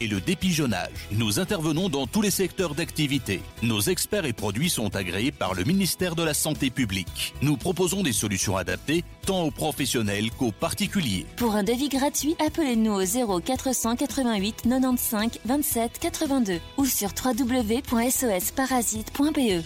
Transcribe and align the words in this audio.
et 0.00 0.06
le 0.06 0.20
dépigeonnage. 0.20 1.08
Nous 1.10 1.40
intervenons 1.40 1.88
dans 1.88 2.06
tous 2.06 2.22
les 2.22 2.30
secteurs 2.30 2.76
d'activité. 2.76 3.42
Nos 3.64 3.80
experts 3.80 4.24
et 4.24 4.32
produits 4.32 4.70
sont 4.70 4.94
agréés 4.94 5.32
par 5.32 5.54
le 5.54 5.64
ministère 5.64 6.14
de 6.14 6.22
la 6.22 6.34
Santé 6.34 6.70
publique. 6.70 7.34
Nous 7.42 7.56
proposons 7.56 8.04
des 8.04 8.12
solutions 8.12 8.56
adaptées 8.56 9.02
tant 9.26 9.42
aux 9.42 9.50
professionnels 9.50 10.30
qu'aux 10.30 10.52
particuliers. 10.52 11.26
Pour 11.36 11.56
un 11.56 11.64
devis 11.64 11.88
gratuit, 11.88 12.36
appelez-nous 12.38 12.92
au 12.92 13.04
0 13.04 13.40
488 13.40 14.62
95 14.62 15.30
27 15.44 15.98
82 15.98 16.60
ou 16.76 16.86
sur 16.86 17.10
www.sosparasite.be. 17.24 19.64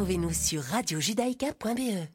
Retrouvez-nous 0.00 0.32
sur 0.32 0.62
radiojudaïka.be. 0.62 2.08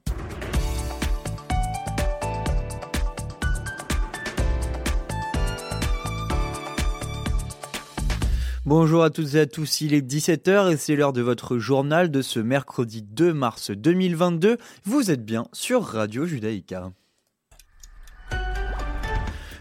Bonjour 8.65 9.03
à 9.03 9.11
toutes 9.11 9.35
et 9.35 9.39
à 9.41 9.45
tous, 9.45 9.81
il 9.81 9.93
est 9.93 10.01
17h 10.01 10.73
et 10.73 10.77
c'est 10.77 10.95
l'heure 10.95 11.13
de 11.13 11.21
votre 11.21 11.59
journal 11.59 12.09
de 12.09 12.23
ce 12.23 12.39
mercredi 12.39 13.03
2 13.03 13.35
mars 13.35 13.69
2022. 13.69 14.57
Vous 14.85 15.11
êtes 15.11 15.23
bien 15.23 15.45
sur 15.53 15.83
Radio 15.83 16.25
Judaïka. 16.25 16.91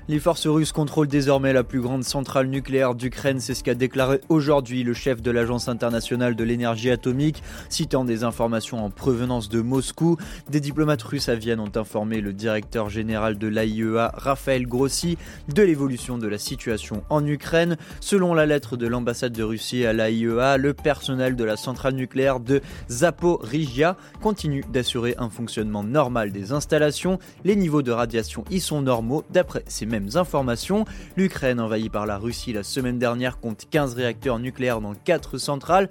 Les 0.06 0.20
forces 0.20 0.46
russes 0.46 0.72
contrôlent 0.72 1.08
désormais 1.08 1.54
la 1.54 1.64
plus 1.64 1.80
grande 1.80 2.04
centrale 2.04 2.48
nucléaire 2.48 2.94
d'Ukraine, 2.94 3.40
c'est 3.40 3.54
ce 3.54 3.64
qu'a 3.64 3.74
déclaré 3.74 4.20
aujourd'hui 4.28 4.82
le 4.82 4.92
chef 4.92 5.22
de 5.22 5.30
l'Agence 5.30 5.66
internationale 5.66 6.36
de 6.36 6.44
l'énergie 6.44 6.90
atomique, 6.90 7.42
citant 7.70 8.04
des 8.04 8.22
informations 8.22 8.84
en 8.84 8.90
provenance 8.90 9.48
de 9.48 9.62
Moscou. 9.62 10.18
Des 10.50 10.60
diplomates 10.60 11.00
russes 11.00 11.30
à 11.30 11.36
Vienne 11.36 11.58
ont 11.58 11.72
informé 11.74 12.20
le 12.20 12.34
directeur 12.34 12.90
général 12.90 13.38
de 13.38 13.46
l'AIEA, 13.46 14.12
Raphaël 14.14 14.66
Grossi, 14.66 15.16
de 15.48 15.62
l'évolution 15.62 16.18
de 16.18 16.28
la 16.28 16.36
situation 16.36 17.02
en 17.08 17.24
Ukraine. 17.26 17.78
Selon 18.00 18.34
la 18.34 18.44
lettre 18.44 18.76
de 18.76 18.86
l'ambassade 18.86 19.32
de 19.32 19.42
Russie 19.42 19.86
à 19.86 19.94
l'AIEA, 19.94 20.58
le 20.58 20.74
personnel 20.74 21.34
de 21.34 21.44
la 21.44 21.56
centrale 21.56 21.94
nucléaire 21.94 22.40
de 22.40 22.60
Zaporizhia 22.90 23.96
continue 24.20 24.64
d'assurer 24.70 25.14
un 25.16 25.30
fonctionnement 25.30 25.82
normal 25.82 26.30
des 26.30 26.52
installations. 26.52 27.18
Les 27.42 27.56
niveaux 27.56 27.80
de 27.80 27.90
radiation 27.90 28.44
y 28.50 28.60
sont 28.60 28.82
normaux 28.82 29.24
d'après 29.30 29.64
ces 29.66 29.93
informations. 30.14 30.84
L'Ukraine, 31.16 31.60
envahie 31.60 31.88
par 31.88 32.06
la 32.06 32.18
Russie 32.18 32.52
la 32.52 32.62
semaine 32.62 32.98
dernière, 32.98 33.38
compte 33.38 33.66
15 33.70 33.94
réacteurs 33.94 34.38
nucléaires 34.38 34.80
dans 34.80 34.94
4 34.94 35.38
centrales. 35.38 35.88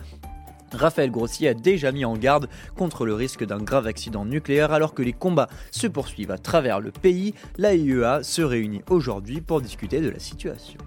Raphaël 0.71 1.11
Grossi 1.11 1.47
a 1.47 1.53
déjà 1.53 1.91
mis 1.91 2.05
en 2.05 2.17
garde 2.17 2.49
contre 2.75 3.05
le 3.05 3.13
risque 3.13 3.45
d'un 3.45 3.59
grave 3.59 3.87
accident 3.87 4.25
nucléaire 4.25 4.71
alors 4.71 4.93
que 4.93 5.03
les 5.03 5.13
combats 5.13 5.49
se 5.71 5.87
poursuivent 5.87 6.31
à 6.31 6.37
travers 6.37 6.79
le 6.79 6.91
pays. 6.91 7.33
L'AIEA 7.57 8.23
se 8.23 8.41
réunit 8.41 8.81
aujourd'hui 8.89 9.41
pour 9.41 9.61
discuter 9.61 10.01
de 10.01 10.09
la 10.09 10.19
situation. 10.19 10.79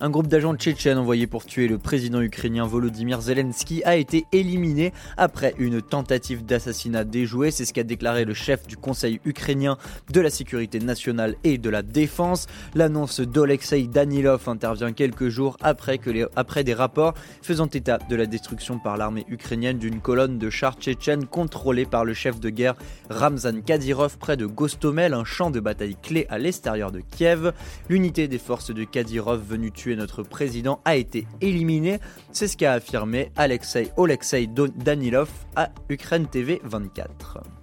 Un 0.00 0.10
groupe 0.10 0.28
d'agents 0.28 0.54
tchétchènes 0.54 0.96
envoyés 0.96 1.26
pour 1.26 1.44
tuer 1.44 1.66
le 1.66 1.76
président 1.76 2.20
ukrainien 2.20 2.64
Volodymyr 2.64 3.20
Zelensky 3.20 3.82
a 3.82 3.96
été 3.96 4.26
éliminé 4.30 4.92
après 5.16 5.56
une 5.58 5.82
tentative 5.82 6.44
d'assassinat 6.44 7.02
déjouée. 7.02 7.50
C'est 7.50 7.64
ce 7.64 7.72
qu'a 7.72 7.82
déclaré 7.82 8.24
le 8.24 8.32
chef 8.32 8.64
du 8.68 8.76
Conseil 8.76 9.18
ukrainien 9.24 9.76
de 10.12 10.20
la 10.20 10.30
sécurité 10.30 10.78
nationale 10.78 11.34
et 11.42 11.58
de 11.58 11.68
la 11.68 11.82
défense. 11.82 12.46
L'annonce 12.76 13.18
d'Olexei 13.18 13.88
Danilov 13.88 14.48
intervient 14.48 14.92
quelques 14.92 15.30
jours 15.30 15.56
après, 15.62 15.98
que 15.98 16.30
après 16.36 16.62
des 16.62 16.74
rapports 16.74 17.14
faisant 17.42 17.66
état 17.66 17.98
de 18.08 18.14
la 18.14 18.26
destruction 18.26 18.78
par 18.78 18.98
l'armée 18.98 19.26
ukrainienne 19.28 19.78
d'une 19.78 20.00
colonne 20.00 20.38
de 20.38 20.48
chars 20.48 20.76
tchétchènes 20.76 21.26
contrôlée 21.26 21.86
par 21.86 22.04
le 22.04 22.14
chef 22.14 22.38
de 22.38 22.50
guerre 22.50 22.76
Ramzan 23.10 23.62
Kadyrov 23.62 24.16
près 24.18 24.36
de 24.36 24.46
Gostomel, 24.46 25.12
un 25.12 25.24
champ 25.24 25.50
de 25.50 25.58
bataille 25.58 25.96
clé 26.00 26.28
à 26.30 26.38
l'extérieur 26.38 26.92
de 26.92 27.00
Kiev. 27.00 27.52
L'unité 27.88 28.28
des 28.28 28.38
forces 28.38 28.72
de 28.72 28.84
Kadyrov 28.84 29.42
venue 29.44 29.72
tuer 29.72 29.87
notre 29.94 30.22
président 30.22 30.80
a 30.84 30.96
été 30.96 31.26
éliminé. 31.40 31.98
C'est 32.32 32.48
ce 32.48 32.56
qu'a 32.56 32.72
affirmé 32.74 33.30
Alexei 33.36 33.90
Oleksiy 33.96 34.48
Danilov 34.48 35.30
à 35.56 35.70
Ukraine 35.88 36.26
TV 36.26 36.60
24. 36.64 37.57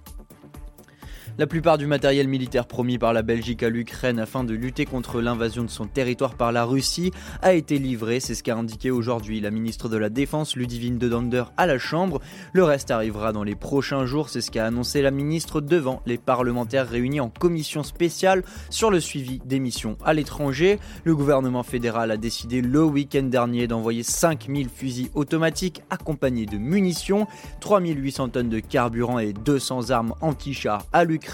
La 1.38 1.46
plupart 1.46 1.76
du 1.76 1.86
matériel 1.86 2.28
militaire 2.28 2.66
promis 2.66 2.96
par 2.96 3.12
la 3.12 3.20
Belgique 3.20 3.62
à 3.62 3.68
l'Ukraine 3.68 4.18
afin 4.18 4.42
de 4.42 4.54
lutter 4.54 4.86
contre 4.86 5.20
l'invasion 5.20 5.64
de 5.64 5.68
son 5.68 5.84
territoire 5.84 6.34
par 6.34 6.50
la 6.50 6.64
Russie 6.64 7.10
a 7.42 7.52
été 7.52 7.78
livré, 7.78 8.20
c'est 8.20 8.34
ce 8.34 8.42
qu'a 8.42 8.56
indiqué 8.56 8.90
aujourd'hui 8.90 9.42
la 9.42 9.50
ministre 9.50 9.90
de 9.90 9.98
la 9.98 10.08
Défense 10.08 10.56
Ludivine 10.56 10.96
de 10.96 11.10
Dander 11.10 11.44
à 11.58 11.66
la 11.66 11.76
Chambre. 11.76 12.22
Le 12.54 12.64
reste 12.64 12.90
arrivera 12.90 13.34
dans 13.34 13.44
les 13.44 13.54
prochains 13.54 14.06
jours, 14.06 14.30
c'est 14.30 14.40
ce 14.40 14.50
qu'a 14.50 14.64
annoncé 14.64 15.02
la 15.02 15.10
ministre 15.10 15.60
devant 15.60 16.00
les 16.06 16.16
parlementaires 16.16 16.88
réunis 16.88 17.20
en 17.20 17.28
commission 17.28 17.82
spéciale 17.82 18.42
sur 18.70 18.90
le 18.90 18.98
suivi 18.98 19.38
des 19.44 19.60
missions 19.60 19.98
à 20.06 20.14
l'étranger. 20.14 20.78
Le 21.04 21.14
gouvernement 21.14 21.64
fédéral 21.64 22.12
a 22.12 22.16
décidé 22.16 22.62
le 22.62 22.82
week-end 22.82 23.24
dernier 23.24 23.66
d'envoyer 23.66 24.04
5000 24.04 24.70
fusils 24.70 25.10
automatiques 25.12 25.82
accompagnés 25.90 26.46
de 26.46 26.56
munitions, 26.56 27.26
3800 27.60 28.30
tonnes 28.30 28.48
de 28.48 28.60
carburant 28.60 29.18
et 29.18 29.34
200 29.34 29.90
armes 29.90 30.14
anti-chars 30.22 30.86
à 30.94 31.04
l'Ukraine 31.04 31.25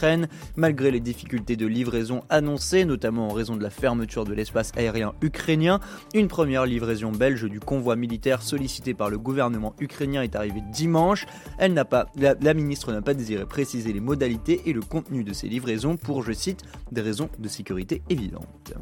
malgré 0.56 0.90
les 0.90 1.00
difficultés 1.00 1.56
de 1.56 1.66
livraison 1.66 2.22
annoncées, 2.28 2.84
notamment 2.84 3.28
en 3.28 3.32
raison 3.32 3.56
de 3.56 3.62
la 3.62 3.70
fermeture 3.70 4.24
de 4.24 4.34
l'espace 4.34 4.72
aérien 4.76 5.12
ukrainien. 5.22 5.80
Une 6.14 6.28
première 6.28 6.66
livraison 6.66 7.12
belge 7.12 7.44
du 7.44 7.60
convoi 7.60 7.96
militaire 7.96 8.42
sollicité 8.42 8.94
par 8.94 9.10
le 9.10 9.18
gouvernement 9.18 9.74
ukrainien 9.78 10.22
est 10.22 10.36
arrivée 10.36 10.62
dimanche. 10.72 11.26
Elle 11.58 11.74
n'a 11.74 11.84
pas, 11.84 12.06
la, 12.16 12.34
la 12.40 12.54
ministre 12.54 12.92
n'a 12.92 13.02
pas 13.02 13.14
désiré 13.14 13.44
préciser 13.46 13.92
les 13.92 14.00
modalités 14.00 14.62
et 14.66 14.72
le 14.72 14.82
contenu 14.82 15.24
de 15.24 15.32
ces 15.32 15.48
livraisons 15.48 15.96
pour, 15.96 16.22
je 16.22 16.32
cite, 16.32 16.62
des 16.90 17.00
raisons 17.00 17.28
de 17.38 17.48
sécurité 17.48 18.02
évidentes. 18.08 18.74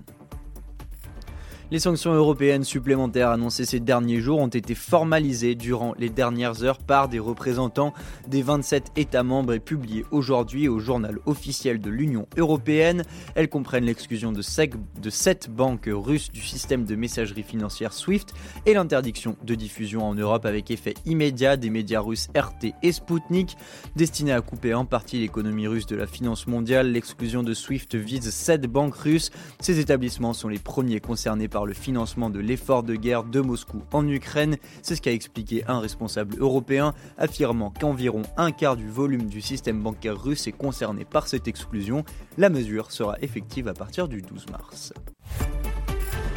Les 1.72 1.78
sanctions 1.78 2.12
européennes 2.12 2.64
supplémentaires 2.64 3.28
annoncées 3.28 3.64
ces 3.64 3.78
derniers 3.78 4.20
jours 4.20 4.40
ont 4.40 4.48
été 4.48 4.74
formalisées 4.74 5.54
durant 5.54 5.94
les 5.96 6.08
dernières 6.08 6.64
heures 6.64 6.78
par 6.78 7.08
des 7.08 7.20
représentants 7.20 7.94
des 8.26 8.42
27 8.42 8.90
États 8.96 9.22
membres 9.22 9.52
et 9.52 9.60
publiées 9.60 10.04
aujourd'hui 10.10 10.66
au 10.66 10.80
journal 10.80 11.20
officiel 11.26 11.78
de 11.78 11.88
l'Union 11.88 12.26
européenne. 12.36 13.04
Elles 13.36 13.48
comprennent 13.48 13.84
l'exclusion 13.84 14.32
de, 14.32 14.42
7 14.42 15.48
banques 15.48 15.88
russes 15.88 16.32
du 16.32 16.40
système 16.40 16.86
de 16.86 16.96
messagerie 16.96 17.44
financière 17.44 17.92
SWIFT 17.92 18.34
et 18.66 18.74
l'interdiction 18.74 19.36
de 19.44 19.54
diffusion 19.54 20.04
en 20.04 20.16
Europe 20.16 20.46
avec 20.46 20.72
effet 20.72 20.94
immédiat 21.06 21.56
des 21.56 21.70
médias 21.70 22.00
russes 22.00 22.30
RT 22.36 22.74
et 22.82 22.90
Sputnik. 22.90 23.56
Destinés 23.94 24.32
à 24.32 24.40
couper 24.40 24.74
en 24.74 24.86
partie 24.86 25.20
l'économie 25.20 25.68
russe 25.68 25.86
de 25.86 25.94
la 25.94 26.08
finance 26.08 26.48
mondiale, 26.48 26.90
l'exclusion 26.90 27.44
de 27.44 27.54
SWIFT 27.54 27.94
vise 27.94 28.28
7 28.28 28.62
banques 28.62 28.96
russes. 28.96 29.30
Ces 29.60 29.78
établissements 29.78 30.32
sont 30.32 30.48
les 30.48 30.58
premiers 30.58 30.98
concernés 30.98 31.46
par 31.46 31.59
le 31.66 31.72
financement 31.72 32.30
de 32.30 32.38
l'effort 32.38 32.82
de 32.82 32.94
guerre 32.94 33.24
de 33.24 33.40
Moscou 33.40 33.82
en 33.92 34.06
Ukraine. 34.06 34.56
C'est 34.82 34.96
ce 34.96 35.02
qu'a 35.02 35.12
expliqué 35.12 35.64
un 35.66 35.80
responsable 35.80 36.36
européen, 36.38 36.94
affirmant 37.18 37.70
qu'environ 37.70 38.22
un 38.36 38.52
quart 38.52 38.76
du 38.76 38.88
volume 38.88 39.26
du 39.26 39.40
système 39.40 39.80
bancaire 39.80 40.20
russe 40.20 40.46
est 40.46 40.52
concerné 40.52 41.04
par 41.04 41.28
cette 41.28 41.48
exclusion. 41.48 42.04
La 42.38 42.50
mesure 42.50 42.92
sera 42.92 43.16
effective 43.20 43.68
à 43.68 43.74
partir 43.74 44.08
du 44.08 44.22
12 44.22 44.46
mars. 44.50 44.92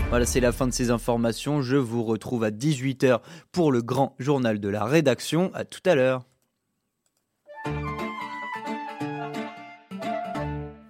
Voilà, 0.10 0.28
c'est 0.28 0.40
la 0.40 0.52
fin 0.52 0.68
de 0.68 0.74
ces 0.74 0.92
informations. 0.92 1.64
Je 1.64 1.76
vous 1.76 2.04
retrouve 2.04 2.44
à 2.44 2.52
18h 2.52 3.20
pour 3.52 3.72
le 3.72 3.82
grand 3.82 4.16
journal 4.20 4.60
de 4.60 4.70
la 4.70 4.86
rédaction. 4.86 5.50
À 5.56 5.66
tout 5.66 5.82
à 5.86 5.96
l'heure. 5.96 6.24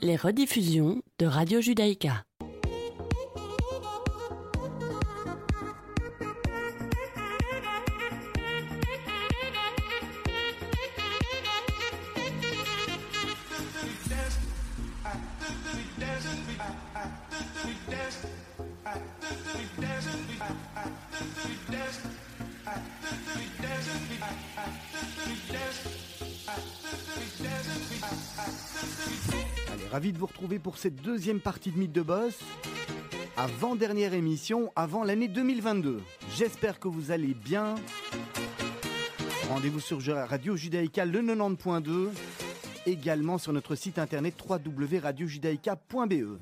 Les 0.01 0.17
rediffusions 0.17 1.01
de 1.19 1.25
Radio 1.25 1.61
Judaïka. 1.61 2.25
Retrouver 30.43 30.59
pour 30.59 30.77
cette 30.77 30.97
deuxième 30.97 31.39
partie 31.39 31.71
de 31.71 31.79
Mythe 31.79 31.93
de 31.93 32.01
Boss. 32.01 32.37
Avant-dernière 33.37 34.13
émission, 34.13 34.73
avant 34.75 35.05
l'année 35.05 35.29
2022. 35.29 36.01
J'espère 36.35 36.81
que 36.81 36.89
vous 36.89 37.11
allez 37.11 37.33
bien. 37.33 37.75
Rendez-vous 39.47 39.79
sur 39.79 40.01
Radio 40.03 40.57
Judaïka 40.57 41.05
le 41.05 41.21
90.2. 41.21 42.09
Également 42.85 43.37
sur 43.37 43.53
notre 43.53 43.75
site 43.75 43.97
internet 43.97 44.35
www.radiojudaïka.be. 44.45 46.37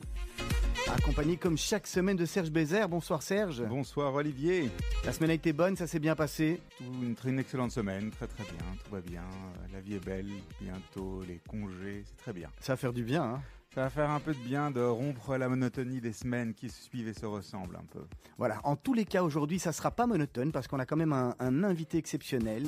Accompagné 0.91 1.37
comme 1.37 1.59
chaque 1.59 1.85
semaine 1.85 2.17
de 2.17 2.25
Serge 2.25 2.49
Bézère. 2.49 2.89
Bonsoir 2.89 3.21
Serge. 3.21 3.61
Bonsoir 3.69 4.15
Olivier. 4.15 4.71
La 5.05 5.13
semaine 5.13 5.29
a 5.29 5.35
été 5.35 5.53
bonne, 5.53 5.75
ça 5.75 5.85
s'est 5.85 5.99
bien 5.99 6.15
passé? 6.15 6.59
Une, 6.79 7.15
une 7.23 7.37
excellente 7.37 7.71
semaine, 7.71 8.09
très 8.09 8.25
très 8.25 8.45
bien, 8.45 8.65
tout 8.83 8.91
va 8.91 9.01
bien. 9.01 9.25
La 9.71 9.79
vie 9.79 9.93
est 9.93 10.03
belle, 10.03 10.31
bientôt 10.59 11.21
les 11.27 11.39
congés, 11.47 12.03
c'est 12.07 12.17
très 12.17 12.33
bien. 12.33 12.49
Ça 12.59 12.73
va 12.73 12.77
faire 12.77 12.93
du 12.93 13.03
bien, 13.03 13.23
hein 13.23 13.41
ça 13.73 13.81
va 13.81 13.89
faire 13.89 14.09
un 14.09 14.19
peu 14.19 14.33
de 14.33 14.39
bien 14.39 14.69
de 14.69 14.81
rompre 14.81 15.37
la 15.37 15.47
monotonie 15.47 16.01
des 16.01 16.11
semaines 16.13 16.53
qui 16.53 16.69
se 16.69 16.83
suivent 16.83 17.07
et 17.07 17.13
se 17.13 17.25
ressemblent 17.25 17.77
un 17.77 17.85
peu. 17.85 18.05
Voilà, 18.37 18.59
en 18.65 18.75
tous 18.75 18.93
les 18.93 19.05
cas 19.05 19.23
aujourd'hui 19.23 19.59
ça 19.59 19.71
sera 19.71 19.91
pas 19.91 20.07
monotone 20.07 20.51
parce 20.51 20.67
qu'on 20.67 20.79
a 20.79 20.85
quand 20.85 20.97
même 20.97 21.13
un, 21.13 21.35
un 21.39 21.63
invité 21.63 21.97
exceptionnel. 21.97 22.63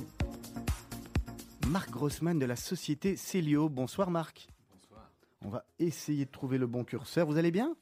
Marc 1.67 1.89
Grossman 1.89 2.39
de 2.39 2.45
la 2.45 2.55
société 2.55 3.15
Célio. 3.15 3.69
Bonsoir 3.69 4.11
Marc. 4.11 4.47
Bonsoir. 4.71 5.11
On 5.41 5.50
va 5.50 5.65
essayer 5.79 6.25
de 6.25 6.31
trouver 6.31 6.57
le 6.57 6.67
bon 6.67 6.83
curseur. 6.83 7.25
Vous 7.27 7.38
allez 7.38 7.51
bien? 7.51 7.75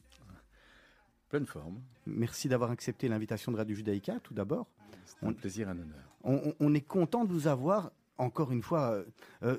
Pleine 1.30 1.46
forme. 1.46 1.82
Merci 2.06 2.50
d'avoir 2.50 2.72
accepté 2.72 3.08
l'invitation 3.08 3.52
de 3.52 3.58
Radio 3.58 3.76
Judaïka, 3.76 4.20
tout 4.22 4.34
d'abord. 4.34 4.68
C'est 5.06 5.26
un 5.26 5.34
plaisir, 5.34 5.70
un 5.70 5.78
honneur. 5.80 6.16
On, 6.24 6.54
on, 6.60 6.74
est 6.74 6.82
content 6.82 7.26
de 7.26 7.32
vous 7.32 7.48
avoir. 7.48 7.92
Encore 8.22 8.52
une 8.52 8.62
fois, 8.62 8.92
euh, 8.92 9.04
euh 9.42 9.58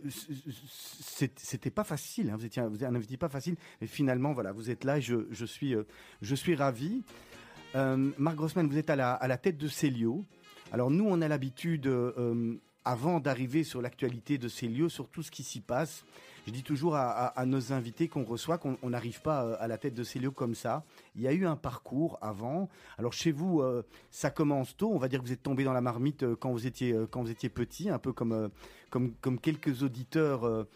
c'était 1.36 1.70
pas 1.70 1.82
facile. 1.82 2.30
Hein. 2.30 2.36
Vous 2.36 2.46
étiez, 2.46 2.62
vous 2.62 2.84
un 2.84 2.94
invité 2.94 3.16
pas 3.16 3.28
facile, 3.28 3.56
mais 3.80 3.88
finalement, 3.88 4.32
voilà, 4.32 4.52
vous 4.52 4.70
êtes 4.70 4.84
là. 4.84 4.98
Et 4.98 5.00
je, 5.00 5.16
euh, 5.16 6.36
suis 6.36 6.54
ravi. 6.54 7.02
Euh, 7.74 8.12
Marc 8.18 8.36
Grossman, 8.36 8.68
vous 8.68 8.78
êtes 8.78 8.88
à 8.88 8.94
la, 8.94 9.36
tête 9.36 9.58
de 9.58 9.66
Célio. 9.66 10.24
Alors 10.70 10.92
nous, 10.92 11.04
on 11.08 11.20
a 11.22 11.26
l'habitude 11.26 11.92
avant 12.84 13.18
d'arriver 13.18 13.64
sur 13.64 13.82
l'actualité 13.82 14.38
de 14.38 14.48
lieux, 14.68 14.88
sur 14.88 15.08
tout 15.08 15.24
ce 15.24 15.32
qui 15.32 15.42
s'y 15.42 15.60
passe. 15.60 16.04
Je 16.46 16.50
dis 16.50 16.64
toujours 16.64 16.96
à, 16.96 17.46
nos 17.46 17.72
invités 17.72 18.08
qu'on 18.08 18.24
reçoit 18.24 18.58
qu'on 18.58 18.90
n'arrive 18.90 19.22
pas 19.22 19.44
euh, 19.44 19.56
à 19.60 19.68
la 19.68 19.78
tête 19.78 19.94
de 19.94 20.02
ces 20.02 20.18
lieux 20.18 20.32
comme 20.32 20.56
ça. 20.56 20.84
Il 21.14 21.22
y 21.22 21.28
a 21.28 21.32
eu 21.32 21.46
un 21.46 21.54
parcours 21.54 22.18
avant. 22.20 22.68
Alors 22.98 23.12
chez 23.12 23.30
vous, 23.30 23.60
euh, 23.60 23.84
ça 24.10 24.30
commence 24.30 24.76
tôt. 24.76 24.90
On 24.92 24.98
va 24.98 25.08
dire 25.08 25.20
que 25.20 25.26
vous 25.26 25.32
êtes 25.32 25.42
tombé 25.42 25.62
dans 25.62 25.72
la 25.72 25.80
marmite 25.80 26.24
euh, 26.24 26.34
quand 26.34 26.50
vous 26.50 26.66
étiez 26.66 26.96
quand 27.10 27.22
vous 27.22 27.30
étiez 27.30 27.48
petit, 27.48 27.90
un 27.90 27.98
peu 27.98 28.12
comme 28.12 28.50
comme 28.90 29.38
quelques 29.40 29.82
auditeurs. 29.82 30.66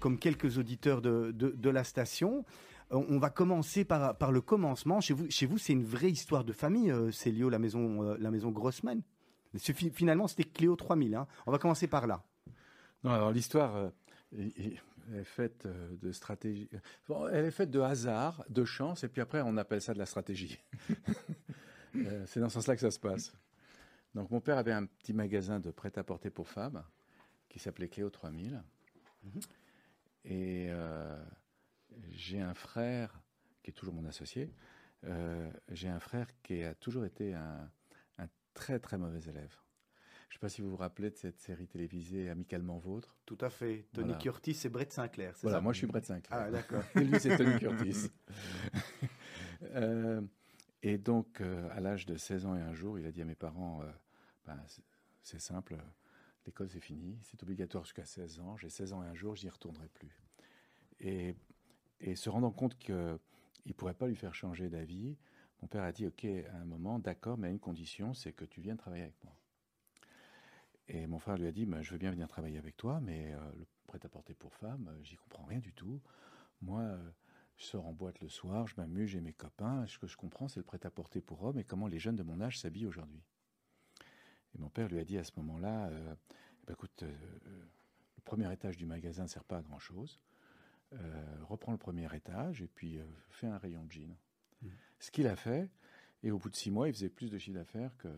Comme 0.00 0.18
quelques 0.18 0.58
auditeurs 0.58 1.00
de, 1.00 1.30
de, 1.30 1.70
la 1.70 1.84
station. 1.84 2.44
On 2.90 3.20
va 3.20 3.30
commencer 3.30 3.84
par, 3.84 4.16
par 4.18 4.32
le 4.32 4.40
commencement. 4.40 5.00
Chez 5.00 5.14
vous, 5.14 5.30
chez 5.30 5.46
vous 5.46 5.58
c'est 5.58 5.72
une 5.72 5.84
vraie 5.84 6.10
histoire 6.10 6.42
de 6.42 6.52
famille, 6.52 6.92
Célio, 7.12 7.48
la 7.48 7.60
maison, 7.60 8.16
la 8.18 8.32
maison 8.32 8.50
Grossman. 8.50 9.00
Finalement, 9.56 10.26
c'était 10.26 10.42
Cléo 10.42 10.74
3000. 10.74 11.14
Hein. 11.14 11.28
On 11.46 11.52
va 11.52 11.58
commencer 11.58 11.86
par 11.86 12.08
là. 12.08 12.24
Non, 13.04 13.12
alors 13.12 13.30
l'histoire 13.30 13.92
euh, 14.38 14.48
est, 15.14 15.24
faite 15.24 15.66
euh, 15.66 15.96
de 16.00 16.12
stratégie. 16.12 16.68
Bon, 17.08 17.28
elle 17.28 17.44
est 17.44 17.50
faite 17.50 17.70
de 17.70 17.80
hasard, 17.80 18.44
de 18.48 18.64
chance, 18.64 19.04
et 19.04 19.08
puis 19.08 19.20
après, 19.20 19.42
on 19.44 19.56
appelle 19.56 19.82
ça 19.82 19.92
de 19.92 19.98
la 19.98 20.06
stratégie. 20.06 20.58
euh, 21.96 22.24
C'est 22.26 22.40
dans 22.40 22.48
ce 22.48 22.54
sens-là 22.54 22.74
que 22.74 22.80
ça 22.80 22.90
se 22.90 23.00
passe. 23.00 23.32
Donc, 24.14 24.30
mon 24.30 24.40
père 24.40 24.58
avait 24.58 24.72
un 24.72 24.86
petit 24.86 25.12
magasin 25.12 25.60
de 25.60 25.70
prêt-à-porter 25.70 26.30
pour 26.30 26.48
femmes 26.48 26.84
qui 27.48 27.58
s'appelait 27.58 27.88
Cléo 27.88 28.10
3000. 28.10 28.62
Mm-hmm. 29.24 29.46
Et 30.24 30.66
euh, 30.70 31.22
j'ai 32.10 32.40
un 32.40 32.54
frère 32.54 33.20
qui 33.62 33.70
est 33.70 33.74
toujours 33.74 33.94
mon 33.94 34.04
associé. 34.06 34.52
Euh, 35.04 35.50
j'ai 35.70 35.88
un 35.88 36.00
frère 36.00 36.26
qui 36.42 36.62
a 36.62 36.74
toujours 36.74 37.04
été 37.04 37.34
un, 37.34 37.70
un 38.18 38.26
très 38.54 38.78
très 38.78 38.98
mauvais 38.98 39.20
élève. 39.20 39.56
Je 40.30 40.36
ne 40.36 40.38
sais 40.38 40.40
pas 40.42 40.48
si 40.48 40.62
vous 40.62 40.70
vous 40.70 40.76
rappelez 40.76 41.10
de 41.10 41.16
cette 41.16 41.40
série 41.40 41.66
télévisée 41.66 42.30
Amicalement 42.30 42.78
Vôtre. 42.78 43.16
Tout 43.26 43.36
à 43.40 43.50
fait. 43.50 43.86
Tony 43.92 44.06
voilà. 44.06 44.22
Curtis 44.22 44.56
et 44.64 44.68
Brett 44.68 44.92
Sinclair. 44.92 45.34
Voilà, 45.42 45.58
ça? 45.58 45.60
moi 45.60 45.72
je 45.72 45.78
suis 45.78 45.86
Brett 45.88 46.06
Sinclair. 46.06 46.40
Ah, 46.40 46.50
d'accord. 46.52 46.84
Et 46.94 47.00
lui, 47.00 47.18
c'est 47.18 47.36
Tony 47.36 47.58
Curtis. 47.58 48.10
euh, 49.74 50.22
et 50.84 50.98
donc, 50.98 51.40
euh, 51.40 51.68
à 51.72 51.80
l'âge 51.80 52.06
de 52.06 52.16
16 52.16 52.46
ans 52.46 52.56
et 52.56 52.60
un 52.60 52.72
jour, 52.72 52.96
il 52.96 53.06
a 53.06 53.10
dit 53.10 53.20
à 53.20 53.24
mes 53.24 53.34
parents 53.34 53.82
euh, 53.82 53.90
ben, 54.46 54.56
c'est 55.24 55.40
simple, 55.40 55.76
l'école 56.46 56.70
c'est 56.70 56.80
fini, 56.80 57.18
c'est 57.22 57.42
obligatoire 57.42 57.84
jusqu'à 57.84 58.04
16 58.04 58.38
ans. 58.38 58.56
J'ai 58.56 58.70
16 58.70 58.92
ans 58.92 59.02
et 59.02 59.06
un 59.06 59.14
jour, 59.14 59.34
je 59.34 59.44
n'y 59.44 59.50
retournerai 59.50 59.88
plus. 59.88 60.22
Et, 61.00 61.34
et 62.00 62.14
se 62.14 62.30
rendant 62.30 62.52
compte 62.52 62.78
qu'il 62.78 62.94
ne 62.94 63.72
pourrait 63.76 63.94
pas 63.94 64.06
lui 64.06 64.16
faire 64.16 64.34
changer 64.34 64.68
d'avis, 64.70 65.18
mon 65.60 65.66
père 65.66 65.82
a 65.82 65.90
dit 65.90 66.06
Ok, 66.06 66.24
à 66.24 66.56
un 66.56 66.64
moment, 66.64 67.00
d'accord, 67.00 67.36
mais 67.36 67.48
à 67.48 67.50
une 67.50 67.58
condition, 67.58 68.14
c'est 68.14 68.32
que 68.32 68.44
tu 68.44 68.60
viennes 68.60 68.78
travailler 68.78 69.02
avec 69.02 69.24
moi. 69.24 69.34
Et 70.92 71.06
mon 71.06 71.20
frère 71.20 71.36
lui 71.36 71.46
a 71.46 71.52
dit 71.52 71.66
ben, 71.66 71.82
Je 71.82 71.92
veux 71.92 71.98
bien 71.98 72.10
venir 72.10 72.26
travailler 72.26 72.58
avec 72.58 72.76
toi, 72.76 73.00
mais 73.00 73.32
euh, 73.32 73.38
le 73.56 73.66
prêt-à-porter 73.86 74.34
pour 74.34 74.52
femmes, 74.54 74.88
euh, 74.88 75.02
j'y 75.04 75.16
comprends 75.16 75.44
rien 75.44 75.60
du 75.60 75.72
tout. 75.72 76.00
Moi, 76.62 76.80
euh, 76.80 77.10
je 77.56 77.64
sors 77.64 77.86
en 77.86 77.92
boîte 77.92 78.20
le 78.20 78.28
soir, 78.28 78.66
je 78.66 78.74
m'amuse, 78.76 79.10
j'ai 79.10 79.20
mes 79.20 79.32
copains. 79.32 79.86
Ce 79.86 79.98
que 79.98 80.08
je 80.08 80.16
comprends, 80.16 80.48
c'est 80.48 80.58
le 80.58 80.64
prêt-à-porter 80.64 81.20
pour 81.20 81.44
hommes 81.44 81.58
et 81.60 81.64
comment 81.64 81.86
les 81.86 82.00
jeunes 82.00 82.16
de 82.16 82.24
mon 82.24 82.40
âge 82.40 82.58
s'habillent 82.58 82.88
aujourd'hui. 82.88 83.22
Et 84.54 84.58
mon 84.58 84.68
père 84.68 84.88
lui 84.88 84.98
a 84.98 85.04
dit 85.04 85.16
à 85.16 85.22
ce 85.22 85.30
moment-là 85.36 85.86
euh, 85.90 86.14
ben, 86.66 86.72
Écoute, 86.72 87.04
le 87.04 88.22
premier 88.24 88.52
étage 88.52 88.76
du 88.76 88.84
magasin 88.84 89.22
ne 89.22 89.28
sert 89.28 89.44
pas 89.44 89.58
à 89.58 89.62
grand-chose. 89.62 90.18
reprends 91.42 91.72
le 91.72 91.78
premier 91.78 92.12
étage 92.12 92.62
et 92.62 92.68
puis 92.68 92.98
fais 93.28 93.46
un 93.46 93.58
rayon 93.58 93.84
de 93.84 93.92
jeans. 93.92 94.16
Mmh. 94.62 94.68
Ce 94.98 95.10
qu'il 95.12 95.28
a 95.28 95.36
fait, 95.36 95.70
et 96.24 96.32
au 96.32 96.38
bout 96.38 96.50
de 96.50 96.56
six 96.56 96.72
mois, 96.72 96.88
il 96.88 96.94
faisait 96.94 97.08
plus 97.08 97.30
de 97.30 97.38
chiffre 97.38 97.58
d'affaires 97.58 97.96
que, 97.96 98.08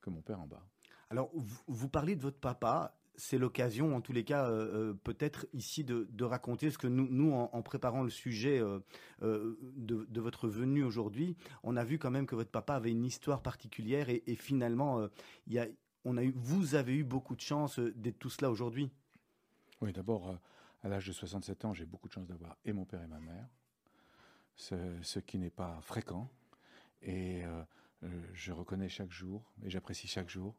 que 0.00 0.10
mon 0.10 0.20
père 0.20 0.40
en 0.40 0.48
bas. 0.48 0.66
Alors, 1.10 1.30
vous, 1.66 1.88
parlez 1.88 2.16
de 2.16 2.22
votre 2.22 2.38
papa. 2.38 2.94
C'est 3.16 3.38
l'occasion, 3.38 3.96
en 3.96 4.00
tous 4.00 4.12
les 4.12 4.22
cas, 4.22 4.48
euh, 4.48 4.94
peut-être 4.94 5.46
ici 5.52 5.82
de, 5.82 6.24
raconter 6.24 6.70
ce 6.70 6.78
que 6.78 6.86
nous, 6.86 7.32
en, 7.32 7.62
préparant 7.62 8.02
le 8.02 8.10
sujet 8.10 8.60
euh, 8.60 8.78
euh, 9.22 9.58
de, 9.76 10.20
votre 10.20 10.48
venue 10.48 10.84
aujourd'hui, 10.84 11.36
on 11.64 11.76
a 11.76 11.84
vu 11.84 11.98
quand 11.98 12.10
même 12.10 12.26
que 12.26 12.36
votre 12.36 12.50
papa 12.50 12.74
avait 12.74 12.92
une 12.92 13.04
histoire 13.04 13.42
particulière 13.42 14.08
et, 14.08 14.22
finalement, 14.36 15.08
on 16.04 16.16
a 16.16 16.22
eu, 16.22 16.32
vous 16.36 16.76
avez 16.76 16.94
eu 16.94 17.04
beaucoup 17.04 17.34
de 17.34 17.40
chance 17.40 17.80
d'être 17.80 18.18
tous 18.18 18.40
là 18.40 18.50
aujourd'hui. 18.50 18.90
Oui, 19.80 19.92
d'abord, 19.92 20.38
à 20.82 20.88
l'âge 20.88 21.06
de 21.08 21.12
67 21.12 21.64
ans, 21.64 21.74
j'ai 21.74 21.86
beaucoup 21.86 22.08
de 22.08 22.12
chance 22.12 22.28
d'avoir 22.28 22.56
et 22.64 22.72
mon 22.72 22.84
père 22.84 23.02
et 23.02 23.08
ma 23.08 23.18
mère, 23.18 23.48
ce, 24.54 25.18
qui 25.18 25.38
n'est 25.38 25.50
pas 25.50 25.80
fréquent. 25.80 26.30
Et 27.02 27.44
euh, 28.04 28.08
je 28.32 28.52
reconnais 28.52 28.88
chaque 28.88 29.10
jour 29.10 29.42
et 29.62 29.70
j'apprécie 29.70 30.06
chaque 30.06 30.28
jour 30.28 30.54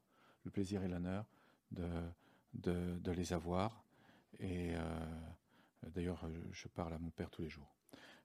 le 0.50 0.52
plaisir 0.52 0.84
et 0.84 0.88
l'honneur 0.88 1.26
de, 1.72 3.12
les 3.12 3.34
avoir. 3.34 3.84
Et 4.40 4.76
euh, 4.76 4.80
d'ailleurs, 5.88 6.28
je 6.52 6.68
parle 6.68 6.94
à 6.94 6.98
mon 6.98 7.12
père 7.12 7.30
tous 7.30 7.44
les 7.44 7.50
jours. 7.50 7.76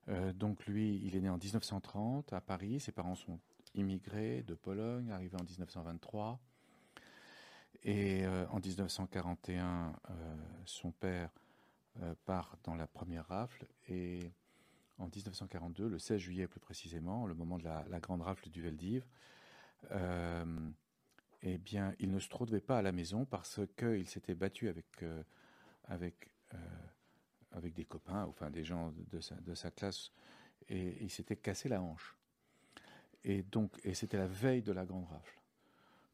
Euh, 0.09 0.33
donc 0.33 0.67
lui, 0.67 1.03
il 1.05 1.17
est 1.17 1.21
né 1.21 1.29
en 1.29 1.37
1930 1.37 2.33
à 2.33 2.41
Paris. 2.41 2.81
Ses 2.81 2.93
parents 2.93 3.15
sont 3.15 3.39
immigrés 3.75 4.43
de 4.43 4.55
Pologne, 4.55 5.11
arrivés 5.11 5.37
en 5.39 5.45
1923. 5.45 6.41
Et 7.83 8.25
euh, 8.25 8.47
en 8.49 8.59
1941, 8.59 9.93
son 10.65 10.93
père 10.93 11.31
part 12.25 12.57
dans 12.65 12.75
la 12.75 12.87
première 12.87 13.27
rafle 13.29 13.67
et 13.89 14.33
en 14.99 15.05
1942, 15.05 15.89
le 15.89 15.99
16 15.99 16.19
juillet 16.19 16.49
plus 16.49 16.59
précisément, 16.59 17.27
le 17.27 17.35
moment 17.35 17.59
de 17.59 17.65
la, 17.65 17.85
la 17.89 18.01
grande 18.01 18.23
rafle 18.23 18.49
du 18.49 18.63
Veldiv, 18.63 19.05
eh 21.47 21.59
bien, 21.59 21.95
il 21.99 22.11
ne 22.11 22.19
se 22.19 22.29
trouvait 22.29 22.61
pas 22.61 22.79
à 22.79 22.83
la 22.83 22.91
maison 22.91 23.27
parce 23.27 23.61
qu'il 23.77 24.09
s'était 24.09 24.35
battu 24.35 24.69
avec, 24.69 24.87
euh, 25.03 25.23
avec, 25.85 26.31
euh, 26.55 26.59
avec 27.53 27.75
des 27.75 27.85
copains, 27.85 28.25
enfin 28.25 28.51
des 28.51 28.65
gens 28.65 28.95
de 29.13 29.21
sa, 29.21 29.35
de 29.37 29.55
sa 29.55 29.71
classe, 29.71 30.11
et 30.71 30.97
il 31.03 31.11
s'était 31.11 31.37
cassé 31.37 31.69
la 31.69 31.83
hanche. 31.83 32.17
Et 33.25 33.43
donc, 33.43 33.79
et 33.85 33.93
c'était 33.93 34.17
la 34.17 34.27
veille 34.27 34.63
de 34.63 34.73
la 34.73 34.87
grande 34.87 35.07
rafle. 35.07 35.39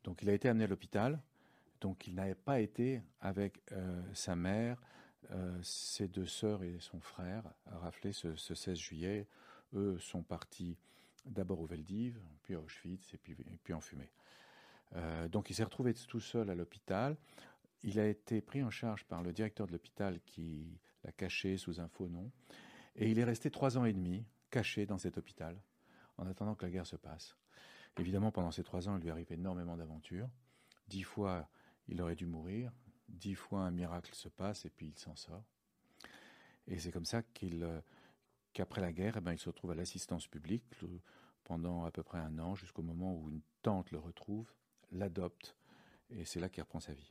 Donc, 0.02 0.20
il 0.22 0.28
a 0.28 0.32
été 0.32 0.48
amené 0.48 0.64
à 0.64 0.66
l'hôpital. 0.66 1.20
Donc, 1.80 2.08
il 2.08 2.16
n'avait 2.16 2.34
pas 2.34 2.60
été 2.60 3.00
avec 3.20 3.62
euh, 3.72 4.02
sa 4.12 4.34
mère, 4.34 4.82
ses 5.62 6.08
deux 6.08 6.26
sœurs 6.26 6.64
et 6.64 6.78
son 6.80 6.98
frère 6.98 7.44
à 7.66 7.78
rafler 7.78 8.12
ce, 8.12 8.34
ce 8.34 8.56
16 8.56 8.76
juillet. 8.76 9.28
Eux 9.74 9.96
sont 10.00 10.24
partis 10.24 10.76
d'abord 11.24 11.60
au 11.60 11.66
Veldiv, 11.66 12.18
puis 12.42 12.56
à 12.56 12.60
Auschwitz 12.60 13.14
et 13.14 13.18
puis 13.62 13.72
en 13.72 13.80
fumée. 13.80 14.10
Euh, 14.96 15.28
donc 15.28 15.50
il 15.50 15.54
s'est 15.54 15.64
retrouvé 15.64 15.94
tout 15.94 16.20
seul 16.20 16.50
à 16.50 16.54
l'hôpital. 16.54 17.16
Il 17.82 17.98
a 17.98 18.06
été 18.06 18.40
pris 18.40 18.62
en 18.62 18.70
charge 18.70 19.04
par 19.04 19.22
le 19.22 19.32
directeur 19.32 19.66
de 19.66 19.72
l'hôpital 19.72 20.20
qui 20.26 20.78
l'a 21.04 21.12
caché 21.12 21.56
sous 21.56 21.80
un 21.80 21.88
faux 21.88 22.08
nom. 22.08 22.30
Et 22.96 23.10
il 23.10 23.18
est 23.18 23.24
resté 23.24 23.50
trois 23.50 23.78
ans 23.78 23.84
et 23.84 23.92
demi 23.92 24.26
caché 24.50 24.86
dans 24.86 24.98
cet 24.98 25.16
hôpital 25.16 25.56
en 26.18 26.26
attendant 26.26 26.54
que 26.54 26.64
la 26.64 26.70
guerre 26.70 26.86
se 26.86 26.96
passe. 26.96 27.36
Évidemment, 27.98 28.30
pendant 28.30 28.50
ces 28.50 28.62
trois 28.62 28.88
ans, 28.88 28.96
il 28.96 29.02
lui 29.02 29.10
arrive 29.10 29.32
énormément 29.32 29.76
d'aventures. 29.76 30.28
Dix 30.88 31.02
fois, 31.02 31.48
il 31.88 32.00
aurait 32.02 32.16
dû 32.16 32.26
mourir. 32.26 32.72
Dix 33.08 33.34
fois, 33.34 33.62
un 33.62 33.70
miracle 33.70 34.14
se 34.14 34.28
passe 34.28 34.64
et 34.64 34.70
puis 34.70 34.88
il 34.88 34.98
s'en 34.98 35.16
sort. 35.16 35.44
Et 36.66 36.78
c'est 36.78 36.92
comme 36.92 37.04
ça 37.04 37.22
euh, 37.42 37.80
qu'après 38.52 38.80
la 38.80 38.92
guerre, 38.92 39.16
eh 39.16 39.20
ben, 39.20 39.32
il 39.32 39.38
se 39.38 39.48
retrouve 39.48 39.72
à 39.72 39.74
l'assistance 39.74 40.26
publique 40.26 40.64
pendant 41.44 41.84
à 41.84 41.90
peu 41.90 42.02
près 42.02 42.18
un 42.18 42.38
an, 42.38 42.54
jusqu'au 42.54 42.82
moment 42.82 43.14
où 43.14 43.28
une 43.28 43.40
tante 43.62 43.90
le 43.90 43.98
retrouve, 43.98 44.52
l'adopte, 44.92 45.56
et 46.10 46.24
c'est 46.24 46.40
là 46.40 46.48
qu'il 46.48 46.62
reprend 46.62 46.80
sa 46.80 46.92
vie. 46.92 47.10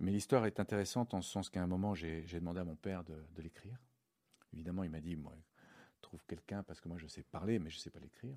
Mais 0.00 0.12
l'histoire 0.12 0.46
est 0.46 0.60
intéressante 0.60 1.14
en 1.14 1.22
ce 1.22 1.30
sens 1.30 1.50
qu'à 1.50 1.62
un 1.62 1.66
moment, 1.66 1.94
j'ai 1.94 2.22
demandé 2.22 2.60
à 2.60 2.64
mon 2.64 2.76
père 2.76 3.02
de, 3.04 3.42
l'écrire. 3.42 3.78
Évidemment, 4.52 4.84
il 4.84 4.90
m'a 4.90 5.00
dit, 5.00 5.16
moi, 5.16 5.34
trouve 6.00 6.24
quelqu'un 6.26 6.62
parce 6.62 6.80
que 6.80 6.88
moi 6.88 6.96
je 6.98 7.06
sais 7.06 7.22
parler, 7.22 7.58
mais 7.58 7.70
je 7.70 7.76
ne 7.76 7.80
sais 7.80 7.90
pas 7.90 7.98
l'écrire. 7.98 8.36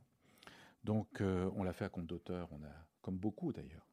Donc 0.84 1.22
on 1.22 1.64
l'a 1.64 1.74
fait 1.74 1.86
à 1.86 1.90
compte 1.90 2.08
d'auteur, 2.08 2.50
on 2.52 2.64
a, 2.64 2.74
comme 3.02 3.18
beaucoup 3.18 3.54
d'ailleurs, 3.54 3.86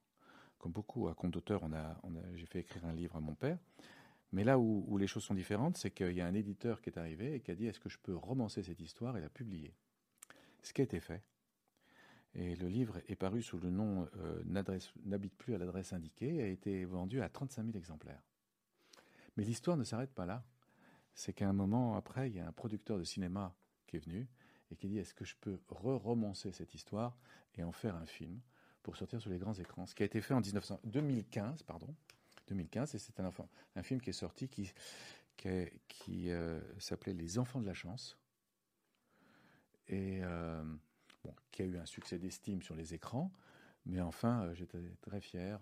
comme 0.59 0.73
beaucoup 0.73 1.09
à 1.09 1.15
compte 1.15 1.33
d'auteur, 1.33 1.63
on 1.63 1.73
a, 1.73 1.99
on 2.03 2.17
a 2.17 2.35
j'ai 2.35 2.47
fait 2.47 2.61
écrire 2.61 2.85
un 2.87 2.93
livre 2.93 3.17
à 3.17 3.21
mon 3.21 3.35
père. 3.35 3.59
Mais 4.33 4.45
là 4.45 4.59
où, 4.59 4.85
où 4.89 4.99
les 4.99 5.07
choses 5.07 5.25
sont 5.25 5.35
différentes, 5.35 5.77
c'est 5.77 5.91
qu'il 5.91 6.13
y 6.13 6.21
a 6.21 6.27
un 6.27 6.35
éditeur 6.35 6.83
qui 6.83 6.91
est 6.91 6.99
arrivé 6.99 7.35
et 7.35 7.41
qui 7.41 7.51
a 7.51 7.55
dit 7.55 7.67
est-ce 7.67 7.81
que 7.81 7.89
je 7.89 7.99
peux 7.99 8.15
romancer 8.15 8.63
cette 8.63 8.81
histoire? 8.81 9.17
Et 9.17 9.21
la 9.21 9.31
publier 9.31 9.75
Ce 10.63 10.73
qui 10.73 10.81
a 10.83 10.85
été 10.85 11.01
fait. 11.01 11.23
Et 12.35 12.57
le 12.57 12.69
livre 12.69 13.01
est 13.09 13.17
paru 13.17 13.43
sous 13.43 13.59
le 13.59 13.71
nom 13.71 14.09
euh, 14.17 14.43
N'habite 15.05 15.35
plus 15.37 15.55
à 15.55 15.59
l'adresse 15.59 15.93
indiquée 15.93 16.37
et 16.37 16.43
a 16.43 16.47
été 16.47 16.85
vendu 16.85 17.23
à 17.23 17.29
35 17.29 17.65
000 17.65 17.77
exemplaires. 17.77 18.23
Mais 19.37 19.45
l'histoire 19.45 19.77
ne 19.77 19.85
s'arrête 19.85 20.13
pas 20.13 20.27
là. 20.27 20.45
C'est 21.15 21.33
qu'à 21.33 21.49
un 21.49 21.53
moment 21.53 21.97
après, 21.97 22.29
il 22.31 22.37
y 22.37 22.41
a 22.41 22.47
un 22.47 22.53
producteur 22.53 22.99
de 22.99 23.05
cinéma 23.05 23.55
qui 23.87 23.97
est 23.97 24.05
venu 24.05 24.29
et 24.71 24.77
qui 24.77 24.89
dit 24.89 24.99
est-ce 24.99 25.15
que 25.15 25.25
je 25.25 25.35
peux 25.41 25.59
re-romancer 25.69 26.53
cette 26.53 26.75
histoire 26.75 27.17
et 27.57 27.65
en 27.65 27.73
faire 27.73 27.97
un 27.97 28.07
film 28.07 28.41
pour 28.83 28.97
sortir 28.97 29.21
sur 29.21 29.31
les 29.31 29.39
grands 29.39 29.55
écrans? 29.55 29.87
Ce 29.87 29.95
qui 29.95 30.03
a 30.03 30.07
été 30.07 30.21
fait 30.21 30.35
en 30.35 30.41
1900, 30.41 30.81
2015, 30.85 31.63
pardon. 31.63 31.95
2015, 32.49 32.95
et 32.95 32.99
c'est 32.99 33.21
un, 33.21 33.31
un, 33.77 33.83
film 33.83 34.01
qui 34.01 34.11
est 34.11 34.15
sorti 34.15 34.49
qui, 34.49 34.73
qui, 35.37 36.31
euh, 36.31 36.61
s'appelait 36.79 37.13
Les 37.13 37.39
Enfants 37.39 37.61
de 37.61 37.67
la 37.67 37.75
Chance, 37.75 38.19
et 39.89 40.21
euh, 40.23 40.65
bon, 41.25 41.35
qui 41.51 41.63
a 41.63 41.65
eu 41.65 41.79
un 41.79 41.87
succès 41.87 42.19
d'estime 42.19 42.63
sur 42.63 42.75
les 42.75 42.95
écrans, 42.95 43.33
mais 43.87 44.01
enfin, 44.01 44.45
euh, 44.45 44.55
j'étais 44.55 44.83
très 45.01 45.21
fier 45.21 45.59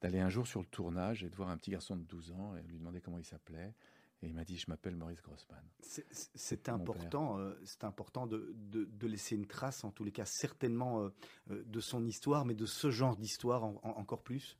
d'aller 0.00 0.20
un 0.20 0.28
jour 0.28 0.46
sur 0.46 0.60
le 0.60 0.66
tournage 0.66 1.24
et 1.24 1.30
de 1.30 1.34
voir 1.34 1.48
un 1.48 1.56
petit 1.56 1.70
garçon 1.70 1.96
de 1.96 2.04
12 2.04 2.32
ans 2.32 2.56
et 2.56 2.62
lui 2.62 2.78
demander 2.78 3.00
comment 3.00 3.18
il 3.18 3.24
s'appelait. 3.24 3.74
Et 4.22 4.26
il 4.26 4.34
m'a 4.34 4.44
dit, 4.44 4.56
je 4.56 4.66
m'appelle 4.68 4.96
Maurice 4.96 5.22
Grossman. 5.22 5.62
C'est 5.80 6.68
important, 6.68 7.38
c'est 7.64 7.84
important 7.84 8.26
de, 8.26 8.52
de, 8.56 9.06
laisser 9.06 9.36
une 9.36 9.46
trace, 9.46 9.84
en 9.84 9.92
tous 9.92 10.02
les 10.02 10.10
cas, 10.10 10.24
certainement 10.24 11.08
de 11.46 11.80
son 11.80 12.04
histoire, 12.04 12.44
mais 12.44 12.56
de 12.56 12.66
ce 12.66 12.90
genre 12.90 13.16
d'histoire 13.16 13.62
encore 13.62 14.24
plus. 14.24 14.58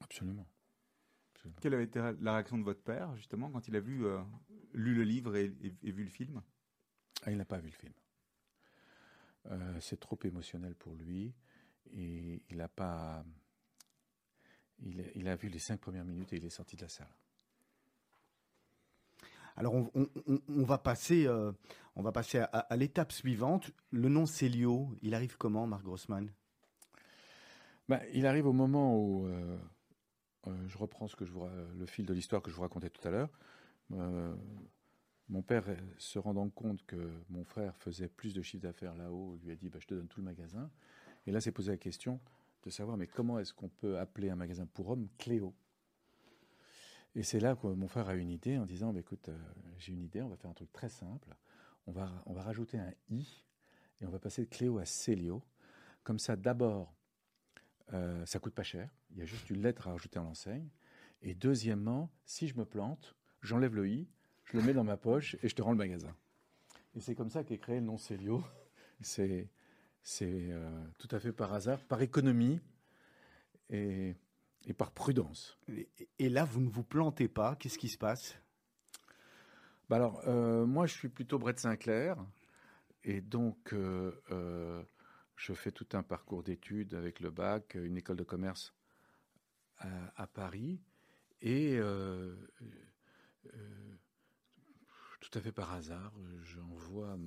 Absolument. 0.00 0.46
Quelle 1.60 1.74
avait 1.74 1.84
été 1.84 2.00
la 2.20 2.32
réaction 2.34 2.58
de 2.58 2.64
votre 2.64 2.82
père, 2.82 3.14
justement, 3.16 3.50
quand 3.50 3.68
il 3.68 3.76
a 3.76 3.80
vu, 3.80 4.06
euh, 4.06 4.20
lu 4.72 4.94
le 4.94 5.02
livre 5.02 5.36
et, 5.36 5.48
vu 5.48 6.04
le 6.04 6.10
film? 6.10 6.42
Ah, 7.22 7.30
Il 7.30 7.36
n'a 7.36 7.44
pas 7.44 7.58
vu 7.58 7.68
le 7.68 7.76
film. 7.76 7.92
Euh, 9.50 9.78
c'est 9.80 10.00
trop 10.00 10.18
émotionnel 10.24 10.74
pour 10.74 10.94
lui. 10.94 11.34
Et 11.92 12.42
il 12.50 12.60
a 12.60 12.68
pas. 12.68 13.24
Il, 14.80 15.28
a 15.28 15.36
vu 15.36 15.48
les 15.48 15.58
cinq 15.58 15.80
premières 15.80 16.04
minutes 16.04 16.32
et 16.32 16.36
il 16.36 16.44
est 16.44 16.50
sorti 16.50 16.76
de 16.76 16.82
la 16.82 16.88
salle. 16.88 17.14
Alors 19.56 19.72
on, 19.74 20.64
va 20.64 20.78
passer, 20.78 21.26
euh, 21.26 21.52
on 21.94 22.02
va 22.02 22.10
passer 22.10 22.40
à, 22.40 22.76
l'étape 22.76 23.12
suivante. 23.12 23.70
Le 23.90 24.08
nom 24.08 24.26
Célio, 24.26 24.96
il 25.00 25.14
arrive 25.14 25.36
comment, 25.36 25.66
Marc 25.66 25.84
Grossman? 25.84 26.28
Ben, 27.88 28.00
Il 28.12 28.26
arrive 28.26 28.46
au 28.46 28.52
moment 28.52 28.98
où 28.98 29.26
euh, 29.26 29.58
je 30.66 30.76
reprends 30.76 31.06
ce 31.06 31.14
que 31.14 31.24
je 31.24 31.32
vous, 31.32 31.46
le 31.78 31.86
fil 31.86 32.04
de 32.04 32.12
l'histoire 32.12 32.42
que 32.42 32.50
je 32.50 32.56
vous 32.56 32.62
racontais 32.62 32.90
tout 32.90 33.06
à 33.06 33.10
l'heure. 33.10 33.30
Euh, 33.92 34.34
mon 35.28 35.42
père, 35.42 35.64
se 35.96 36.18
rendant 36.18 36.48
compte 36.50 36.84
que 36.86 37.10
mon 37.30 37.44
frère 37.44 37.76
faisait 37.76 38.08
plus 38.08 38.34
de 38.34 38.42
chiffre 38.42 38.62
d'affaires 38.62 38.94
là-haut, 38.94 39.38
lui 39.42 39.50
a 39.50 39.56
dit 39.56 39.68
bah, 39.68 39.78
Je 39.80 39.86
te 39.86 39.94
donne 39.94 40.08
tout 40.08 40.20
le 40.20 40.24
magasin. 40.24 40.70
Et 41.26 41.32
là, 41.32 41.40
s'est 41.40 41.52
posé 41.52 41.70
la 41.70 41.78
question 41.78 42.20
de 42.62 42.70
savoir 42.70 42.96
mais 42.96 43.06
comment 43.06 43.38
est-ce 43.38 43.52
qu'on 43.52 43.68
peut 43.68 43.98
appeler 43.98 44.30
un 44.30 44.36
magasin 44.36 44.66
pour 44.66 44.88
hommes 44.90 45.08
Cléo? 45.18 45.54
Et 47.14 47.22
c'est 47.22 47.40
là 47.40 47.54
que 47.54 47.66
mon 47.66 47.88
frère 47.88 48.08
a 48.08 48.14
une 48.14 48.30
idée 48.30 48.58
en 48.58 48.66
disant 48.66 48.92
bah, 48.92 49.00
Écoute, 49.00 49.28
euh, 49.28 49.38
j'ai 49.78 49.92
une 49.92 50.02
idée, 50.02 50.22
on 50.22 50.28
va 50.28 50.36
faire 50.36 50.50
un 50.50 50.54
truc 50.54 50.72
très 50.72 50.88
simple. 50.88 51.34
On 51.86 51.92
va, 51.92 52.10
on 52.26 52.32
va 52.32 52.42
rajouter 52.42 52.78
un 52.78 52.92
i 53.10 53.44
et 54.00 54.06
on 54.06 54.10
va 54.10 54.18
passer 54.18 54.44
de 54.44 54.48
Cléo 54.48 54.78
à 54.78 54.84
Célio. 54.84 55.42
Comme 56.02 56.18
ça, 56.18 56.36
d'abord, 56.36 56.94
euh, 57.92 58.24
ça 58.26 58.38
coûte 58.38 58.54
pas 58.54 58.62
cher. 58.62 58.90
Il 59.10 59.18
y 59.18 59.22
a 59.22 59.26
juste 59.26 59.48
une 59.50 59.62
lettre 59.62 59.88
à 59.88 59.92
rajouter 59.92 60.18
en 60.18 60.24
l'enseigne. 60.24 60.68
Et 61.22 61.34
deuxièmement, 61.34 62.10
si 62.24 62.48
je 62.48 62.56
me 62.56 62.64
plante, 62.64 63.14
j'enlève 63.42 63.74
le 63.74 63.88
i, 63.88 64.08
je 64.44 64.56
le 64.56 64.62
mets 64.62 64.74
dans 64.74 64.84
ma 64.84 64.96
poche 64.96 65.36
et 65.42 65.48
je 65.48 65.54
te 65.54 65.62
rends 65.62 65.72
le 65.72 65.78
magasin. 65.78 66.14
Et 66.94 67.00
c'est 67.00 67.14
comme 67.14 67.30
ça 67.30 67.44
qu'est 67.44 67.58
créé 67.58 67.80
le 67.80 67.86
nom 67.86 67.98
Célio. 67.98 68.42
C'est 69.00 69.48
euh, 70.22 70.86
tout 70.98 71.08
à 71.10 71.18
fait 71.18 71.32
par 71.32 71.52
hasard, 71.52 71.82
par 71.84 72.02
économie 72.02 72.60
et, 73.70 74.14
et 74.66 74.72
par 74.72 74.92
prudence. 74.92 75.58
Et, 76.18 76.28
là, 76.28 76.44
vous 76.44 76.60
ne 76.60 76.68
vous 76.68 76.84
plantez 76.84 77.28
pas. 77.28 77.56
Qu'est-ce 77.56 77.78
qui 77.78 77.88
se 77.88 77.98
passe? 77.98 78.38
Bah 79.88 79.96
alors, 79.96 80.22
euh, 80.26 80.64
moi, 80.64 80.86
je 80.86 80.94
suis 80.94 81.08
plutôt 81.08 81.38
Brett 81.38 81.58
Sinclair. 81.58 82.16
Et 83.02 83.20
donc, 83.20 83.74
je 85.36 85.52
fais 85.52 85.72
tout 85.72 85.88
un 85.92 86.02
parcours 86.02 86.42
d'études 86.42 86.94
avec 86.94 87.20
le 87.20 87.30
bac, 87.30 87.74
une 87.74 87.96
école 87.96 88.16
de 88.16 88.24
commerce 88.24 88.72
à, 90.16 90.26
Paris, 90.26 90.80
et 91.42 91.76
euh, 91.76 92.34
euh, 93.52 93.83
tout 95.34 95.40
à 95.40 95.42
fait 95.42 95.52
par 95.52 95.72
hasard, 95.72 96.12
j'envoie 96.44 97.18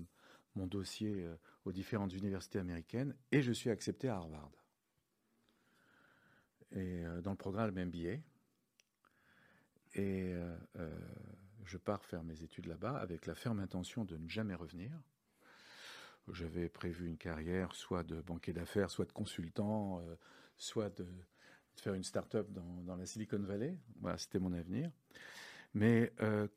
mon 0.55 0.65
dossier 0.65 1.25
euh, 1.25 1.35
aux 1.65 1.73
différentes 1.73 2.13
universités 2.13 2.57
américaines 2.57 3.13
et 3.33 3.41
je 3.41 3.51
suis 3.51 3.69
accepté 3.69 4.07
à 4.07 4.15
Harvard. 4.15 4.51
Et 6.71 7.03
dans 7.21 7.31
le 7.31 7.37
programme 7.37 7.71
MBA. 7.75 8.19
Et 9.95 10.33
je 11.63 11.77
pars 11.77 12.03
faire 12.03 12.23
mes 12.23 12.43
études 12.43 12.65
là-bas 12.65 12.97
avec 12.97 13.25
la 13.25 13.35
ferme 13.35 13.59
intention 13.59 14.03
de 14.03 14.17
ne 14.17 14.27
jamais 14.27 14.53
revenir 14.53 14.91
j'avais 16.33 16.69
prévu 16.69 17.07
une 17.07 17.17
carrière 17.17 17.73
soit 17.73 18.03
de 18.03 18.21
banquier 18.21 18.53
d'affaires, 18.53 18.89
soit 18.89 19.05
de 19.05 19.11
consultant, 19.11 19.99
euh, 20.01 20.15
soit 20.57 20.89
de, 20.89 21.07
faire 21.75 21.93
une 21.93 22.03
start-up 22.03 22.49
dans, 22.51 22.95
la 22.95 23.05
Silicon 23.05 23.39
Valley. 23.39 23.77
Voilà, 24.01 24.17
c'était 24.17 24.39
mon 24.39 24.51
avenir. 24.53 24.91
Mais 25.73 26.11
euh, 26.21 26.47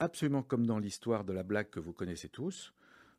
absolument 0.00 0.42
comme 0.42 0.66
dans 0.66 0.78
l'histoire 0.78 1.24
de 1.24 1.32
la 1.32 1.44
blague 1.44 1.70
que 1.70 1.78
vous 1.78 1.92
connaissez 1.92 2.28
tous, 2.28 2.74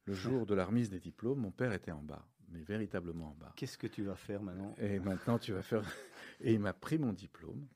le 0.05 0.13
jour 0.13 0.45
de 0.45 0.55
la 0.55 0.65
remise 0.65 0.89
des 0.89 0.99
diplômes, 0.99 1.39
mon 1.39 1.51
père 1.51 1.71
était 1.73 1.91
en 1.91 2.01
bas, 2.01 2.27
mais 2.49 2.61
véritablement 2.61 3.29
en 3.29 3.35
bas. 3.35 3.53
Qu'est-ce 3.55 3.77
que 3.77 3.87
tu 3.87 4.03
vas 4.03 4.15
faire 4.15 4.41
maintenant? 4.41 4.75
Et 4.79 4.99
maintenant, 4.99 5.39
tu 5.39 5.53
vas 5.53 5.61
faire. 5.61 5.83
Et 6.41 6.53
il 6.53 6.59
m'a 6.59 6.73
pris 6.73 6.97
mon 6.97 7.13
diplôme 7.13 7.67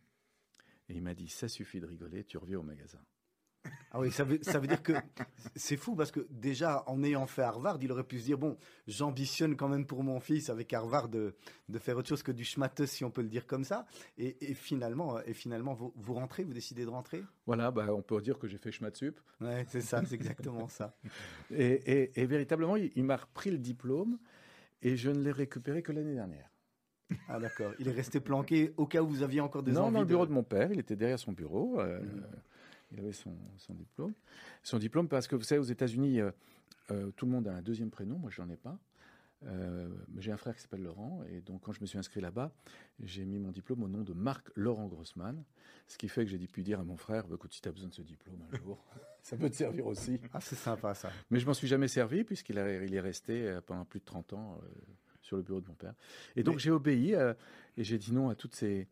et 0.89 0.93
il 0.93 1.01
m'a 1.01 1.13
dit 1.13 1.27
ça 1.27 1.47
suffit 1.47 1.79
de 1.79 1.85
rigoler, 1.85 2.23
tu 2.23 2.37
reviens 2.37 2.59
au 2.59 2.63
magasin. 2.63 2.99
Ah 3.91 3.99
oui, 3.99 4.11
ça 4.11 4.25
veut, 4.25 4.39
ça 4.41 4.59
veut 4.59 4.67
dire 4.67 4.83
que 4.83 4.91
c'est 5.55 5.77
fou 5.77 5.95
parce 5.95 6.11
que 6.11 6.27
déjà, 6.29 6.83
en 6.87 7.01
ayant 7.01 7.25
fait 7.27 7.43
Harvard, 7.43 7.77
il 7.81 7.91
aurait 7.93 8.03
pu 8.03 8.19
se 8.19 8.25
dire 8.25 8.37
bon, 8.37 8.57
j'ambitionne 8.87 9.55
quand 9.55 9.69
même 9.69 9.85
pour 9.85 10.03
mon 10.03 10.19
fils 10.19 10.49
avec 10.49 10.73
Harvard 10.73 11.07
de, 11.07 11.33
de 11.69 11.79
faire 11.79 11.95
autre 11.97 12.09
chose 12.09 12.21
que 12.21 12.33
du 12.33 12.43
schmatteux, 12.43 12.87
si 12.87 13.05
on 13.05 13.11
peut 13.11 13.21
le 13.21 13.29
dire 13.29 13.47
comme 13.47 13.63
ça. 13.63 13.85
Et, 14.17 14.51
et 14.51 14.53
finalement, 14.53 15.21
et 15.21 15.33
finalement 15.33 15.73
vous, 15.73 15.93
vous, 15.95 16.13
rentrez, 16.13 16.43
vous 16.43 16.53
décidez 16.53 16.83
de 16.83 16.89
rentrer? 16.89 17.23
Voilà, 17.45 17.71
bah, 17.71 17.87
on 17.93 18.01
peut 18.01 18.21
dire 18.21 18.37
que 18.37 18.47
j'ai 18.47 18.57
fait 18.57 18.71
schmatsup. 18.71 19.19
Ouais, 19.39 19.65
c'est 19.69 19.81
ça, 19.81 20.03
c'est 20.05 20.15
exactement 20.15 20.67
ça. 20.67 20.95
Et, 21.51 22.11
et, 22.19 22.25
véritablement, 22.25 22.75
il, 22.75 23.03
m'a 23.03 23.15
repris 23.15 23.51
le 23.51 23.57
diplôme 23.57 24.17
et 24.81 24.97
je 24.97 25.09
ne 25.09 25.21
l'ai 25.21 25.31
récupéré 25.31 25.81
que 25.81 25.91
l'année 25.91 26.15
dernière. 26.15 26.49
Ah 27.29 27.39
d'accord, 27.39 27.71
il 27.79 27.87
est 27.87 27.91
resté 27.91 28.19
planqué 28.19 28.73
au 28.77 28.87
cas 28.87 29.01
où 29.01 29.07
vous 29.07 29.23
aviez 29.23 29.39
encore 29.39 29.63
des 29.63 29.71
non, 29.71 29.83
envies 29.83 29.93
dans 29.93 29.99
le 29.99 30.05
bureau 30.05 30.25
de... 30.25 30.31
mon 30.31 30.43
père, 30.43 30.71
il 30.71 30.79
était 30.79 30.95
derrière 30.95 31.19
son 31.19 31.33
bureau. 31.33 31.79
Euh, 31.79 32.01
mmh. 32.01 32.23
Il 32.91 32.99
avait 32.99 33.11
son, 33.11 33.35
diplôme. 33.69 34.13
Son 34.63 34.77
diplôme 34.77 35.07
parce 35.07 35.27
que 35.27 35.35
vous 35.35 35.43
savez, 35.43 35.59
aux 35.59 35.63
États-Unis, 35.63 36.21
euh, 36.21 36.31
euh, 36.91 37.11
tout 37.11 37.25
le 37.25 37.31
monde 37.31 37.47
a 37.47 37.53
un 37.53 37.61
deuxième 37.61 37.89
prénom. 37.89 38.17
Moi, 38.17 38.29
je 38.31 38.41
n'en 38.41 38.49
ai 38.49 38.57
pas. 38.57 38.79
Euh, 39.43 39.89
j'ai 40.17 40.31
un 40.31 40.37
frère 40.37 40.55
qui 40.55 40.61
s'appelle 40.61 40.81
Laurent, 40.81 41.23
et 41.29 41.41
donc 41.41 41.61
quand 41.61 41.71
je 41.71 41.81
me 41.81 41.85
suis 41.85 41.99
inscrit 41.99 42.21
là-bas, 42.21 42.51
j'ai 43.03 43.25
mis 43.25 43.37
mon 43.37 43.51
diplôme 43.51 43.83
au 43.83 43.87
nom 43.87 44.01
de 44.01 44.13
Marc 44.13 44.49
Laurent 44.55 44.87
Grossman, 44.87 45.43
ce 45.87 45.97
qui 45.97 46.07
fait 46.07 46.23
que 46.23 46.31
j'ai 46.31 46.39
pu 46.47 46.63
dire 46.63 46.79
à 46.79 46.83
mon 46.83 46.95
frère, 46.95 47.27
bah, 47.27 47.35
écoute, 47.35 47.53
si 47.53 47.61
tu 47.61 47.69
as 47.69 47.71
besoin 47.71 47.89
de 47.89 47.93
ce 47.93 48.01
diplôme 48.01 48.39
un 48.51 48.57
jour, 48.57 48.83
ça 49.21 49.37
peut 49.37 49.49
te 49.49 49.55
servir 49.55 49.85
aussi. 49.85 50.19
Ah, 50.33 50.39
c'est 50.41 50.55
sympa 50.55 50.95
ça. 50.95 51.11
Mais 51.29 51.39
je 51.39 51.45
m'en 51.45 51.53
suis 51.53 51.67
jamais 51.67 51.89
servi, 51.89 52.23
puisqu'il 52.23 52.57
il 52.57 52.95
est 52.95 52.99
resté 53.01 53.59
pendant 53.67 53.85
plus 53.85 53.99
de 53.99 54.05
30 54.05 54.33
ans 54.33 54.59
sur 55.21 55.37
le 55.37 55.43
bureau 55.43 55.61
de 55.61 55.67
mon 55.67 55.75
père. 55.75 55.93
Et 56.35 56.41
donc 56.41 56.57
j'ai 56.57 56.71
obéi, 56.71 57.11
et 57.11 57.83
j'ai 57.83 57.99
dit 57.99 58.13
non 58.13 58.29
à 58.29 58.35
toutes 58.35 58.55
ces, 58.55 58.87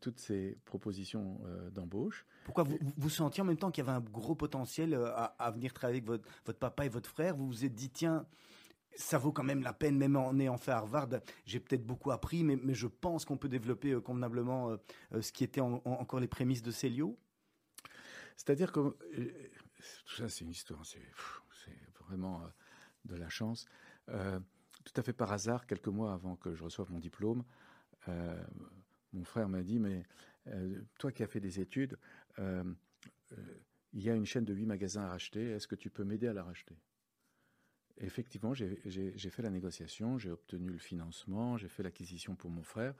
toutes 0.00 0.20
ces 0.20 0.58
propositions 0.64 1.40
euh, 1.46 1.70
d'embauche. 1.70 2.26
Pourquoi 2.44 2.64
vous, 2.64 2.78
vous 2.96 3.10
sentiez 3.10 3.42
en 3.42 3.46
même 3.46 3.56
temps 3.56 3.70
qu'il 3.70 3.84
y 3.84 3.88
avait 3.88 3.96
un 3.96 4.00
gros 4.00 4.34
potentiel 4.34 4.94
euh, 4.94 5.12
à, 5.14 5.50
venir 5.50 5.72
travailler 5.72 5.98
avec 5.98 6.06
votre, 6.06 6.28
votre, 6.44 6.58
papa 6.58 6.86
et 6.86 6.88
votre 6.88 7.08
frère? 7.08 7.36
Vous 7.36 7.46
vous 7.46 7.64
êtes 7.64 7.74
dit, 7.74 7.90
tiens, 7.90 8.26
ça 8.94 9.18
vaut 9.18 9.32
quand 9.32 9.44
même 9.44 9.62
la 9.62 9.72
peine, 9.72 9.96
même 9.96 10.16
en 10.16 10.38
ayant 10.38 10.58
fait 10.58 10.72
Harvard, 10.72 11.08
j'ai 11.46 11.60
peut-être 11.60 11.86
beaucoup 11.86 12.10
appris, 12.10 12.44
mais, 12.44 12.56
mais 12.62 12.74
je 12.74 12.86
pense 12.86 13.24
qu'on 13.24 13.36
peut 13.36 13.48
développer 13.48 13.92
euh, 13.92 14.00
convenablement 14.00 14.76
ce 15.18 15.32
qui 15.32 15.44
était 15.44 15.60
encore 15.60 16.20
les 16.20 16.28
prémices 16.28 16.62
de 16.62 16.70
Célio 16.70 17.18
C'est-à-dire 18.36 18.72
que 18.72 18.80
tout 18.80 20.14
ça, 20.16 20.28
c'est 20.28 20.44
une 20.44 20.50
histoire, 20.50 20.84
c'est 20.84 21.00
vraiment 22.06 22.42
de 23.04 23.16
la 23.16 23.28
chance. 23.28 23.66
tout 24.06 24.92
à 24.96 25.02
fait 25.02 25.12
par 25.12 25.32
hasard, 25.32 25.66
quelques 25.66 25.88
mois 25.88 26.12
avant 26.12 26.36
que 26.36 26.54
je 26.54 26.62
reçoive 26.62 26.90
mon 26.90 27.00
diplôme, 27.00 27.44
mon 29.12 29.24
frère 29.24 29.48
m'a 29.48 29.62
dit, 29.62 29.78
mais 29.78 30.04
euh, 30.48 30.80
toi 30.98 31.12
qui 31.12 31.22
as 31.22 31.26
fait 31.26 31.40
des 31.40 31.60
études, 31.60 31.98
euh, 32.38 32.64
euh, 33.32 33.36
il 33.92 34.02
y 34.02 34.10
a 34.10 34.14
une 34.14 34.26
chaîne 34.26 34.44
de 34.44 34.54
huit 34.54 34.66
magasins 34.66 35.02
à 35.02 35.08
racheter, 35.08 35.50
est-ce 35.50 35.68
que 35.68 35.74
tu 35.74 35.90
peux 35.90 36.04
m'aider 36.04 36.28
à 36.28 36.32
la 36.32 36.42
racheter? 36.42 36.76
Effectivement, 37.98 38.54
j'ai 38.54 39.30
fait 39.30 39.42
la 39.42 39.50
négociation, 39.50 40.18
j'ai 40.18 40.30
obtenu 40.30 40.70
le 40.70 40.78
financement, 40.78 41.58
j'ai 41.58 41.68
fait 41.68 41.82
l'acquisition 41.82 42.34
pour 42.34 42.50
mon 42.50 42.62
frère. 42.62 42.94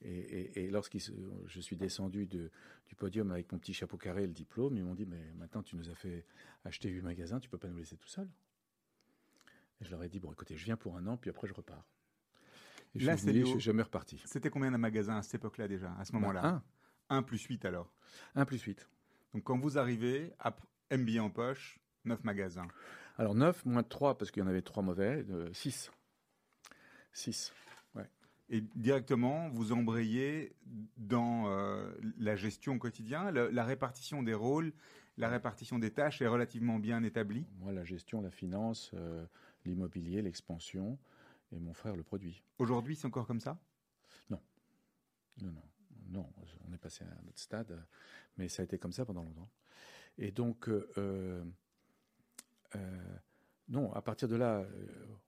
Et, 0.00 0.68
lorsque 0.70 0.96
je 0.98 1.60
suis 1.60 1.76
descendu 1.76 2.26
de, 2.26 2.50
du 2.86 2.96
podium 2.96 3.30
avec 3.30 3.52
mon 3.52 3.58
petit 3.58 3.74
chapeau 3.74 3.98
carré 3.98 4.24
et 4.24 4.26
le 4.26 4.32
diplôme, 4.32 4.76
ils 4.76 4.82
m'ont 4.82 4.94
dit 4.94 5.06
Mais 5.06 5.32
maintenant, 5.34 5.62
tu 5.62 5.76
nous 5.76 5.90
as 5.90 5.94
fait 5.94 6.24
acheter 6.64 6.88
huit 6.88 7.02
magasins, 7.02 7.38
tu 7.38 7.48
peux 7.48 7.58
pas 7.58 7.68
nous 7.68 7.76
laisser 7.76 7.96
tout 7.96 8.08
seul? 8.08 8.28
Et 9.80 9.84
je 9.84 9.90
leur 9.90 10.02
ai 10.02 10.08
dit 10.08 10.18
Bon, 10.18 10.32
écoutez, 10.32 10.56
je 10.56 10.64
viens 10.64 10.78
pour 10.78 10.96
un 10.96 11.06
an, 11.06 11.18
puis 11.18 11.30
après, 11.30 11.46
je 11.46 11.54
repars. 11.54 11.86
Et 12.94 13.00
je 13.00 13.06
Là, 13.06 13.16
suis 13.16 13.26
venu, 13.28 13.46
je, 13.46 13.58
je 13.58 13.72
me 13.72 13.82
reparti. 13.82 14.20
C'était 14.26 14.50
combien 14.50 14.70
de 14.70 14.76
magasins 14.76 15.16
à 15.16 15.22
cette 15.22 15.36
époque-là 15.36 15.66
déjà, 15.68 15.92
à 15.98 16.04
ce 16.04 16.12
moment-là 16.12 16.44
un. 16.46 16.62
Un 17.08 17.22
plus 17.22 17.42
8 17.42 17.64
alors 17.64 17.92
Un 18.34 18.44
plus 18.44 18.60
8. 18.60 18.88
Donc 19.34 19.44
quand 19.44 19.58
vous 19.58 19.78
arrivez, 19.78 20.32
à 20.38 20.54
MBA 20.90 21.22
en 21.22 21.30
poche, 21.30 21.78
9 22.04 22.22
magasins. 22.24 22.68
Alors 23.18 23.34
9, 23.34 23.64
moins 23.66 23.82
3, 23.82 24.18
parce 24.18 24.30
qu'il 24.30 24.42
y 24.42 24.44
en 24.44 24.48
avait 24.48 24.62
3 24.62 24.82
mauvais, 24.82 25.24
6. 25.52 25.90
6. 27.12 27.52
Ouais. 27.94 28.08
Et 28.50 28.60
directement, 28.74 29.48
vous 29.50 29.72
embrayez 29.72 30.54
dans 30.96 31.48
euh, 31.48 31.90
la 32.18 32.36
gestion 32.36 32.74
au 32.74 32.78
quotidien, 32.78 33.30
le- 33.30 33.50
la 33.50 33.64
répartition 33.64 34.22
des 34.22 34.34
rôles, 34.34 34.72
la 35.18 35.28
répartition 35.28 35.78
des 35.78 35.90
tâches 35.90 36.22
est 36.22 36.26
relativement 36.26 36.78
bien 36.78 37.02
établie. 37.02 37.46
Moi, 37.58 37.72
la 37.72 37.84
gestion, 37.84 38.20
la 38.22 38.30
finance, 38.30 38.90
euh, 38.94 39.24
l'immobilier, 39.64 40.22
l'expansion, 40.22 40.98
et 41.52 41.58
mon 41.58 41.74
frère, 41.74 41.96
le 41.96 42.02
produit. 42.02 42.42
Aujourd'hui, 42.58 42.96
c'est 42.96 43.06
encore 43.06 43.26
comme 43.26 43.40
ça? 43.40 43.58
Non, 44.30 44.40
non, 45.40 45.62
non, 46.08 46.32
on 46.66 46.72
est 46.72 46.78
passé 46.78 47.04
à 47.04 47.08
un 47.08 47.28
autre 47.28 47.38
stade, 47.38 47.86
mais 48.36 48.48
ça 48.48 48.62
a 48.62 48.64
été 48.64 48.78
comme 48.78 48.92
ça 48.92 49.04
pendant 49.04 49.22
longtemps. 49.22 49.50
Et 50.18 50.30
donc, 50.30 50.68
euh, 50.68 50.90
euh, 50.98 51.44
euh, 52.76 53.16
non, 53.68 53.92
à 53.92 54.02
partir 54.02 54.28
de 54.28 54.36
là, 54.36 54.66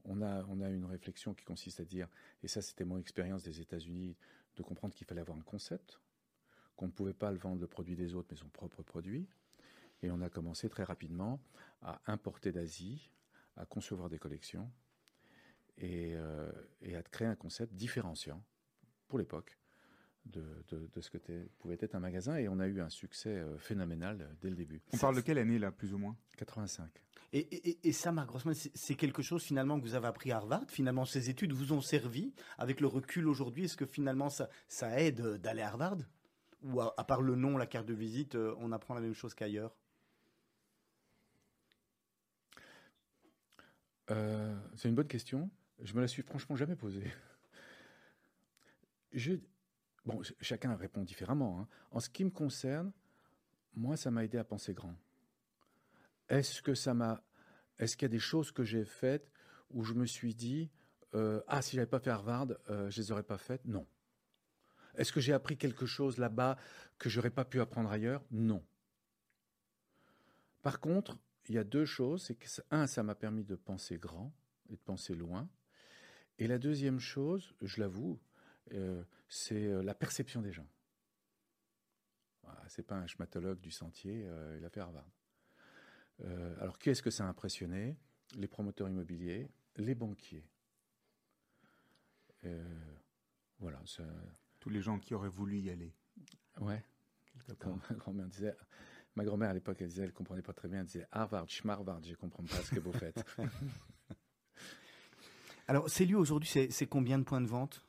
on 0.04 0.20
a, 0.22 0.44
on 0.44 0.60
a 0.60 0.68
une 0.68 0.84
réflexion 0.84 1.34
qui 1.34 1.44
consiste 1.44 1.80
à 1.80 1.84
dire, 1.84 2.08
et 2.42 2.48
ça 2.48 2.60
c'était 2.60 2.84
mon 2.84 2.98
expérience 2.98 3.42
des 3.42 3.60
États-Unis, 3.60 4.16
de 4.56 4.62
comprendre 4.62 4.94
qu'il 4.94 5.06
fallait 5.06 5.20
avoir 5.20 5.36
un 5.36 5.42
concept, 5.42 6.00
qu'on 6.76 6.86
ne 6.86 6.92
pouvait 6.92 7.14
pas 7.14 7.30
le 7.30 7.38
vendre 7.38 7.60
le 7.60 7.66
produit 7.66 7.96
des 7.96 8.14
autres, 8.14 8.28
mais 8.30 8.36
son 8.36 8.48
propre 8.48 8.82
produit. 8.82 9.28
Et 10.02 10.10
on 10.10 10.20
a 10.20 10.28
commencé 10.28 10.68
très 10.68 10.84
rapidement 10.84 11.40
à 11.80 12.00
importer 12.06 12.52
d'Asie, 12.52 13.10
à 13.56 13.64
concevoir 13.64 14.08
des 14.10 14.18
collections 14.18 14.70
et, 15.78 16.14
euh, 16.14 16.50
et 16.82 16.96
à 16.96 17.02
créer 17.02 17.28
un 17.28 17.34
concept 17.36 17.72
différenciant 17.74 18.42
pour 19.08 19.18
l'époque 19.18 19.58
de, 20.26 20.42
de- 20.68 20.86
de 20.92 21.00
ce 21.00 21.10
que 21.10 21.18
pouvait 21.58 21.76
être 21.80 21.94
un 21.94 22.00
magasin. 22.00 22.36
Et 22.36 22.48
on 22.48 22.58
a 22.60 22.66
eu 22.66 22.80
un 22.80 22.88
succès 22.88 23.30
euh, 23.30 23.58
phénoménal 23.58 24.20
euh, 24.22 24.32
dès 24.40 24.50
le 24.50 24.56
début. 24.56 24.80
On 24.92 24.96
parle 24.98 25.16
de 25.16 25.20
quelle 25.20 25.38
année 25.38 25.58
là, 25.58 25.70
plus 25.72 25.92
ou 25.92 25.98
moins? 25.98 26.16
85. 26.38 26.88
Et, 27.32 27.38
et- 27.38 27.88
et- 27.88 27.92
ça, 27.92 28.12
Marc 28.12 28.28
Grossman, 28.28 28.54
c'est 28.54 28.94
quelque 28.94 29.20
chose 29.22 29.42
finalement 29.42 29.78
que 29.78 29.84
vous 29.84 29.94
avez 29.94 30.06
appris 30.06 30.30
à 30.32 30.36
Harvard? 30.36 30.64
Finalement, 30.68 31.04
ces 31.04 31.28
études 31.30 31.52
vous 31.52 31.72
ont 31.72 31.80
servi. 31.80 32.32
Avec 32.58 32.80
le 32.80 32.86
recul 32.86 33.26
aujourd'hui, 33.28 33.64
est-ce 33.64 33.76
que 33.76 33.86
finalement 33.86 34.30
ça, 34.30 34.48
ça 34.68 35.00
aide 35.00 35.20
euh, 35.20 35.38
d'aller 35.38 35.62
à 35.62 35.68
Harvard? 35.68 35.98
Ou 36.62 36.80
à, 36.80 36.94
à 36.96 37.04
part 37.04 37.20
le 37.20 37.34
nom, 37.36 37.58
la 37.58 37.66
carte 37.66 37.86
de 37.86 37.92
visite, 37.94 38.36
on 38.36 38.72
apprend 38.72 38.94
la 38.94 39.00
même 39.02 39.12
chose 39.14 39.34
qu'ailleurs? 39.34 39.74
Euh, 44.10 44.54
c'est 44.76 44.88
une 44.88 44.94
bonne 44.94 45.08
question. 45.08 45.50
Je 45.80 45.94
me 45.94 46.00
la 46.00 46.08
suis 46.08 46.22
franchement 46.22 46.56
jamais 46.56 46.76
posée. 46.76 47.12
Chacun 50.40 50.74
répond 50.76 51.02
différemment. 51.02 51.60
hein. 51.60 51.68
En 51.90 52.00
ce 52.00 52.08
qui 52.08 52.24
me 52.24 52.30
concerne, 52.30 52.92
moi, 53.74 53.96
ça 53.96 54.10
m'a 54.10 54.24
aidé 54.24 54.38
à 54.38 54.44
penser 54.44 54.74
grand. 54.74 54.96
Est-ce 56.28 56.62
que 56.62 56.74
ça 56.74 56.94
m'a, 56.94 57.22
est-ce 57.78 57.96
qu'il 57.96 58.06
y 58.06 58.10
a 58.10 58.16
des 58.16 58.18
choses 58.18 58.50
que 58.52 58.64
j'ai 58.64 58.84
faites 58.84 59.30
où 59.70 59.84
je 59.84 59.94
me 59.94 60.06
suis 60.06 60.34
dit, 60.34 60.70
euh, 61.14 61.42
ah, 61.48 61.62
si 61.62 61.76
j'avais 61.76 61.86
pas 61.86 62.00
fait 62.00 62.10
Harvard, 62.10 62.48
euh, 62.70 62.90
je 62.90 63.00
les 63.00 63.12
aurais 63.12 63.22
pas 63.22 63.38
faites? 63.38 63.64
Non. 63.64 63.86
Est-ce 64.94 65.12
que 65.12 65.20
j'ai 65.20 65.32
appris 65.32 65.56
quelque 65.56 65.86
chose 65.86 66.18
là-bas 66.18 66.56
que 66.98 67.08
j'aurais 67.08 67.30
pas 67.30 67.44
pu 67.44 67.60
apprendre 67.60 67.90
ailleurs? 67.90 68.24
Non. 68.30 68.64
Par 70.62 70.80
contre, 70.80 71.18
il 71.48 71.56
y 71.56 71.58
a 71.58 71.64
deux 71.64 71.84
choses. 71.84 72.24
C'est 72.24 72.36
que, 72.36 72.46
un, 72.70 72.86
ça 72.86 73.02
m'a 73.02 73.14
permis 73.14 73.44
de 73.44 73.56
penser 73.56 73.98
grand 73.98 74.32
et 74.68 74.76
de 74.76 74.80
penser 74.80 75.14
loin. 75.14 75.48
Et 76.38 76.46
la 76.46 76.58
deuxième 76.58 76.98
chose, 76.98 77.54
je 77.62 77.80
l'avoue, 77.80 78.20
euh, 78.72 79.02
c'est 79.28 79.66
euh, 79.66 79.82
la 79.82 79.94
perception 79.94 80.42
des 80.42 80.52
gens. 80.52 80.66
Voilà, 82.42 82.62
c'est 82.68 82.82
pas 82.82 82.96
un 82.96 83.06
schmatologue 83.06 83.60
du 83.60 83.70
sentier, 83.70 84.24
euh, 84.26 84.56
il 84.58 84.64
a 84.64 84.68
fait 84.68 84.80
Harvard. 84.80 85.08
Euh, 86.20 86.56
alors, 86.60 86.78
qui 86.78 86.90
est-ce 86.90 87.02
que 87.02 87.10
ça 87.10 87.24
a 87.24 87.28
impressionné? 87.28 87.96
Les 88.36 88.48
promoteurs 88.48 88.88
immobiliers, 88.88 89.48
les 89.76 89.94
banquiers. 89.94 90.46
Voilà, 93.58 93.80
ça, 93.86 94.02
Tous 94.60 94.68
les 94.68 94.82
gens 94.82 94.98
qui 94.98 95.14
auraient 95.14 95.30
voulu 95.30 95.58
y 95.60 95.70
aller. 95.70 95.94
ouais. 96.60 96.84
Comme 97.58 97.80
ma 97.88 97.96
grand-mère 97.96 98.26
disait, 98.26 98.54
ma 99.16 99.24
grand-mère 99.24 99.50
à 99.50 99.54
l'époque, 99.54 99.80
elle 99.80 99.88
disait, 99.88 100.04
elle 100.04 100.12
comprenait 100.12 100.42
pas 100.42 100.52
très 100.52 100.68
bien, 100.68 100.80
elle 100.80 100.86
disait 100.86 101.06
Harvard, 101.10 101.48
schmarvard, 101.48 102.02
je 102.02 102.14
comprends 102.14 102.44
pas 102.44 102.62
ce 102.62 102.74
que 102.74 102.80
vous 102.80 102.92
faites. 102.92 103.24
Alors, 105.66 105.88
ces 105.88 106.04
lieux 106.06 106.18
aujourd'hui, 106.18 106.48
c'est 106.48 106.70
c'est 106.70 106.86
combien 106.86 107.18
de 107.18 107.24
points 107.24 107.40
de 107.40 107.46
vente? 107.46 107.84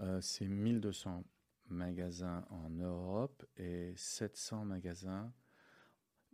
Euh, 0.00 0.20
c'est 0.20 0.46
1200 0.46 1.24
magasins 1.68 2.44
en 2.50 2.70
Europe 2.70 3.44
et 3.56 3.92
700 3.96 4.64
magasins. 4.64 5.32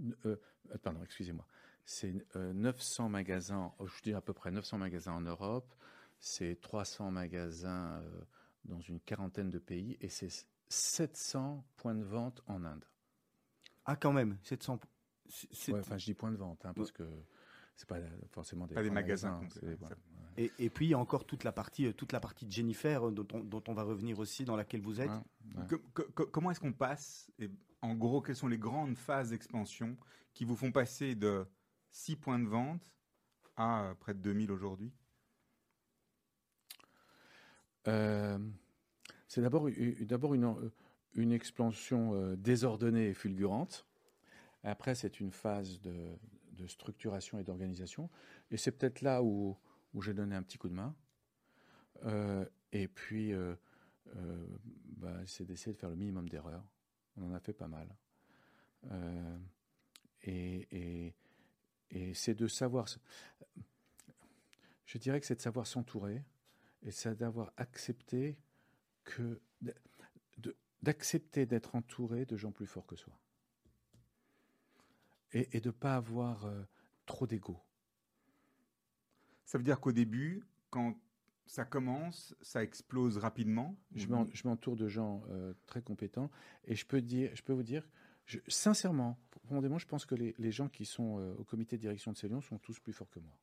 euh, 0.01 0.37
euh, 0.71 0.79
pardon, 0.83 1.01
excusez-moi. 1.03 1.47
C'est 1.85 2.15
euh, 2.37 2.53
900 2.53 3.09
magasins, 3.09 3.73
oh, 3.79 3.87
je 3.87 4.03
dis 4.03 4.13
à 4.13 4.21
peu 4.21 4.33
près 4.33 4.51
900 4.51 4.79
magasins 4.79 5.13
en 5.13 5.21
Europe, 5.21 5.75
c'est 6.19 6.61
300 6.61 7.11
magasins 7.11 8.01
euh, 8.01 8.21
dans 8.65 8.81
une 8.81 9.01
quarantaine 9.01 9.51
de 9.51 9.59
pays 9.59 9.97
et 10.01 10.09
c'est 10.09 10.47
700 10.69 11.65
points 11.77 11.95
de 11.95 12.03
vente 12.05 12.43
en 12.47 12.65
Inde. 12.65 12.85
Ah, 13.85 13.97
quand 13.97 14.13
même, 14.13 14.37
700. 14.43 14.81
c'est- 15.29 15.49
c'est- 15.53 15.73
Ouais, 15.73 15.81
enfin, 15.81 15.97
je 15.99 16.05
dis 16.07 16.15
points 16.15 16.33
de 16.33 16.37
vente 16.37 16.65
hein, 16.67 16.73
parce 16.75 16.91
que 16.93 17.05
c'est 17.77 17.87
pas 17.89 18.01
forcément 18.33 18.67
des, 18.67 18.75
Pas 18.75 18.83
des 18.83 18.89
grands 18.89 18.95
magasins 18.95 19.41
voilà. 19.79 19.97
Et, 20.39 20.51
et 20.59 20.69
puis, 20.71 20.87
il 20.87 20.89
y 20.91 20.95
a 20.95 20.99
encore 20.99 21.25
toute 21.25 21.45
la 21.45 21.53
partie, 21.53 21.87
euh, 21.87 21.93
toute 21.93 22.13
la 22.13 22.21
partie 22.21 22.45
de 22.45 22.53
Jennifer, 22.53 23.09
euh, 23.09 23.11
dont 23.11 23.27
on, 23.33 23.41
dont 23.45 23.63
on 23.69 23.73
va 23.75 23.85
revenir 23.85 24.19
aussi, 24.19 24.45
dans 24.45 24.57
laquelle 24.57 24.83
vous 24.83 25.01
êtes. 25.01 25.09
Ouais, 25.09 25.57
ouais. 25.57 25.67
Que- 25.67 25.77
que- 25.95 26.03
que- 26.11 26.23
comment 26.25 26.51
est-ce 26.51 26.61
qu'on 26.61 26.73
passe 26.75 27.31
et 27.39 27.51
En 27.81 27.95
gros, 27.95 28.21
quelles 28.21 28.37
sont 28.37 28.49
les 28.49 28.59
grandes 28.59 28.99
phases 28.99 29.31
d'expansion 29.31 29.97
qui 30.35 30.45
vous 30.45 30.57
font 30.57 30.73
passer 30.73 31.15
de 31.15 31.47
6 31.91 32.17
points 32.17 32.39
de 32.39 32.47
vente 32.49 32.93
à 33.57 33.85
euh, 33.85 33.95
près 33.95 34.13
de 34.13 34.19
2000 34.21 34.51
aujourd'hui? 34.51 34.93
Euh, 37.89 38.39
c'est 39.29 39.41
d'abord 39.41 39.69
une, 39.69 40.45
euh, 40.45 40.71
une 41.15 41.33
expansion 41.33 42.15
euh, 42.15 42.37
désordonnée 42.37 43.09
et 43.09 43.15
fulgurante. 43.15 43.87
Après, 44.65 44.95
c'est 44.95 45.21
une 45.21 45.31
phase 45.31 45.81
de, 45.81 46.19
de 46.57 46.67
structuration 46.67 47.39
et 47.39 47.45
d'organisation. 47.45 48.11
Et 48.51 48.57
c'est 48.57 48.73
peut-être 48.73 49.03
là 49.03 49.23
où, 49.23 49.57
où 49.95 50.03
j'ai 50.03 50.15
donné 50.15 50.35
un 50.35 50.43
petit 50.43 50.59
coup 50.59 50.69
de 50.69 50.75
main. 50.75 50.95
Euh, 52.05 52.45
et 52.73 52.89
puis, 52.89 53.33
euh, 53.33 53.55
euh, 54.17 54.47
bah, 54.97 55.17
c'est 55.27 55.45
d'essayer 55.45 55.73
de 55.73 55.79
faire 55.79 55.91
le 55.91 55.97
minimum 55.97 56.29
d'erreurs. 56.29 56.65
On 57.17 57.31
en 57.31 57.35
a 57.35 57.41
fait 57.41 57.53
pas 57.53 57.69
mal. 57.69 57.89
Et 60.23 60.69
et, 60.71 61.15
et 61.91 62.15
c'est 62.15 62.35
de 62.35 62.47
savoir. 62.47 62.87
Je 64.85 64.99
dirais 64.99 65.21
que 65.21 65.27
c'est 65.27 65.37
de 65.37 65.43
savoir 65.43 65.67
s'entourer 65.67 66.23
et 66.83 66.91
c'est 66.91 67.15
d'avoir 67.17 67.53
accepté 67.57 68.39
que 69.05 69.41
d'accepter 70.83 71.47
d'être 71.47 71.75
entouré 71.75 72.27
de 72.27 72.37
gens 72.37 72.53
plus 72.53 72.67
forts 72.67 72.87
que 72.87 72.97
soi 72.97 73.19
et, 75.37 75.57
et 75.57 75.61
de 75.61 75.71
pas 75.71 75.97
avoir 75.97 76.45
euh, 76.47 76.63
trop 77.07 77.27
d'ego. 77.27 77.59
Ça 79.45 79.59
veut 79.59 79.65
dire 79.65 79.81
qu'au 79.81 79.93
début, 79.93 80.43
quand 80.71 80.99
ça 81.47 81.65
commence, 81.65 82.35
ça 82.41 82.63
explose 82.63 83.19
rapidement 83.19 83.77
Je 83.95 84.07
m'en- 84.09 84.29
je 84.33 84.49
m'entoure 84.49 84.77
de 84.77 84.89
gens 84.89 85.23
euh, 85.29 85.55
très 85.67 85.83
compétents 85.83 86.31
et 86.65 86.75
je 86.75 86.85
peux 86.85 87.01
dire, 87.01 87.31
je 87.35 87.43
peux 87.43 87.53
vous 87.53 87.63
dire, 87.63 87.89
je, 88.25 88.39
sincèrement, 88.49 89.19
profondément, 89.31 89.79
je 89.79 89.87
pense 89.87 90.05
que 90.07 90.17
les, 90.17 90.35
les 90.39 90.51
gens 90.51 90.69
qui 90.69 90.85
sont 90.85 91.21
euh, 91.21 91.35
au 91.35 91.45
comité 91.45 91.77
de 91.77 91.83
direction 91.83 92.11
de 92.13 92.17
Célion 92.17 92.41
sont 92.41 92.59
tous 92.59 92.81
plus 92.81 92.93
forts 92.93 93.11
que 93.11 93.21
moi 93.21 93.39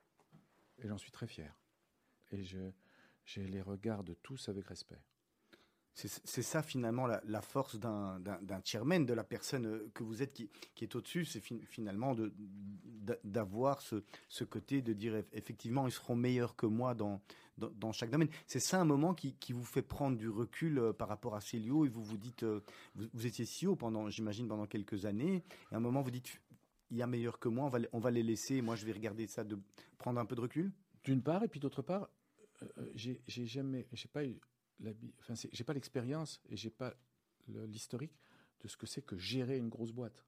et 0.80 0.88
j'en 0.88 0.98
suis 0.98 1.12
très 1.12 1.28
fier. 1.28 1.58
Et 2.32 2.44
je, 2.44 2.60
je 3.24 3.42
les 3.42 3.62
regarde 3.62 4.16
tous 4.24 4.50
avec 4.50 4.66
respect. 4.66 5.00
C'est 5.96 6.42
ça 6.42 6.64
finalement 6.64 7.06
la, 7.06 7.42
force 7.42 7.76
d'un 7.78 8.20
chairman, 8.64 9.06
de 9.06 9.14
la 9.14 9.24
personne 9.24 9.68
euh, 9.68 9.92
que 9.94 10.04
vous 10.04 10.24
êtes 10.24 10.34
qui, 10.34 10.50
est 10.82 10.96
au-dessus, 10.96 11.24
c'est 11.24 11.40
fin- 11.40 11.60
finalement 11.68 12.16
d'avoir 13.24 13.80
ce, 13.82 14.44
côté 14.44 14.82
de 14.82 14.94
dire 14.94 15.14
eff- 15.16 15.28
effectivement 15.34 15.86
ils 15.86 15.92
seront 15.92 16.16
meilleurs 16.16 16.56
que 16.56 16.66
moi 16.66 16.96
dans, 16.96 17.22
dans, 17.58 17.92
chaque 17.92 18.10
domaine. 18.10 18.30
C'est 18.48 18.60
ça 18.60 18.82
un 18.82 18.86
moment 18.86 19.14
qui, 19.14 19.36
vous 19.54 19.64
fait 19.64 19.84
prendre 19.84 20.18
du 20.18 20.30
recul 20.30 20.80
euh, 20.80 20.94
par 20.94 21.08
rapport 21.10 21.36
à 21.36 21.42
Célio 21.42 21.86
et 21.86 21.90
vous 21.90 22.04
vous 22.04 22.18
dites, 22.18 22.42
euh, 22.42 22.62
vous, 22.96 23.28
étiez 23.28 23.46
CEO 23.46 23.76
pendant, 23.76 24.10
j'imagine, 24.10 24.48
pendant 24.48 24.66
quelques 24.66 25.06
années, 25.06 25.44
et 25.72 25.76
à 25.76 25.78
un 25.78 25.80
moment 25.80 26.02
vous 26.02 26.12
dites, 26.12 26.42
il 26.90 26.98
y 26.98 27.04
a 27.04 27.08
meilleur 27.08 27.38
que 27.38 27.50
moi, 27.50 27.66
on 27.66 27.70
va, 27.70 27.80
on 27.92 28.00
va 28.00 28.10
les 28.10 28.24
laisser, 28.24 28.64
moi 28.64 28.76
je 28.76 28.86
vais 28.88 28.94
regarder 28.94 29.28
ça, 29.28 29.44
de 29.44 29.60
prendre 30.00 30.20
un 30.20 30.26
peu 30.26 30.36
de 30.36 30.42
recul? 30.42 30.72
D'une 31.04 31.22
part, 31.22 31.44
et 31.44 31.48
puis 31.48 31.60
d'autre 31.60 31.84
part, 31.84 32.10
j'ai 32.96 33.20
jamais, 33.28 33.86
j'ai 33.94 34.08
pas 34.08 34.26
eu 34.26 34.40
enfin, 35.20 35.34
j'ai 35.36 35.64
pas 35.64 35.74
l'expérience 35.74 36.42
et 36.50 36.58
j'ai 36.58 36.70
pas 36.70 36.96
l'historique 37.48 38.18
de 38.62 38.68
ce 38.68 38.78
que 38.78 38.86
c'est 38.86 39.02
que 39.02 39.18
gérer 39.18 39.58
une 39.58 39.70
grosse 39.70 39.92
boîte. 39.92 40.26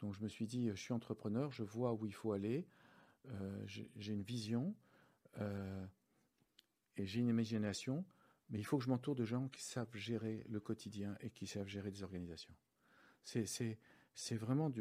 Donc 0.00 0.14
je 0.14 0.22
me 0.22 0.28
suis 0.28 0.46
dit, 0.46 0.68
je 0.68 0.74
suis 0.80 0.92
entrepreneur, 0.92 1.50
je 1.50 1.62
vois 1.62 1.92
où 1.92 2.06
il 2.06 2.14
faut 2.14 2.32
aller, 2.32 2.66
euh, 3.26 3.66
j'ai 3.66 4.12
une 4.12 4.22
vision 4.22 4.74
euh, 5.38 5.86
et 6.96 7.06
j'ai 7.06 7.20
une 7.20 7.28
imagination, 7.28 8.04
mais 8.50 8.58
il 8.58 8.64
faut 8.64 8.78
que 8.78 8.84
je 8.84 8.88
m'entoure 8.88 9.14
de 9.14 9.24
gens 9.24 9.48
qui 9.48 9.62
savent 9.62 9.94
gérer 9.94 10.44
le 10.48 10.60
quotidien 10.60 11.16
et 11.20 11.30
qui 11.30 11.46
savent 11.46 11.68
gérer 11.68 11.90
des 11.90 12.02
organisations. 12.02 12.54
C'est- 13.24 13.74
vraiment 14.34 14.72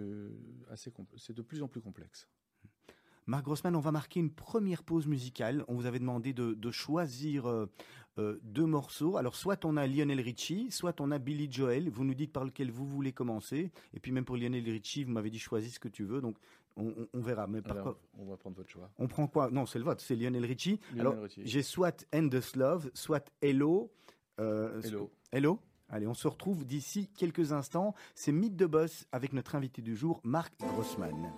assez, 0.69 0.91
c'est 1.17 1.33
de 1.33 1.41
plus 1.41 1.61
en 1.61 1.67
plus 1.67 1.81
complexe. 1.81 2.27
Marc 3.27 3.43
Grossman, 3.43 3.75
on 3.75 3.79
va 3.81 3.91
marquer 3.91 4.19
une 4.21 4.31
première 4.31 4.83
pause 4.83 5.05
musicale. 5.05 5.65
On 5.67 5.75
vous 5.75 5.85
avait 5.85 5.99
demandé 5.99 6.31
de, 6.33 6.53
de 6.53 6.71
choisir 6.71 7.45
euh, 7.47 7.65
euh, 8.19 8.39
deux 8.43 8.65
morceaux. 8.65 9.17
Alors, 9.17 9.35
soit 9.35 9.65
on 9.65 9.75
a 9.75 9.85
Lionel 9.85 10.21
Richie, 10.21 10.71
soit 10.71 11.01
on 11.01 11.11
a 11.11 11.19
Billy 11.19 11.51
Joel. 11.51 11.89
Vous 11.89 12.05
nous 12.05 12.13
dites 12.13 12.31
par 12.31 12.45
lequel 12.45 12.71
vous 12.71 12.87
voulez 12.87 13.11
commencer. 13.11 13.71
Et 13.93 13.99
puis, 13.99 14.13
même 14.13 14.23
pour 14.23 14.37
Lionel 14.37 14.63
Richie, 14.63 15.03
vous 15.03 15.11
m'avez 15.11 15.29
dit 15.29 15.39
choisis 15.39 15.73
ce 15.73 15.79
que 15.79 15.89
tu 15.89 16.05
veux. 16.05 16.21
Donc, 16.21 16.37
on, 16.77 16.87
on- 16.87 17.07
on 17.13 17.21
verra. 17.21 17.47
Mais 17.47 17.61
par 17.61 17.73
Alors, 17.73 17.83
quoi 17.83 17.99
on 18.17 18.25
va 18.29 18.37
prendre 18.37 18.55
votre 18.55 18.69
choix. 18.69 18.89
On 18.97 19.07
prend 19.07 19.27
quoi? 19.27 19.51
Non, 19.51 19.65
c'est 19.65 19.79
le 19.79 19.85
vote. 19.85 19.99
C'est 19.99 20.15
Lionel 20.15 20.45
Richie. 20.45 20.79
Lionel 20.95 21.07
Alors, 21.07 21.27
j'ai 21.43 21.63
soit 21.63 22.05
Endless 22.15 22.55
Love, 22.55 22.89
soit 22.93 23.29
Hello. 23.41 23.91
Euh, 24.39 24.81
Hello. 24.83 25.11
Hello 25.33 25.59
Allez, 25.89 26.07
on 26.07 26.13
se 26.13 26.27
retrouve 26.29 26.65
d'ici 26.65 27.09
quelques 27.17 27.51
instants. 27.51 27.93
C'est 28.15 28.31
Mythe 28.31 28.55
de 28.55 28.65
Boss 28.65 29.05
avec 29.11 29.33
notre 29.33 29.55
invité 29.55 29.81
du 29.81 29.95
jour, 29.97 30.21
Marc 30.23 30.53
Grossman. 30.59 31.31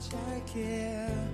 Much 0.00 0.14
I 0.14 0.40
care. 0.48 1.28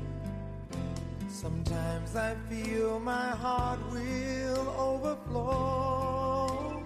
Sometimes 1.28 2.16
I 2.16 2.34
feel 2.48 2.98
my 2.98 3.28
heart 3.28 3.78
will 3.92 4.68
overflow. 4.78 6.82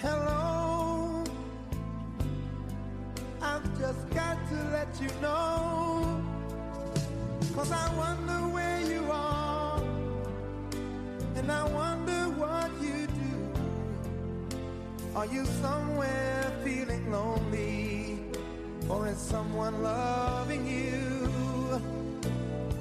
Hello, 0.00 1.24
I've 3.42 3.78
just 3.78 4.08
got 4.10 4.36
to 4.50 4.56
let 4.72 5.00
you 5.00 5.10
know. 5.20 6.22
Cause 7.54 7.72
I 7.72 7.94
wonder 7.96 8.40
where 8.54 8.80
you 8.80 9.10
are, 9.10 9.82
and 11.34 11.50
I 11.50 11.64
wonder 11.64 12.28
what 12.42 12.70
you 12.80 13.08
do. 13.22 13.34
Are 15.16 15.26
you 15.26 15.44
somewhere 15.46 16.52
feeling 16.62 17.10
lonely, 17.10 17.77
or 18.88 19.06
is 19.08 19.18
someone 19.18 19.82
loving 19.82 20.66
you? 20.66 21.80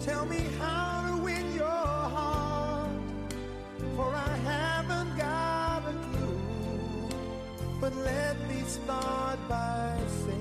Tell 0.02 0.26
me 0.26 0.40
how 0.60 1.04
to 1.08 1.22
win 1.22 1.54
your 1.54 1.66
heart, 1.66 2.90
for 3.96 4.14
I 4.16 4.36
haven't 4.46 5.18
got 5.18 5.84
a 5.86 5.94
clue. 6.08 7.10
But 7.82 7.96
let 7.98 8.36
me 8.50 8.62
start 8.64 9.40
by 9.50 9.98
saying, 10.24 10.37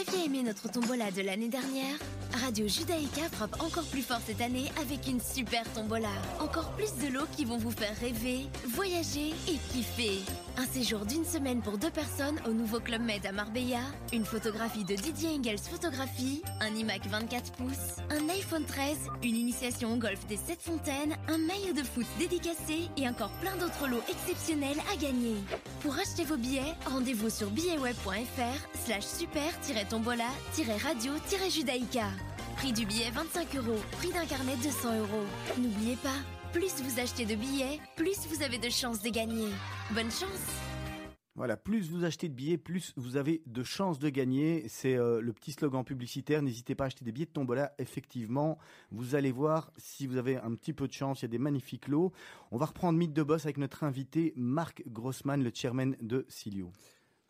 aviez 0.00 0.26
aimé 0.26 0.42
notre 0.42 0.70
tombola 0.70 1.10
de 1.10 1.20
l'année 1.20 1.48
dernière? 1.48 1.96
Radio 2.32 2.66
Judaïka 2.66 3.28
frappe 3.32 3.60
encore 3.60 3.84
plus 3.84 4.02
fort 4.02 4.20
cette 4.24 4.40
année 4.40 4.72
avec 4.80 5.06
une 5.06 5.20
super 5.20 5.62
tombola. 5.74 6.08
Encore 6.40 6.70
plus 6.72 6.90
de 7.04 7.12
lots 7.12 7.26
qui 7.36 7.44
vont 7.44 7.58
vous 7.58 7.70
faire 7.70 7.94
rêver, 8.00 8.46
voyager 8.74 9.34
et 9.48 9.58
kiffer. 9.72 10.20
Un 10.60 10.66
séjour 10.66 11.06
d'une 11.06 11.24
semaine 11.24 11.62
pour 11.62 11.78
deux 11.78 11.88
personnes 11.88 12.38
au 12.46 12.50
nouveau 12.50 12.80
Club 12.80 13.00
Med 13.00 13.24
à 13.24 13.32
Marbella, 13.32 13.80
une 14.12 14.26
photographie 14.26 14.84
de 14.84 14.94
Didier 14.94 15.30
Engels 15.30 15.58
Photographie, 15.58 16.42
un 16.60 16.74
iMac 16.74 17.06
24 17.06 17.52
pouces, 17.52 17.96
un 18.10 18.28
iPhone 18.28 18.66
13, 18.66 19.08
une 19.22 19.36
initiation 19.36 19.94
au 19.94 19.96
golf 19.96 20.26
des 20.26 20.36
7 20.36 20.60
fontaines, 20.60 21.16
un 21.28 21.38
maillot 21.38 21.72
de 21.72 21.82
foot 21.82 22.04
dédicacé 22.18 22.90
et 22.98 23.08
encore 23.08 23.32
plein 23.40 23.56
d'autres 23.56 23.88
lots 23.88 24.02
exceptionnels 24.10 24.76
à 24.92 24.96
gagner. 24.96 25.36
Pour 25.80 25.94
acheter 25.94 26.24
vos 26.24 26.36
billets, 26.36 26.74
rendez-vous 26.84 27.30
sur 27.30 27.48
billetweb.fr 27.48 28.84
slash 28.84 29.04
super-radio-radio-judaïka. 29.04 32.04
Prix 32.56 32.74
du 32.74 32.84
billet 32.84 33.10
25 33.14 33.56
euros, 33.56 33.80
prix 33.92 34.12
d'un 34.12 34.26
carnet 34.26 34.56
200 34.62 34.98
euros. 34.98 35.24
N'oubliez 35.56 35.96
pas, 35.96 36.18
plus 36.52 36.80
vous 36.82 36.98
achetez 37.00 37.24
de 37.24 37.34
billets, 37.34 37.80
plus 37.96 38.26
vous 38.28 38.42
avez 38.42 38.58
de 38.58 38.68
chances 38.68 39.02
de 39.02 39.10
gagner. 39.10 39.48
Bonne 39.94 40.10
chance 40.10 40.60
Voilà, 41.36 41.56
plus 41.56 41.90
vous 41.90 42.04
achetez 42.04 42.28
de 42.28 42.34
billets, 42.34 42.58
plus 42.58 42.92
vous 42.96 43.16
avez 43.16 43.42
de 43.46 43.62
chances 43.62 43.98
de 43.98 44.08
gagner. 44.08 44.64
C'est 44.68 44.96
euh, 44.96 45.20
le 45.20 45.32
petit 45.32 45.52
slogan 45.52 45.84
publicitaire. 45.84 46.42
N'hésitez 46.42 46.74
pas 46.74 46.84
à 46.84 46.86
acheter 46.88 47.04
des 47.04 47.12
billets 47.12 47.26
de 47.26 47.30
tombola. 47.32 47.72
Effectivement, 47.78 48.58
vous 48.90 49.14
allez 49.14 49.32
voir, 49.32 49.72
si 49.76 50.06
vous 50.06 50.16
avez 50.16 50.36
un 50.38 50.54
petit 50.54 50.72
peu 50.72 50.88
de 50.88 50.92
chance, 50.92 51.20
il 51.20 51.24
y 51.24 51.26
a 51.26 51.28
des 51.28 51.38
magnifiques 51.38 51.88
lots. 51.88 52.12
On 52.50 52.56
va 52.58 52.66
reprendre 52.66 52.98
Mythe 52.98 53.12
de 53.12 53.22
Boss 53.22 53.44
avec 53.44 53.56
notre 53.58 53.84
invité 53.84 54.32
Marc 54.36 54.82
Grossman, 54.88 55.42
le 55.42 55.50
chairman 55.54 55.96
de 56.00 56.26
Silio. 56.28 56.72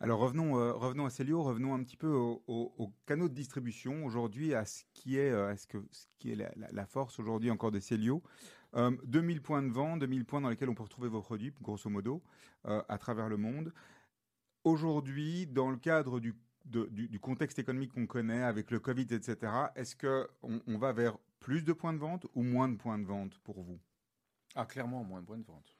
Alors 0.03 0.19
revenons, 0.19 0.57
euh, 0.57 0.73
revenons 0.73 1.05
à 1.05 1.11
Célio, 1.11 1.43
revenons 1.43 1.75
un 1.75 1.83
petit 1.83 1.95
peu 1.95 2.07
au, 2.11 2.41
au- 2.47 2.73
au 2.79 2.91
canaux 3.05 3.29
de 3.29 3.35
distribution 3.35 4.03
aujourd'hui, 4.03 4.55
à 4.55 4.65
ce 4.65 4.81
qui 4.95 5.17
est, 5.17 5.29
euh, 5.29 5.49
à 5.51 5.55
ce 5.57 5.67
que, 5.67 5.77
ce 5.91 6.07
qui 6.17 6.31
est 6.31 6.35
la, 6.35 6.51
la- 6.55 6.71
la 6.71 6.85
force 6.87 7.19
aujourd'hui 7.19 7.51
encore 7.51 7.69
de 7.69 7.79
Célio. 7.79 8.23
Euh, 8.75 8.95
2000 9.03 9.41
points 9.41 9.61
de 9.61 9.71
vente, 9.71 9.99
2000 9.99 10.25
points 10.25 10.41
dans 10.41 10.49
lesquels 10.49 10.69
on 10.69 10.75
peut 10.75 10.83
retrouver 10.83 11.09
vos 11.09 11.21
produits, 11.21 11.53
grosso 11.61 11.89
modo, 11.89 12.21
euh, 12.65 12.81
à 12.87 12.97
travers 12.97 13.27
le 13.27 13.37
monde. 13.37 13.73
Aujourd'hui, 14.63 15.47
dans 15.47 15.69
le 15.71 15.77
cadre 15.77 16.19
du, 16.19 16.35
de- 16.65 16.85
du, 16.85 17.07
du 17.09 17.19
contexte 17.19 17.59
économique 17.59 17.91
qu'on 17.93 18.07
connaît, 18.07 18.43
avec 18.43 18.71
le 18.71 18.79
Covid, 18.79 19.07
etc., 19.11 19.71
est-ce 19.75 19.95
qu'on 19.95 20.61
on 20.67 20.77
va 20.77 20.93
vers 20.93 21.17
plus 21.39 21.63
de 21.63 21.73
points 21.73 21.93
de 21.93 21.97
vente 21.97 22.27
ou 22.35 22.43
moins 22.43 22.69
de 22.69 22.75
points 22.77 22.99
de 22.99 23.05
vente 23.05 23.39
pour 23.39 23.61
vous? 23.61 23.79
Ah, 24.55 24.65
clairement, 24.65 25.03
moins 25.03 25.21
de 25.21 25.25
points 25.25 25.37
de 25.39 25.43
vente. 25.45 25.75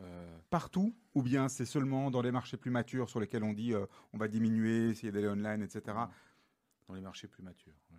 Euh, 0.00 0.38
Partout 0.50 0.94
Ou 1.14 1.22
bien 1.22 1.48
c'est 1.48 1.64
seulement 1.64 2.10
dans 2.10 2.22
les 2.22 2.30
marchés 2.30 2.56
plus 2.56 2.70
matures 2.70 3.08
sur 3.08 3.18
lesquels 3.20 3.42
on 3.42 3.52
dit 3.52 3.72
euh, 3.74 3.86
on 4.12 4.18
va 4.18 4.28
diminuer, 4.28 4.90
essayer 4.90 5.10
d'aller 5.10 5.28
online, 5.28 5.62
etc. 5.62 5.96
dans 6.86 6.94
les 6.94 7.00
marchés 7.00 7.26
plus 7.26 7.42
matures. 7.42 7.74
ouais. 7.90 7.98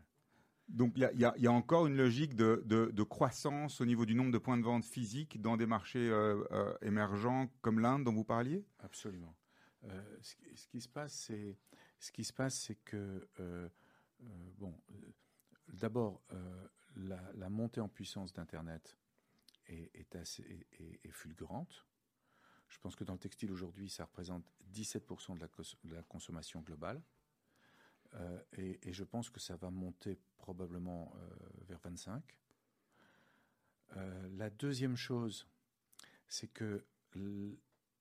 Donc 0.69 0.93
il 0.95 1.19
y 1.19 1.47
a, 1.47 1.51
encore 1.51 1.87
une 1.87 1.97
logique 1.97 2.35
de, 2.35 3.03
croissance 3.03 3.81
au 3.81 3.85
niveau 3.85 4.05
du 4.05 4.13
nombre 4.15 4.31
de 4.31 4.37
points 4.37 4.57
de 4.57 4.63
vente 4.63 4.85
physiques 4.85 5.41
dans 5.41 5.57
des 5.57 5.65
marchés 5.65 6.09
euh, 6.09 6.43
euh, 6.51 6.73
émergents 6.81 7.49
comme 7.61 7.79
l'Inde 7.79 8.03
dont 8.03 8.13
vous 8.13 8.23
parliez? 8.23 8.63
Absolument. 8.79 9.35
Euh, 9.85 10.17
ce, 10.21 10.67
qui- 10.67 10.81
se 10.81 10.89
passe, 10.89 12.55
c'est 12.59 12.75
que 12.85 13.27
bon, 14.57 14.73
d'abord 15.73 16.21
la, 16.95 17.49
montée 17.49 17.81
en 17.81 17.87
puissance 17.87 18.33
d'Internet 18.33 18.97
est, 19.67 19.91
fulgurante. 21.11 21.85
Je 22.67 22.77
pense 22.79 22.95
que 22.95 23.03
dans 23.03 23.13
le 23.13 23.19
textile 23.19 23.51
aujourd'hui, 23.51 23.89
ça 23.89 24.05
représente 24.05 24.45
17% 24.71 25.35
de 25.35 25.39
la, 25.39 25.47
cos- 25.47 25.75
de 25.83 25.95
la 25.95 26.03
consommation 26.03 26.61
globale. 26.61 27.01
Euh, 28.15 28.41
et, 28.53 28.91
je 28.91 29.03
pense 29.03 29.29
que 29.29 29.39
ça 29.39 29.55
va 29.55 29.69
monter 29.69 30.19
probablement 30.37 31.13
euh, 31.15 31.29
vers 31.67 31.79
25. 31.79 32.23
Euh, 33.97 34.29
la 34.37 34.49
deuxième 34.49 34.95
chose, 34.95 35.47
c'est 36.27 36.47
que 36.47 36.85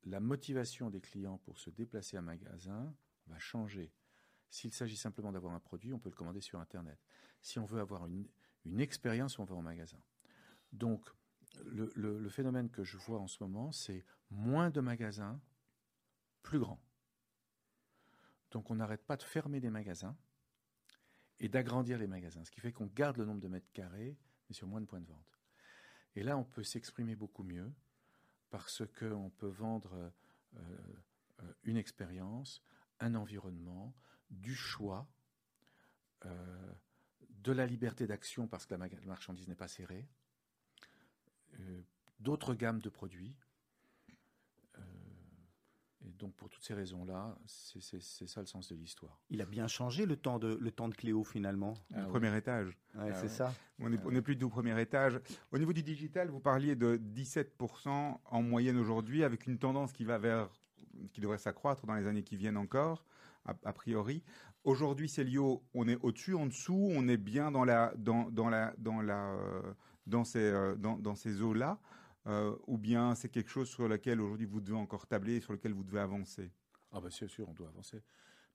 la 0.05 0.21
motivation 0.21 0.91
des 0.91 1.01
clients 1.01 1.39
pour 1.39 1.59
se 1.59 1.71
déplacer 1.71 2.17
à 2.17 2.21
un 2.21 2.23
magasin 2.23 2.95
va 3.27 3.39
changer. 3.39 3.93
S'il 4.51 4.73
s'agit 4.73 4.97
simplement 4.97 5.33
d'avoir 5.33 5.55
un 5.55 5.61
produit, 5.61 5.93
on 5.93 5.99
peut 5.99 6.11
le 6.11 6.15
commander 6.17 6.41
sur 6.41 6.59
Internet. 6.59 6.99
Si 7.43 7.59
on 7.59 7.65
veut 7.67 7.81
avoir 7.81 8.07
une, 8.07 8.27
une 8.65 8.81
expérience, 8.81 9.39
on 9.39 9.45
va 9.45 9.55
au 9.55 9.61
magasin. 9.63 10.01
Donc, 10.73 11.09
le, 11.65 11.91
le- 11.97 12.19
le 12.19 12.29
phénomène 12.29 12.71
que 12.71 12.85
je 12.85 12.97
vois 12.97 13.19
en 13.21 13.27
ce 13.27 13.43
moment, 13.43 13.73
c'est 13.73 14.05
moins 14.31 14.71
de 14.71 14.81
magasins, 14.81 15.41
plus 16.43 16.59
grands. 16.59 16.81
Donc, 18.51 18.71
on 18.71 18.77
n'arrête 18.77 19.05
pas 19.05 19.17
de 19.17 19.23
fermer 19.23 19.61
des 19.61 19.71
magasins 19.71 20.17
et 21.41 21.49
d'agrandir 21.49 21.99
les 21.99 22.07
magasins, 22.07 22.45
ce 22.45 22.51
qui 22.51 22.61
fait 22.61 22.73
qu'on 22.73 22.87
garde 22.87 23.17
le 23.17 23.25
nombre 23.25 23.41
de 23.41 23.49
mètres 23.49 23.71
carrés, 23.73 24.17
mais 24.49 24.55
sur 24.55 24.67
moins 24.67 24.81
de 24.81 24.87
points 24.87 25.01
de 25.01 25.07
vente. 25.07 25.39
Et 26.17 26.23
là, 26.23 26.37
on 26.37 26.45
peut 26.45 26.65
s'exprimer 26.65 27.15
beaucoup 27.15 27.45
mieux 27.45 27.73
parce 28.51 28.83
qu'on 28.99 29.31
peut 29.31 29.49
vendre 29.49 29.95
euh, 29.95 30.61
euh, 31.43 31.53
une 31.65 31.77
expérience, 31.77 32.63
un 33.01 33.15
environnement, 33.15 33.95
du 34.31 34.55
choix, 34.55 35.07
euh, 36.27 36.73
de 37.31 37.53
la 37.53 37.67
liberté 37.67 38.07
d'action 38.07 38.49
parce 38.49 38.67
que 38.67 38.75
la 38.75 38.89
marchandise 39.07 39.49
n'est 39.49 39.55
pas 39.55 39.69
serrée, 39.69 40.09
d'autres 42.21 42.55
gammes 42.55 42.81
de 42.81 42.89
produits. 42.89 43.35
Et 46.09 46.13
donc, 46.19 46.33
pour 46.35 46.49
toutes 46.49 46.65
ces 46.65 46.73
raisons-là, 46.75 47.37
c'est 47.47 48.01
ça 48.01 48.41
le 48.41 48.47
sens 48.47 48.69
de 48.73 48.77
l'histoire. 48.77 49.19
Il 49.31 49.43
a 49.43 49.45
bien 49.45 49.69
changé 49.69 50.07
le 50.07 50.17
temps 50.17 50.39
de, 50.39 50.57
le 50.61 50.71
temps 50.71 50.89
de 50.89 50.95
Cléo 50.95 51.23
finalement. 51.23 51.75
Ah 51.93 51.99
Le 52.01 52.05
oui. 52.07 52.11
premier 52.13 52.35
étage. 52.37 52.69
Ouais, 52.95 53.11
Ah 53.11 53.15
c'est 53.15 53.23
ouais. 53.23 53.29
ça. 53.29 53.55
On 53.79 53.93
est, 53.93 53.99
Ah 53.99 54.05
on 54.07 54.15
est 54.15 54.23
plus 54.23 54.37
du 54.37 54.49
premier 54.49 54.81
étage. 54.81 55.21
Au 55.53 55.59
niveau 55.59 55.73
du 55.73 55.83
digital, 55.83 56.31
vous 56.31 56.41
parliez 56.41 56.77
de 56.77 56.97
17% 57.15 58.19
en 58.25 58.43
moyenne 58.43 58.79
aujourd'hui, 58.79 59.23
avec 59.23 59.47
une 59.47 59.59
tendance 59.59 59.93
qui 59.93 60.05
va 60.05 60.17
vers, 60.19 60.49
qui 61.13 61.21
devrait 61.21 61.39
s'accroître 61.39 61.85
dans 61.87 61.95
les 61.95 62.07
années 62.07 62.23
qui 62.23 62.37
viennent 62.37 62.57
encore, 62.57 63.05
a, 63.45 63.55
a 63.65 63.73
priori. 63.73 64.23
Aujourd'hui, 64.65 65.09
Célio, 65.09 65.63
on 65.75 65.87
est 65.89 65.99
au-dessus, 66.03 66.35
en 66.35 66.47
dessous, 66.47 66.89
on 66.91 67.07
est 67.09 67.17
bien 67.19 67.51
dans 67.51 67.65
la, 67.65 67.93
dans, 67.97 68.31
dans 68.31 68.49
la, 68.49 68.75
dans 68.79 69.03
la, 69.03 69.33
euh, 69.35 69.63
dans 70.07 70.25
ces, 70.25 70.53
dans, 70.79 70.97
dans 70.97 71.15
ces 71.15 71.43
eaux-là, 71.43 71.79
euh, 72.29 72.55
ou 72.67 72.77
bien 72.77 73.15
c'est 73.15 73.31
quelque 73.31 73.51
chose 73.51 73.69
sur 73.69 73.89
lequel 73.89 74.21
aujourd'hui 74.21 74.47
vous 74.47 74.61
devez 74.61 74.77
encore 74.77 75.07
tabler, 75.07 75.37
et 75.37 75.41
sur 75.41 75.53
lequel 75.53 75.73
vous 75.73 75.85
devez 75.85 76.01
avancer? 76.01 76.53
Ah 76.93 77.01
ben 77.01 77.11
c'est 77.11 77.29
sûr, 77.29 77.49
on 77.49 77.55
doit 77.55 77.69
avancer. 77.69 78.03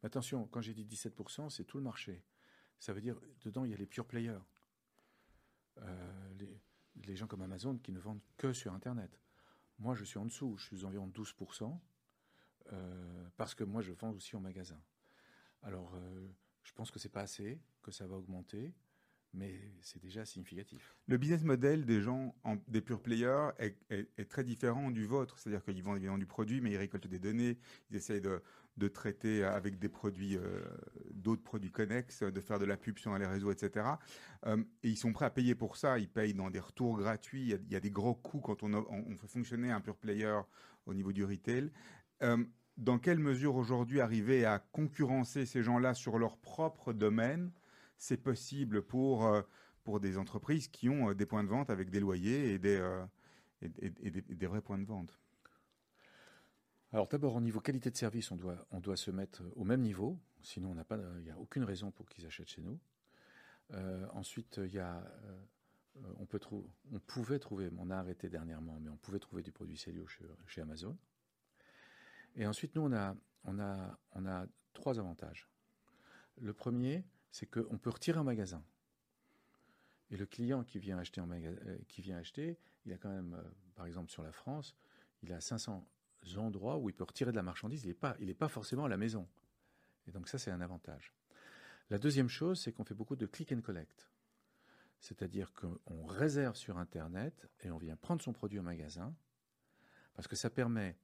Mais 0.02 0.08
attention, 0.08 0.48
quand 0.48 0.62
j'ai 0.62 0.74
dit 0.74 0.86
17%, 0.86 1.50
c'est 1.50 1.64
tout 1.64 1.78
le 1.78 1.84
marché. 1.84 2.24
Ça 2.80 2.94
veut 2.94 3.02
dire, 3.02 3.20
dedans, 3.42 3.66
il 3.66 3.72
y 3.72 3.74
a 3.74 3.78
les 3.78 3.88
pure 3.88 4.06
players. 4.06 4.40
Euh, 5.80 6.34
les, 7.06 7.16
gens 7.16 7.26
comme 7.28 7.42
Amazon 7.42 7.78
qui 7.78 7.92
ne 7.92 8.00
vendent 8.00 8.22
que 8.38 8.54
sur 8.54 8.74
Internet. 8.74 9.20
Moi, 9.80 9.96
je 9.96 10.04
suis 10.04 10.20
en 10.20 10.26
dessous, 10.26 10.56
je 10.58 10.68
suis 10.68 10.86
environ 10.86 11.08
12%, 11.08 11.80
euh, 12.72 13.30
parce 13.38 13.56
que 13.56 13.64
moi, 13.64 13.82
je 13.82 13.92
vends 13.92 14.12
aussi 14.12 14.36
en 14.36 14.40
magasin. 14.40 14.80
Alors, 15.64 15.96
je 16.64 16.74
pense 16.74 16.92
que 16.92 17.00
c'est 17.00 17.10
pas 17.10 17.22
assez, 17.22 17.60
que 17.82 17.92
ça 17.92 18.06
va 18.06 18.18
augmenter, 18.18 18.74
mais 19.34 19.60
c'est 19.82 20.02
déjà 20.02 20.26
significatif. 20.26 20.96
Le 21.08 21.18
business 21.18 21.44
model 21.44 21.86
des 21.86 22.02
gens, 22.02 22.36
en- 22.44 22.58
des 22.68 22.82
pure 22.82 23.02
players, 23.02 23.50
est, 23.58 24.30
très 24.30 24.44
différent 24.44 24.92
du 24.92 25.06
vôtre. 25.06 25.40
C'est-à-dire 25.40 25.64
qu'ils 25.64 25.82
vendent 25.84 25.98
évidemment 25.98 26.18
du 26.18 26.26
produit, 26.26 26.62
mais 26.62 26.72
ils 26.72 26.78
récoltent 26.78 27.08
des 27.08 27.20
données, 27.20 27.58
ils 27.90 27.98
essayent 27.98 28.22
de, 28.22 28.42
traiter 28.90 29.44
avec 29.44 29.80
des 29.80 29.90
produits, 29.90 30.38
euh, 30.38 30.62
d'autres 31.12 31.44
produits 31.44 31.72
connexes, 31.72 32.24
de 32.24 32.42
faire 32.42 32.60
de 32.60 32.66
la 32.66 32.78
pub 32.78 32.98
sur 33.00 33.18
les 33.18 33.26
réseaux, 33.26 33.52
etc. 33.52 33.86
Euh, 34.46 34.58
et 34.84 34.90
ils 34.90 34.98
sont 34.98 35.14
prêts 35.14 35.26
à 35.26 35.30
payer 35.30 35.56
pour 35.56 35.78
ça. 35.78 36.00
Ils 36.00 36.10
payent 36.10 36.34
dans 36.34 36.50
des 36.50 36.60
retours 36.60 36.98
gratuits. 36.98 37.42
Il 37.42 37.72
y 37.72 37.76
a, 37.76 37.80
des 37.80 37.92
gros 37.92 38.16
coûts 38.16 38.42
quand 38.42 38.64
on 38.64 39.16
fait 39.18 39.28
fonctionner 39.28 39.72
un 39.72 39.82
pure 39.82 39.98
player 39.98 40.40
au 40.86 40.94
niveau 40.94 41.12
du 41.12 41.24
retail. 41.24 41.72
Euh, 42.22 42.44
dans 42.78 42.98
quelle 42.98 43.20
mesure 43.20 43.56
aujourd'hui 43.56 44.02
arriver 44.02 44.46
à 44.46 44.60
concurrencer 44.60 45.46
ces 45.46 45.64
gens-là 45.64 45.94
sur 45.94 46.18
leur 46.18 46.38
propre 46.38 46.94
domaine 46.94 47.52
c'est 48.04 48.18
possible 48.18 48.82
pour, 48.82 49.26
euh, 49.26 49.42
pour 49.86 50.02
des 50.02 50.18
entreprises 50.18 50.68
qui 50.68 50.90
ont 50.90 51.10
euh, 51.10 51.16
des 51.16 51.26
points 51.26 51.44
de 51.44 51.48
vente 51.48 51.70
avec 51.70 51.90
des 51.90 52.02
loyers 52.02 52.52
et 52.52 52.60
des, 52.60 52.76
euh, 52.76 53.06
et, 53.62 53.70
des, 53.70 54.24
et 54.30 54.36
des 54.36 54.46
vrais 54.46 54.62
points 54.62 54.78
de 54.78 54.86
vente. 54.86 55.18
Alors 56.92 57.08
d'abord, 57.08 57.36
au 57.36 57.40
niveau 57.40 57.62
qualité 57.62 57.90
de 57.90 57.96
service, 57.96 58.30
on 58.32 58.36
doit, 58.36 58.68
on 58.72 58.82
doit 58.82 58.98
se 58.98 59.10
mettre 59.10 59.42
au 59.56 59.64
même 59.64 59.82
niveau, 59.82 60.20
sinon 60.42 60.76
il 60.76 61.24
n'y 61.24 61.32
a 61.32 61.40
aucune 61.40 61.64
raison 61.64 61.92
pour 61.92 62.10
qu'ils 62.10 62.26
achètent 62.26 62.50
chez 62.50 62.62
nous. 62.62 62.78
Ensuite, 64.12 64.62
y 64.66 64.78
a, 64.78 65.02
on, 66.20 66.26
peut 66.28 66.40
on 66.52 67.00
pouvait 67.00 67.40
trouver, 67.40 67.72
on 67.80 67.90
a 67.90 67.96
arrêté 67.96 68.30
dernièrement, 68.30 68.78
mais 68.80 68.90
on 68.90 68.98
pouvait 68.98 69.18
trouver 69.18 69.42
du 69.42 69.52
produit 69.52 69.78
Célio 69.78 70.06
chez, 70.06 70.26
chez 70.46 70.62
Amazon. 70.62 70.96
Et 72.36 72.46
ensuite, 72.46 72.76
nous, 72.76 72.84
on 72.84 72.94
a, 72.94 73.16
on 73.46 73.58
a, 73.58 73.98
on 74.12 74.28
a 74.28 74.46
trois 74.74 75.00
avantages. 75.00 75.48
Le 76.40 76.54
premier, 76.54 77.04
c'est 77.34 77.48
qu'on 77.48 77.80
peut 77.80 77.90
retirer 77.90 78.20
un 78.20 78.24
magasin. 78.24 78.64
Et 80.12 80.18
le 80.18 80.28
client 80.28 80.64
qui 80.64 80.78
vient 80.78 81.00
acheter, 81.00 81.20
euh, 81.20 81.78
qui 81.88 82.04
vient 82.04 82.18
acheter, 82.18 82.60
il 82.86 82.94
a 82.94 82.98
quand 82.98 83.10
même, 83.10 83.34
euh, 83.34 83.50
par 83.76 83.88
exemple 83.88 84.12
sur 84.12 84.22
la 84.22 84.32
France, 84.32 84.76
il 85.24 85.34
a 85.34 85.42
500 85.42 85.86
endroits 86.38 86.78
où 86.78 86.90
il 86.90 86.94
peut 86.94 87.04
retirer 87.04 87.32
de 87.32 87.36
la 87.36 87.42
marchandise. 87.42 87.84
Il 87.84 87.88
n'est 87.88 87.94
pas, 87.96 88.16
pas 88.38 88.48
forcément 88.48 88.86
à 88.86 88.88
la 88.88 88.98
maison. 88.98 89.28
Et 90.06 90.12
donc 90.12 90.30
ça, 90.30 90.38
c'est 90.38 90.52
un 90.52 90.62
avantage. 90.62 91.12
La 91.90 91.98
deuxième 91.98 92.30
chose, 92.30 92.62
c'est 92.62 92.72
qu'on 92.72 92.86
fait 92.86 92.94
beaucoup 92.94 93.16
de 93.16 93.26
click 93.26 93.52
and 93.52 93.62
collect. 93.62 94.08
C'est-à-dire 95.00 95.52
qu'on 95.54 96.06
réserve 96.06 96.56
sur 96.56 96.78
Internet 96.78 97.50
et 97.62 97.72
on 97.72 97.80
vient 97.80 97.96
prendre 97.96 98.22
son 98.22 98.32
produit 98.32 98.60
au 98.60 98.64
magasin, 98.64 99.14
parce 100.14 100.28
que 100.28 100.36
ça 100.36 100.52
permet, 100.52 100.96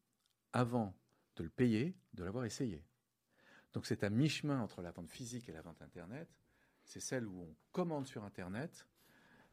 avant 0.53 0.95
de 1.37 1.43
le 1.43 1.49
payer, 1.49 1.97
de 2.13 2.23
l'avoir 2.23 2.45
essayé. 2.45 2.85
Donc 3.73 3.85
c'est 3.85 4.03
à 4.03 4.09
mi-chemin 4.09 4.59
entre 4.59 4.81
la 4.81 4.91
vente 4.91 5.09
physique 5.09 5.47
et 5.49 5.51
la 5.51 5.61
vente 5.61 5.81
Internet. 5.81 6.27
C'est 6.83 6.99
celle 6.99 7.27
où 7.27 7.41
on 7.41 7.55
commande 7.71 8.07
sur 8.07 8.23
Internet. 8.23 8.87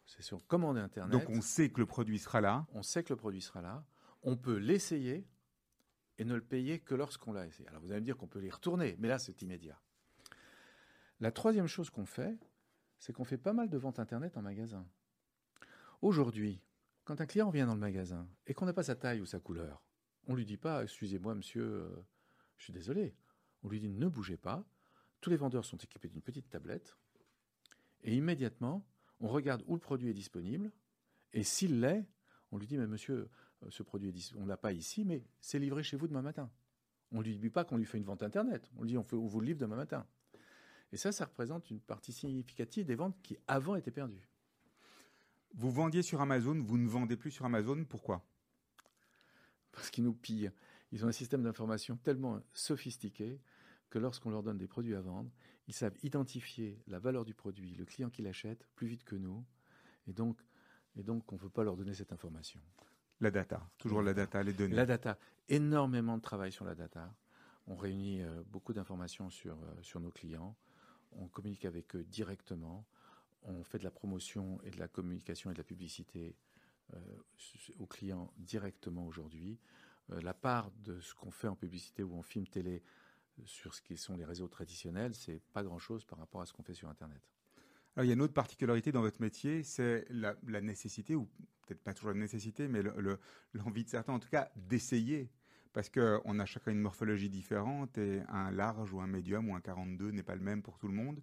C'est 0.07 0.23
sur 0.23 0.47
commande 0.47 0.79
Internet. 0.79 1.13
Donc 1.13 1.29
on 1.29 1.41
sait 1.41 1.71
que 1.71 1.81
le 1.81 1.87
produit 1.87 2.19
sera 2.19 2.41
là. 2.41 2.67
On 2.73 2.83
sait 2.83 3.03
que 3.03 3.13
le 3.13 3.17
produit 3.17 3.43
sera 3.43 3.61
là. 3.61 3.85
On 4.23 4.37
peut 4.37 4.57
l'essayer 4.57 5.27
et 6.19 6.25
ne 6.25 6.35
le 6.35 6.43
payer 6.43 6.81
que 6.81 6.95
lorsqu'on 6.95 7.33
l'a 7.33 7.47
essayé. 7.47 7.69
Alors 7.69 7.83
vous 7.83 7.91
allez 7.91 8.01
me 8.01 8.07
dire 8.07 8.17
qu'on 8.17 8.29
peut 8.29 8.39
les 8.39 8.51
retourner, 8.51 8.97
mais 8.99 9.09
là 9.09 9.19
c'est 9.19 9.43
immédiat. 9.43 9.81
La 11.21 11.33
troisième 11.33 11.67
chose 11.67 11.91
qu'on 11.91 12.07
fait, 12.07 12.39
c'est 12.99 13.13
qu'on 13.13 13.25
fait 13.25 13.39
pas 13.39 13.53
mal 13.53 13.69
de 13.69 13.79
ventes 13.79 13.99
Internet 13.99 14.37
en 14.37 14.43
magasin. 14.43 14.87
Aujourd'hui, 16.03 16.63
quand 17.05 17.21
un 17.21 17.27
client 17.27 17.51
vient 17.51 17.67
dans 17.67 17.75
le 17.75 17.81
magasin 17.81 18.29
et 18.47 18.55
qu'on 18.55 18.67
n'a 18.67 18.73
pas 18.73 18.83
sa 18.83 18.97
taille 18.97 19.21
ou 19.21 19.27
sa 19.27 19.41
couleur, 19.41 19.83
on 20.27 20.35
lui 20.35 20.45
dit 20.45 20.57
pas, 20.57 20.83
excusez-moi 20.83 21.35
monsieur, 21.35 21.65
euh, 21.65 22.07
je 22.57 22.65
suis 22.65 22.73
désolé. 22.73 23.15
On 23.63 23.69
lui 23.69 23.81
dit 23.81 23.89
ne 23.89 24.09
bougez 24.09 24.37
pas. 24.37 24.65
Tous 25.21 25.31
les 25.31 25.37
vendeurs 25.37 25.65
sont 25.65 25.77
équipés 25.79 26.09
d'une 26.09 26.23
petite 26.23 26.49
tablette. 26.49 26.97
Et 28.03 28.15
immédiatement, 28.15 28.87
on 29.21 29.29
regarde 29.29 29.65
où 29.67 29.75
le 29.75 29.81
produit 29.81 30.09
est 30.09 30.15
disponible. 30.15 30.71
Et 31.33 31.43
s'il 31.43 31.81
l'est, 31.81 32.07
on 32.53 32.59
lui 32.59 32.67
dit 32.67 32.79
mais 32.79 32.87
monsieur, 32.87 33.29
euh, 33.63 33.71
ce 33.71 33.83
produit 33.83 34.09
est 34.09 34.35
on 34.37 34.47
l'a 34.47 34.57
pas 34.57 34.73
ici, 34.73 35.05
mais 35.05 35.25
c'est 35.41 35.59
livré 35.59 35.83
chez 35.83 35.97
vous 35.97 36.07
demain 36.07 36.23
matin. 36.23 36.51
On 37.13 37.19
ne 37.19 37.23
lui 37.25 37.37
dit 37.37 37.51
pas 37.51 37.65
qu'on 37.65 37.77
lui 37.77 37.85
fait 37.85 37.99
une 37.99 38.05
vente 38.05 38.23
internet. 38.23 38.71
On 38.77 38.83
lui 38.83 38.91
dit 38.91 38.99
on, 38.99 39.05
fait, 39.05 39.17
on 39.17 39.27
vous 39.27 39.41
le 39.41 39.47
livre 39.47 39.59
demain 39.59 39.77
matin. 39.77 40.07
Et 40.93 40.97
ça, 40.97 41.13
ça 41.13 41.25
représente 41.25 41.71
une 41.71 41.81
partie 41.81 42.13
significative 42.13 42.87
des 42.87 42.95
ventes 42.95 43.21
qui 43.23 43.37
avant 43.47 43.77
étaient 43.77 43.91
perdues. 43.91 44.29
Vous 45.55 45.71
vendiez 45.71 46.03
sur 46.03 46.21
Amazon, 46.21 46.61
vous 46.63 46.79
ne 46.79 46.89
vendez 46.89 47.17
plus 47.17 47.31
sur 47.31 47.45
Amazon, 47.45 47.85
pourquoi? 47.85 48.25
Parce 49.73 49.91
qu'ils 49.91 50.05
nous 50.05 50.15
pillent. 50.15 50.51
Ils 50.93 51.05
ont 51.05 51.09
un 51.09 51.13
système 51.13 51.43
d'information 51.43 51.97
tellement 51.97 52.41
sophistiqué 52.53 53.41
que 53.91 53.99
lorsqu'on 53.99 54.31
leur 54.31 54.43
donne 54.43 54.59
des 54.59 54.67
produits 54.67 54.95
à 54.95 55.01
vendre, 55.01 55.31
ils 55.69 55.75
savent 55.75 55.97
identifier 56.03 56.81
la 56.87 56.99
valeur 56.99 57.25
du 57.25 57.35
produit, 57.35 57.75
le 57.75 57.85
client 57.85 58.11
qui 58.11 58.23
l'achète, 58.23 58.67
plus 58.75 58.87
vite 58.87 59.05
que 59.05 59.17
nous. 59.17 59.45
Et 60.07 60.13
donc, 60.13 60.41
et 60.97 61.03
donc 61.03 61.33
on 61.33 61.37
ne 61.37 61.41
veut 61.41 61.51
pas 61.51 61.65
leur 61.65 61.77
donner 61.77 61.95
cette 61.95 62.13
information. 62.13 62.61
La 63.21 63.31
data, 63.31 63.69
toujours 63.79 64.03
la 64.03 64.15
data, 64.15 64.43
les 64.43 64.53
données. 64.53 64.75
La 64.75 64.87
data, 64.87 65.19
énormément 65.49 66.17
de 66.17 66.23
travail 66.23 66.53
sur 66.53 66.65
la 66.65 66.75
data. 66.75 67.15
On 67.67 67.75
réunit 67.75 68.23
euh, 68.23 68.43
beaucoup 68.47 68.73
d'informations 68.73 69.31
sur, 69.31 69.55
euh, 69.55 69.83
sur 69.83 70.01
nos 70.01 70.11
clients. 70.11 70.57
On 71.13 71.27
communique 71.27 71.65
avec 71.65 71.97
eux 71.97 72.05
directement 72.05 72.87
on 73.47 73.65
fait 73.65 73.79
de 73.79 73.85
la 73.85 73.91
promotion 73.91 74.61
et 74.65 74.71
de 74.71 74.79
la 74.79 74.89
communication 74.89 75.51
et 75.51 75.55
de 75.55 75.59
la 75.59 75.65
publicité 75.65 76.37
euh, 76.95 76.99
aux 77.79 77.87
clients 77.87 78.33
directement 78.37 79.07
aujourd'hui. 79.07 79.59
Euh, 80.13 80.21
la 80.21 80.35
part 80.35 80.71
de 80.85 81.01
ce 81.01 81.15
qu'on 81.15 81.31
fait 81.31 81.49
en 81.49 81.57
publicité 81.57 82.03
ou 82.03 82.17
en 82.17 82.23
film 82.23 82.47
télé 82.47 82.83
sur 83.45 83.75
ce 83.75 83.83
qui 83.83 83.97
sont 83.97 84.17
les 84.17 84.25
réseaux 84.25 84.49
traditionnels, 84.49 85.15
c'est 85.15 85.43
pas 85.53 85.63
grand-chose 85.63 86.05
par 86.05 86.19
rapport 86.19 86.41
à 86.41 86.47
ce 86.47 86.53
qu'on 86.53 86.63
fait 86.63 86.75
sur 86.75 86.89
Internet. 86.89 87.21
Alors, 87.95 88.05
il 88.05 88.09
y 88.09 88.11
a 88.11 88.15
une 88.15 88.23
autre 88.23 88.35
particularité 88.35 88.93
dans 88.93 89.01
votre 89.01 89.21
métier, 89.21 89.63
c'est 89.63 90.07
la, 90.11 90.35
nécessité, 90.61 91.15
ou 91.15 91.29
peut-être 91.67 91.83
pas 91.83 91.95
toujours 91.95 92.11
la 92.11 92.19
nécessité, 92.19 92.69
mais 92.69 92.83
l'envie 93.55 93.85
de 93.85 93.89
certains, 93.89 94.13
en 94.13 94.19
tout 94.19 94.29
cas, 94.29 94.51
d'essayer. 94.57 95.31
Parce 95.73 95.91
qu'on 95.91 96.39
a 96.39 96.47
chacun 96.47 96.73
une 96.73 96.81
morphologie 96.81 97.29
différente 97.29 97.99
et 97.99 98.23
un 98.29 98.51
large 98.51 98.95
ou 98.95 99.01
un 99.01 99.07
médium 99.07 99.51
ou 99.51 99.55
un 99.55 99.61
42 99.61 100.11
n'est 100.11 100.23
pas 100.23 100.35
le 100.35 100.41
même 100.41 100.63
pour 100.63 100.79
tout 100.79 100.89
le 100.89 100.95
monde. 100.95 101.23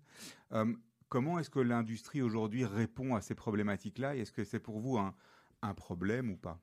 Euh, 0.52 0.76
Comment 1.14 1.38
est-ce 1.38 1.52
que 1.52 1.60
l'industrie 1.60 2.24
aujourd'hui 2.24 2.66
répond 2.66 3.14
à 3.14 3.22
ces 3.22 3.36
problématiques-là? 3.36 4.16
Est-ce 4.16 4.32
que 4.32 4.44
c'est 4.44 4.60
pour 4.60 4.80
vous 4.80 4.98
un, 4.98 5.14
problème 5.76 6.32
ou 6.32 6.38
pas? 6.38 6.60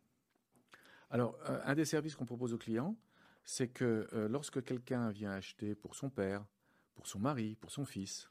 Alors, 1.11 1.37
euh, 1.49 1.61
un 1.65 1.75
des 1.75 1.85
services 1.85 2.15
qu'on 2.15 2.25
propose 2.25 2.55
aux 2.55 2.59
clients, 2.59 2.97
c'est 3.45 3.69
que 3.69 4.09
euh, 4.13 4.29
lorsque 4.29 4.63
quelqu'un 4.63 5.11
vient 5.11 5.33
acheter 5.33 5.75
pour 5.75 5.97
son 5.97 6.09
père, 6.09 6.47
pour 6.95 7.09
son 7.09 7.19
mari, 7.19 7.57
pour 7.57 7.73
son 7.73 7.85
fils, 7.85 8.31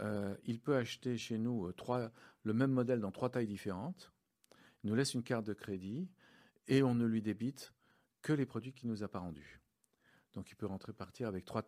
euh, 0.00 0.34
il 0.44 0.60
peut 0.60 0.76
acheter 0.76 1.18
chez 1.18 1.36
nous 1.36 1.70
le 2.42 2.52
même 2.54 2.72
modèle 2.72 3.00
dans 3.00 3.10
trois 3.10 3.28
tailles 3.28 3.46
différentes. 3.46 4.12
Il 4.82 4.88
nous 4.88 4.96
laisse 4.96 5.12
une 5.12 5.22
carte 5.22 5.44
de 5.44 5.52
crédit 5.52 6.08
et 6.68 6.82
on 6.82 6.94
ne 6.94 7.04
lui 7.04 7.20
débite 7.20 7.74
que 8.22 8.32
les 8.32 8.46
produits 8.46 8.72
qu'il 8.72 8.88
nous 8.88 9.02
a 9.02 9.08
pas 9.08 9.18
rendus. 9.18 9.60
Donc 10.32 10.50
il 10.50 10.54
peut 10.54 10.66
rentrer 10.66 10.94
partir 10.94 11.28
avec 11.28 11.44
trois, 11.44 11.62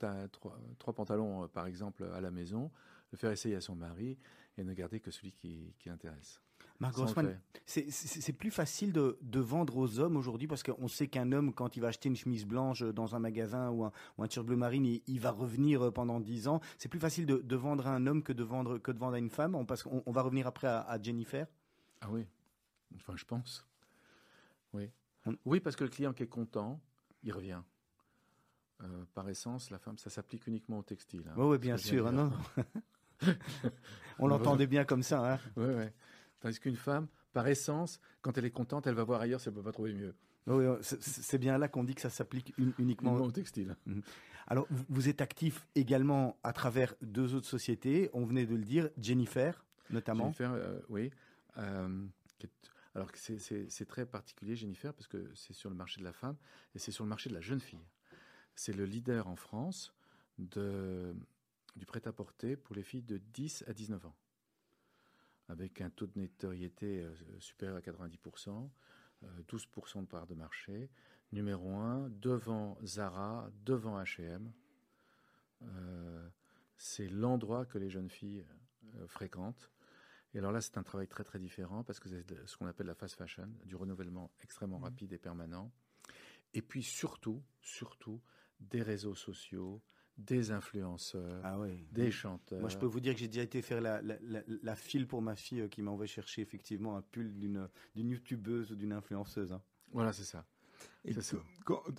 trois 0.79 0.95
pantalons, 0.95 1.47
par 1.49 1.67
exemple, 1.67 2.05
à 2.05 2.21
la 2.23 2.31
maison, 2.31 2.71
le 3.11 3.19
faire 3.19 3.33
essayer 3.33 3.57
à 3.57 3.61
son 3.61 3.75
mari 3.75 4.19
et 4.57 4.65
ne 4.65 4.73
garder 4.73 5.01
que 5.01 5.11
celui 5.11 5.33
qui, 5.33 5.75
qui 5.79 5.91
intéresse. 5.91 6.41
Marc 6.81 6.95
Grossman, 6.95 7.39
c'est 7.65 8.33
plus 8.33 8.51
facile 8.51 8.93
de, 8.93 9.19
de, 9.23 9.41
vendre 9.41 9.77
aux 9.77 9.99
hommes 10.01 10.17
aujourd'hui 10.17 10.49
parce 10.49 10.63
qu'on 10.63 10.89
sait 10.89 11.07
qu'un 11.07 11.31
homme, 11.33 11.53
quand 11.53 11.77
il 11.77 11.81
va 11.81 11.89
acheter 11.89 12.09
une 12.09 12.17
chemise 12.17 12.45
blanche 12.45 12.83
dans 12.83 13.15
un 13.15 13.19
magasin 13.19 13.71
ou 13.71 13.85
un, 13.85 13.93
ou 14.19 14.25
un 14.25 14.27
t-shirt 14.27 14.47
bleu 14.47 14.57
marine, 14.57 15.01
il, 15.07 15.21
va 15.21 15.31
revenir 15.31 15.93
pendant 15.93 16.21
10 16.21 16.49
ans. 16.49 16.61
C'est 16.79 16.89
plus 16.89 17.01
facile 17.01 17.27
de, 17.27 17.39
de, 17.39 17.57
vendre 17.57 17.87
à 17.87 17.95
un 17.95 18.07
homme 18.07 18.23
que 18.23 18.33
de 18.33 18.43
vendre, 18.43 18.79
que 18.79 18.91
de 18.91 18.99
vendre 18.99 19.15
à 19.15 19.19
une 19.19 19.31
femme 19.31 19.65
parce 19.67 19.83
qu'on 19.83 20.03
on 20.05 20.13
va 20.13 20.23
revenir 20.23 20.47
après 20.47 20.67
à, 20.67 20.99
Jennifer 21.01 21.47
Ah 22.01 22.09
oui, 22.11 22.27
enfin 22.97 23.15
je 23.17 23.25
pense. 23.25 23.67
Oui. 24.73 24.91
Oui, 25.45 25.61
parce 25.61 25.77
que 25.77 25.85
le 25.85 25.91
client 25.91 26.13
qui 26.13 26.25
est 26.25 26.29
content, 26.29 26.81
il 27.23 27.33
revient. 27.33 27.61
Euh, 28.83 29.05
par 29.15 29.29
essence, 29.29 29.71
la 29.71 29.79
femme, 29.79 29.97
ça 29.99 30.11
s'applique 30.11 30.47
uniquement 30.47 30.79
au 30.79 30.83
textile. 30.83 31.25
Hein, 31.29 31.35
oui, 31.37 31.59
bien 31.59 31.77
sûr. 31.77 32.09
Hein, 32.09 32.13
non. 32.13 32.33
On 34.19 34.27
l'entendait 34.27 34.67
bien 34.67 34.85
comme 34.85 35.05
ça. 35.05 35.35
Hein. 35.35 35.39
Oui. 35.57 35.85
Tandis 36.43 36.59
qu'une 36.59 36.77
femme, 36.77 37.07
par 37.33 37.47
essence, 37.47 38.01
quand 38.21 38.37
elle 38.37 38.45
est 38.45 38.51
contente, 38.51 38.87
elle 38.87 38.95
va 38.95 39.05
voir 39.05 39.21
ailleurs 39.21 39.41
si 39.41 39.49
elle 39.49 39.55
ne 39.55 39.61
peut 39.61 39.65
pas 39.65 39.73
trouver 39.73 39.95
mieux. 39.95 40.15
Oui, 40.49 40.65
c'est 40.83 41.39
bien 41.39 41.57
là 41.57 41.69
qu'on 41.69 41.85
dit 41.85 41.95
que 41.95 42.01
ça 42.01 42.11
s'applique 42.11 42.53
uniquement 42.79 43.15
au 43.15 43.31
textile. 43.31 43.77
Mhm. 43.87 44.03
Alors, 44.49 44.67
vous 44.89 45.09
êtes 45.09 45.21
actif 45.21 45.69
également 45.77 46.37
à 46.43 46.53
travers 46.53 46.95
deux 47.01 47.37
autres 47.37 47.47
sociétés. 47.47 48.11
On 48.13 48.25
venait 48.25 48.45
de 48.45 48.57
le 48.57 48.65
dire, 48.65 48.91
Jennifer, 49.01 49.65
notamment. 49.91 50.25
Jennifer, 50.25 50.53
euh, 50.53 50.81
oui. 50.89 51.13
Euh, 51.59 52.05
alors, 52.97 53.09
c'est 53.15 53.87
très 53.87 54.05
particulier, 54.05 54.57
Jennifer, 54.57 54.93
parce 54.93 55.07
que 55.07 55.31
c'est 55.37 55.53
sur 55.53 55.71
le 55.71 55.77
marché 55.77 56.01
de 56.01 56.05
la 56.05 56.13
femme 56.13 56.37
et 56.75 56.81
c'est 56.81 56.91
sur 56.91 57.05
le 57.05 57.09
marché 57.09 57.31
de 57.31 57.35
la 57.35 57.41
jeune 57.41 57.61
fille. 57.61 57.87
C'est 58.57 58.75
le 58.75 58.85
leader 58.85 59.29
en 59.29 59.37
France 59.37 59.95
de, 60.39 61.15
du 61.77 61.87
prêt-à-porter 61.87 62.57
pour 62.57 62.75
les 62.75 62.83
filles 62.83 63.03
de 63.03 63.19
10 63.19 63.65
à 63.69 63.73
19 63.73 64.07
ans, 64.07 64.15
avec 65.49 65.81
un 65.81 65.91
taux 65.91 66.07
de 66.07 66.19
notoriété 66.19 67.03
euh, 67.03 67.15
supérieur 67.41 67.77
à 67.77 67.81
90%, 67.81 68.69
12% 69.49 70.01
de 70.01 70.07
part 70.07 70.27
de 70.27 70.35
marché, 70.35 70.91
numéro 71.31 71.71
1, 71.77 72.09
devant 72.11 72.77
Zara, 72.85 73.49
devant 73.65 74.03
H&M. 74.03 74.53
c'est 76.77 77.09
l'endroit 77.09 77.65
que 77.65 77.79
les 77.79 77.89
jeunes 77.89 78.11
filles 78.11 78.45
euh, 78.97 79.07
fréquentent. 79.07 79.71
Et 80.35 80.39
alors 80.39 80.53
là, 80.53 80.61
c'est 80.61 80.79
un 80.79 80.83
travail 80.83 81.09
très 81.09 81.25
très 81.25 81.39
différent 81.39 81.85
parce 81.85 82.01
que 82.01 82.09
c'est 82.09 82.25
ce 82.47 82.57
qu'on 82.57 82.67
appelle 82.67 82.87
la 82.87 82.95
fast 82.95 83.17
fashion, 83.17 83.49
du 83.65 83.77
renouvellement 83.77 84.31
extrêmement 84.43 84.79
mmh. 84.79 84.85
rapide 84.85 85.13
et 85.13 85.19
permanent. 85.19 85.71
Et 86.55 86.63
puis 86.63 86.83
surtout, 86.83 87.43
surtout, 87.61 88.21
des 88.61 88.83
réseaux 88.83 89.15
sociaux, 89.15 89.83
des 90.19 90.51
influenceurs, 90.51 91.41
ah 91.45 91.59
des 91.91 92.11
chanteurs. 92.11 92.61
Moi, 92.61 92.69
je 92.69 92.79
peux 92.79 92.87
vous 92.87 93.01
dire 93.01 93.15
que 93.15 93.21
j'ai 93.21 93.29
déjà 93.29 93.43
été 93.43 93.63
faire 93.63 93.81
la, 93.81 94.77
file 94.77 95.07
pour 95.07 95.23
ma 95.23 95.37
fille 95.37 95.63
euh, 95.63 95.69
qui 95.69 95.83
m'a 95.83 95.91
envoyé 95.91 96.09
chercher 96.09 96.43
effectivement 96.43 96.97
un 96.97 97.03
pull 97.03 97.33
d'une 97.39 97.69
youtubeuse 97.95 98.73
ou 98.73 98.77
d'une 98.77 98.93
influenceuse. 98.93 99.53
Hein. 99.53 99.63
Voilà, 99.93 100.13
c'est 100.13 100.25
ça. 100.25 100.47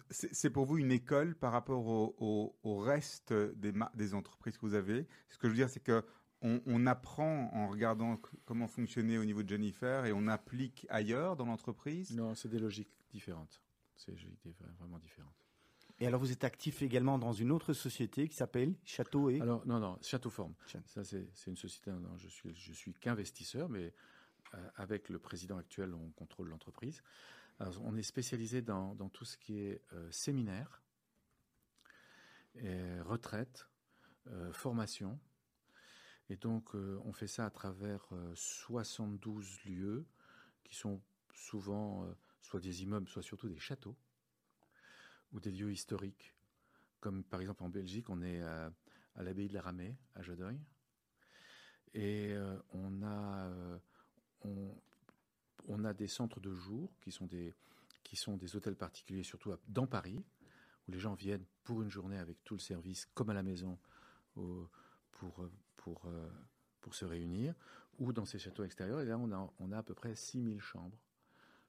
C'est 0.09 0.49
pour 0.49 0.65
vous 0.65 0.77
une 0.77 0.91
école 0.91 1.35
par 1.35 1.51
rapport 1.51 1.85
au, 1.87 2.77
reste 2.77 3.33
des, 3.33 3.73
des, 3.95 4.13
entreprises 4.13 4.57
que 4.57 4.65
vous 4.65 4.75
avez? 4.75 5.07
Ce 5.29 5.37
que 5.37 5.47
je 5.47 5.53
veux 5.53 5.57
dire, 5.57 5.69
c'est 5.69 5.83
que 5.83 6.03
on, 6.43 6.85
apprend 6.87 7.49
en 7.53 7.67
regardant 7.69 8.19
comment 8.45 8.67
fonctionner 8.67 9.17
au 9.17 9.25
niveau 9.25 9.43
de 9.43 9.49
Jennifer 9.49 10.05
et 10.05 10.11
on 10.11 10.27
applique 10.27 10.85
ailleurs 10.89 11.35
dans 11.35 11.45
l'entreprise? 11.45 12.11
Non, 12.11 12.35
c'est 12.35 12.49
des 12.49 12.59
logiques 12.59 12.91
différentes. 13.11 13.61
C'est 13.95 14.13
vraiment 14.79 14.99
différentes. 14.99 15.42
Et 15.99 16.07
alors, 16.07 16.19
vous 16.19 16.31
êtes 16.31 16.43
actif 16.43 16.81
également 16.81 17.19
dans 17.19 17.33
une 17.33 17.51
autre 17.51 17.73
société 17.73 18.27
qui 18.27 18.35
s'appelle 18.35 18.75
Château 18.83 19.29
et 19.29 19.39
Alors, 19.39 19.65
non, 19.65 19.79
non, 19.79 19.97
Château 20.01 20.29
Forme. 20.29 20.53
Ça, 20.85 21.03
c'est 21.03 21.27
une 21.47 21.55
société. 21.55 21.91
Non, 21.91 22.17
je 22.17 22.27
suis, 22.27 22.53
je 22.55 22.73
suis 22.73 22.93
qu'investisseur, 22.93 23.69
mais 23.69 23.93
euh, 24.55 24.69
avec 24.75 25.09
le 25.09 25.19
président 25.19 25.57
actuel, 25.57 25.93
on 25.93 26.09
contrôle 26.11 26.49
l'entreprise. 26.49 27.01
On 27.81 27.95
est 27.95 28.03
spécialisé 28.03 28.61
dans, 28.61 28.95
dans, 28.95 29.09
tout 29.09 29.23
ce 29.25 29.37
qui 29.37 29.59
est 29.59 29.81
euh, 29.93 30.11
séminaire, 30.11 30.81
et 32.55 32.99
retraite, 33.01 33.69
euh, 34.27 34.51
formation. 34.51 35.19
Et 36.29 36.35
donc, 36.35 36.73
on 36.73 37.13
fait 37.13 37.27
ça 37.27 37.45
à 37.45 37.49
travers 37.49 38.07
72 38.33 39.63
lieux 39.65 40.05
qui 40.63 40.73
sont 40.73 41.01
souvent 41.33 42.07
soit 42.41 42.61
des 42.61 42.83
immeubles, 42.83 43.09
soit 43.09 43.21
surtout 43.21 43.49
des 43.49 43.59
châteaux 43.59 43.95
ou 45.33 45.39
des 45.39 45.51
lieux 45.51 45.71
historiques, 45.71 46.35
comme 46.99 47.23
par 47.23 47.41
exemple 47.41 47.63
en 47.63 47.69
Belgique, 47.69 48.09
on 48.09 48.21
est 48.21 48.41
à, 48.41 48.71
l'abbaye 49.17 49.47
de 49.47 49.53
la 49.53 49.61
Ramée, 49.61 49.97
à 50.15 50.21
Jodeuil. 50.21 50.59
Et 51.93 52.31
euh, 52.33 52.57
on, 52.71 53.03
a, 53.03 53.47
euh, 54.45 54.71
on, 55.67 55.83
a 55.83 55.93
des 55.93 56.07
centres 56.07 56.39
de 56.39 56.53
jour 56.53 56.91
qui 57.01 57.11
sont 57.11 57.25
des, 57.25 57.53
qui 58.03 58.15
sont 58.15 58.37
des 58.37 58.55
hôtels 58.55 58.75
particuliers, 58.75 59.23
surtout 59.23 59.53
dans 59.67 59.85
Paris, 59.85 60.23
où 60.87 60.91
les 60.91 60.99
gens 60.99 61.13
viennent 61.13 61.45
pour 61.63 61.81
une 61.81 61.89
journée 61.89 62.17
avec 62.17 62.43
tout 62.43 62.55
le 62.55 62.59
service, 62.59 63.05
comme 63.13 63.29
à 63.29 63.33
la 63.33 63.43
maison, 63.43 63.77
pour, 64.33 64.69
pour, 65.77 66.05
euh, 66.05 66.29
pour 66.81 66.95
se 66.95 67.05
réunir, 67.05 67.53
ou 67.99 68.11
dans 68.11 68.25
ces 68.25 68.39
châteaux 68.39 68.63
extérieurs. 68.63 69.01
Et 69.01 69.05
là, 69.05 69.17
on 69.17 69.31
a, 69.31 69.53
on 69.59 69.71
a 69.71 69.77
à 69.77 69.83
peu 69.83 69.93
près 69.93 70.15
6000 70.15 70.59
chambres 70.59 71.02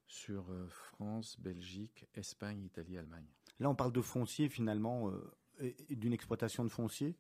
sur 0.06 0.50
euh, 0.50 0.66
France, 0.68 1.38
Belgique, 1.40 2.06
Espagne, 2.14 2.62
Italie, 2.64 2.98
Allemagne. 2.98 3.26
Là, 3.60 3.70
on 3.70 3.74
parle 3.74 3.92
de 3.92 4.00
foncier 4.00 4.48
finalement, 4.48 5.10
euh, 5.10 5.34
et- 5.60 5.96
d'une 5.96 6.12
exploitation 6.12 6.64
de 6.64 6.68
foncier? 6.68 7.16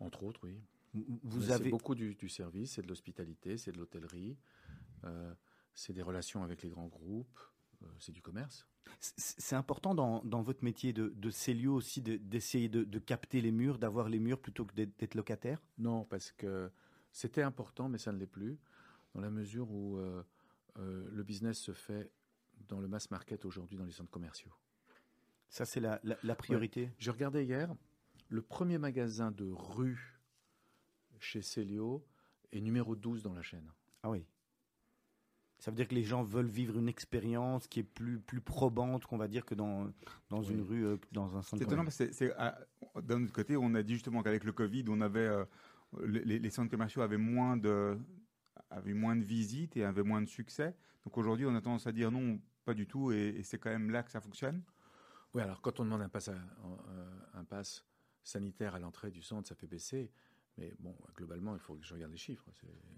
Entre 0.00 0.22
autres, 0.24 0.40
oui. 0.44 0.60
Vous 0.94 1.46
Mais 1.48 1.52
avez 1.52 1.70
beaucoup 1.70 1.94
du, 1.94 2.14
du 2.14 2.28
service, 2.28 2.72
c'est 2.72 2.82
de 2.82 2.88
l'hospitalité, 2.88 3.58
c'est 3.58 3.72
de 3.72 3.78
l'hôtellerie, 3.78 4.38
euh, 5.04 5.34
c'est 5.74 5.92
des 5.92 6.02
relations 6.02 6.42
avec 6.42 6.62
les 6.62 6.70
grands 6.70 6.86
groupes, 6.88 7.38
euh, 7.82 7.86
c'est 8.00 8.12
du 8.12 8.22
commerce. 8.22 8.66
C'est 9.00 9.54
important 9.54 9.94
dans, 9.94 10.24
dans 10.24 10.42
votre 10.42 10.64
métier 10.64 10.92
de, 10.94 11.12
de 11.14 11.30
ces 11.30 11.52
lieux 11.52 11.70
aussi 11.70 12.00
de- 12.00 12.16
d'essayer 12.16 12.68
de, 12.68 12.84
de 12.84 12.98
capter 12.98 13.40
les 13.40 13.52
murs, 13.52 13.78
d'avoir 13.78 14.08
les 14.08 14.18
murs 14.18 14.40
plutôt 14.40 14.64
que 14.64 14.74
d'être 14.74 15.14
locataire? 15.14 15.62
Non, 15.76 16.04
parce 16.04 16.32
que 16.32 16.70
c'était 17.12 17.42
important, 17.42 17.88
mais 17.88 17.98
ça 17.98 18.12
ne 18.12 18.18
l'est 18.18 18.26
plus, 18.26 18.58
dans 19.14 19.20
la 19.20 19.30
mesure 19.30 19.70
où 19.70 19.98
euh, 19.98 20.22
business 21.28 21.58
se 21.58 21.72
fait 21.72 22.10
dans 22.68 22.80
le 22.80 22.88
mass 22.88 23.10
market 23.10 23.44
aujourd'hui 23.44 23.76
dans 23.76 23.84
les 23.84 23.92
centres 23.92 24.10
commerciaux. 24.10 24.50
Ça, 25.50 25.64
c'est 25.66 25.80
la, 25.80 26.00
la- 26.02 26.16
la 26.22 26.34
priorité. 26.34 26.84
Ouais. 26.84 26.92
J'ai 26.98 27.10
regardé 27.10 27.44
hier, 27.44 27.74
le 28.28 28.42
premier 28.42 28.78
magasin 28.78 29.30
de 29.30 29.44
rue 29.50 30.18
chez 31.20 31.42
Célio 31.42 32.04
est 32.52 32.60
numéro 32.60 32.96
12 32.96 33.22
dans 33.22 33.34
la 33.34 33.42
chaîne. 33.42 33.70
Ah 34.02 34.10
oui. 34.10 34.24
Ça 35.58 35.70
veut 35.70 35.76
dire 35.76 35.88
que 35.88 35.94
les 35.94 36.04
gens 36.04 36.22
veulent 36.22 36.46
vivre 36.46 36.78
une 36.78 36.88
expérience 36.88 37.66
qui 37.66 37.80
est 37.80 37.84
plus, 37.84 38.20
plus 38.20 38.40
probante, 38.40 39.04
qu'on 39.06 39.16
va 39.18 39.26
dire, 39.28 39.44
que 39.44 39.54
dans, 39.56 39.92
dans 40.30 40.40
Oui. 40.40 40.50
une 40.54 40.62
rue, 40.62 40.84
euh, 40.86 40.96
dans 41.12 41.36
un 41.36 41.42
centre. 41.42 41.58
C'est 41.58 41.64
étonnant 41.64 41.84
parce 41.84 41.98
que 41.98 42.32
ah, 42.38 42.58
d'un 43.02 43.24
autre 43.24 43.32
côté, 43.32 43.56
on 43.56 43.74
a 43.74 43.82
dit 43.82 43.94
justement 43.94 44.22
qu'avec 44.22 44.44
le 44.44 44.52
Covid, 44.52 44.84
on 44.88 45.00
avait 45.00 45.26
euh, 45.26 45.44
les, 46.06 46.38
les 46.38 46.50
centres 46.50 46.70
commerciaux 46.70 47.02
avaient 47.02 47.16
moins 47.18 47.56
de 47.56 47.98
avaient 48.70 48.94
moins 48.94 49.16
de 49.16 49.24
visites 49.24 49.76
et 49.76 49.84
avaient 49.84 50.02
moins 50.02 50.22
de 50.22 50.28
succès. 50.28 50.74
Donc 51.04 51.16
aujourd'hui, 51.16 51.46
on 51.46 51.54
a 51.54 51.60
tendance 51.60 51.86
à 51.86 51.92
dire 51.92 52.10
non, 52.10 52.40
pas 52.64 52.74
du 52.74 52.86
tout, 52.86 53.12
et, 53.12 53.40
c'est 53.42 53.58
quand 53.58 53.70
même 53.70 53.90
là 53.90 54.02
que 54.02 54.10
ça 54.10 54.20
fonctionne. 54.20 54.62
Oui, 55.34 55.42
alors 55.42 55.60
quand 55.60 55.80
on 55.80 55.84
demande 55.84 56.02
un 56.02 56.08
pass, 57.44 57.84
sanitaire 58.22 58.74
à 58.74 58.78
l'entrée 58.78 59.10
du 59.10 59.22
centre, 59.22 59.48
ça 59.48 59.54
fait 59.54 59.66
baisser. 59.66 60.10
Mais 60.58 60.74
bon, 60.80 60.94
globalement, 61.14 61.54
il 61.54 61.60
faut 61.60 61.76
que 61.76 61.86
je 61.86 61.94
regarde 61.94 62.12
les 62.12 62.18
chiffres. 62.18 62.44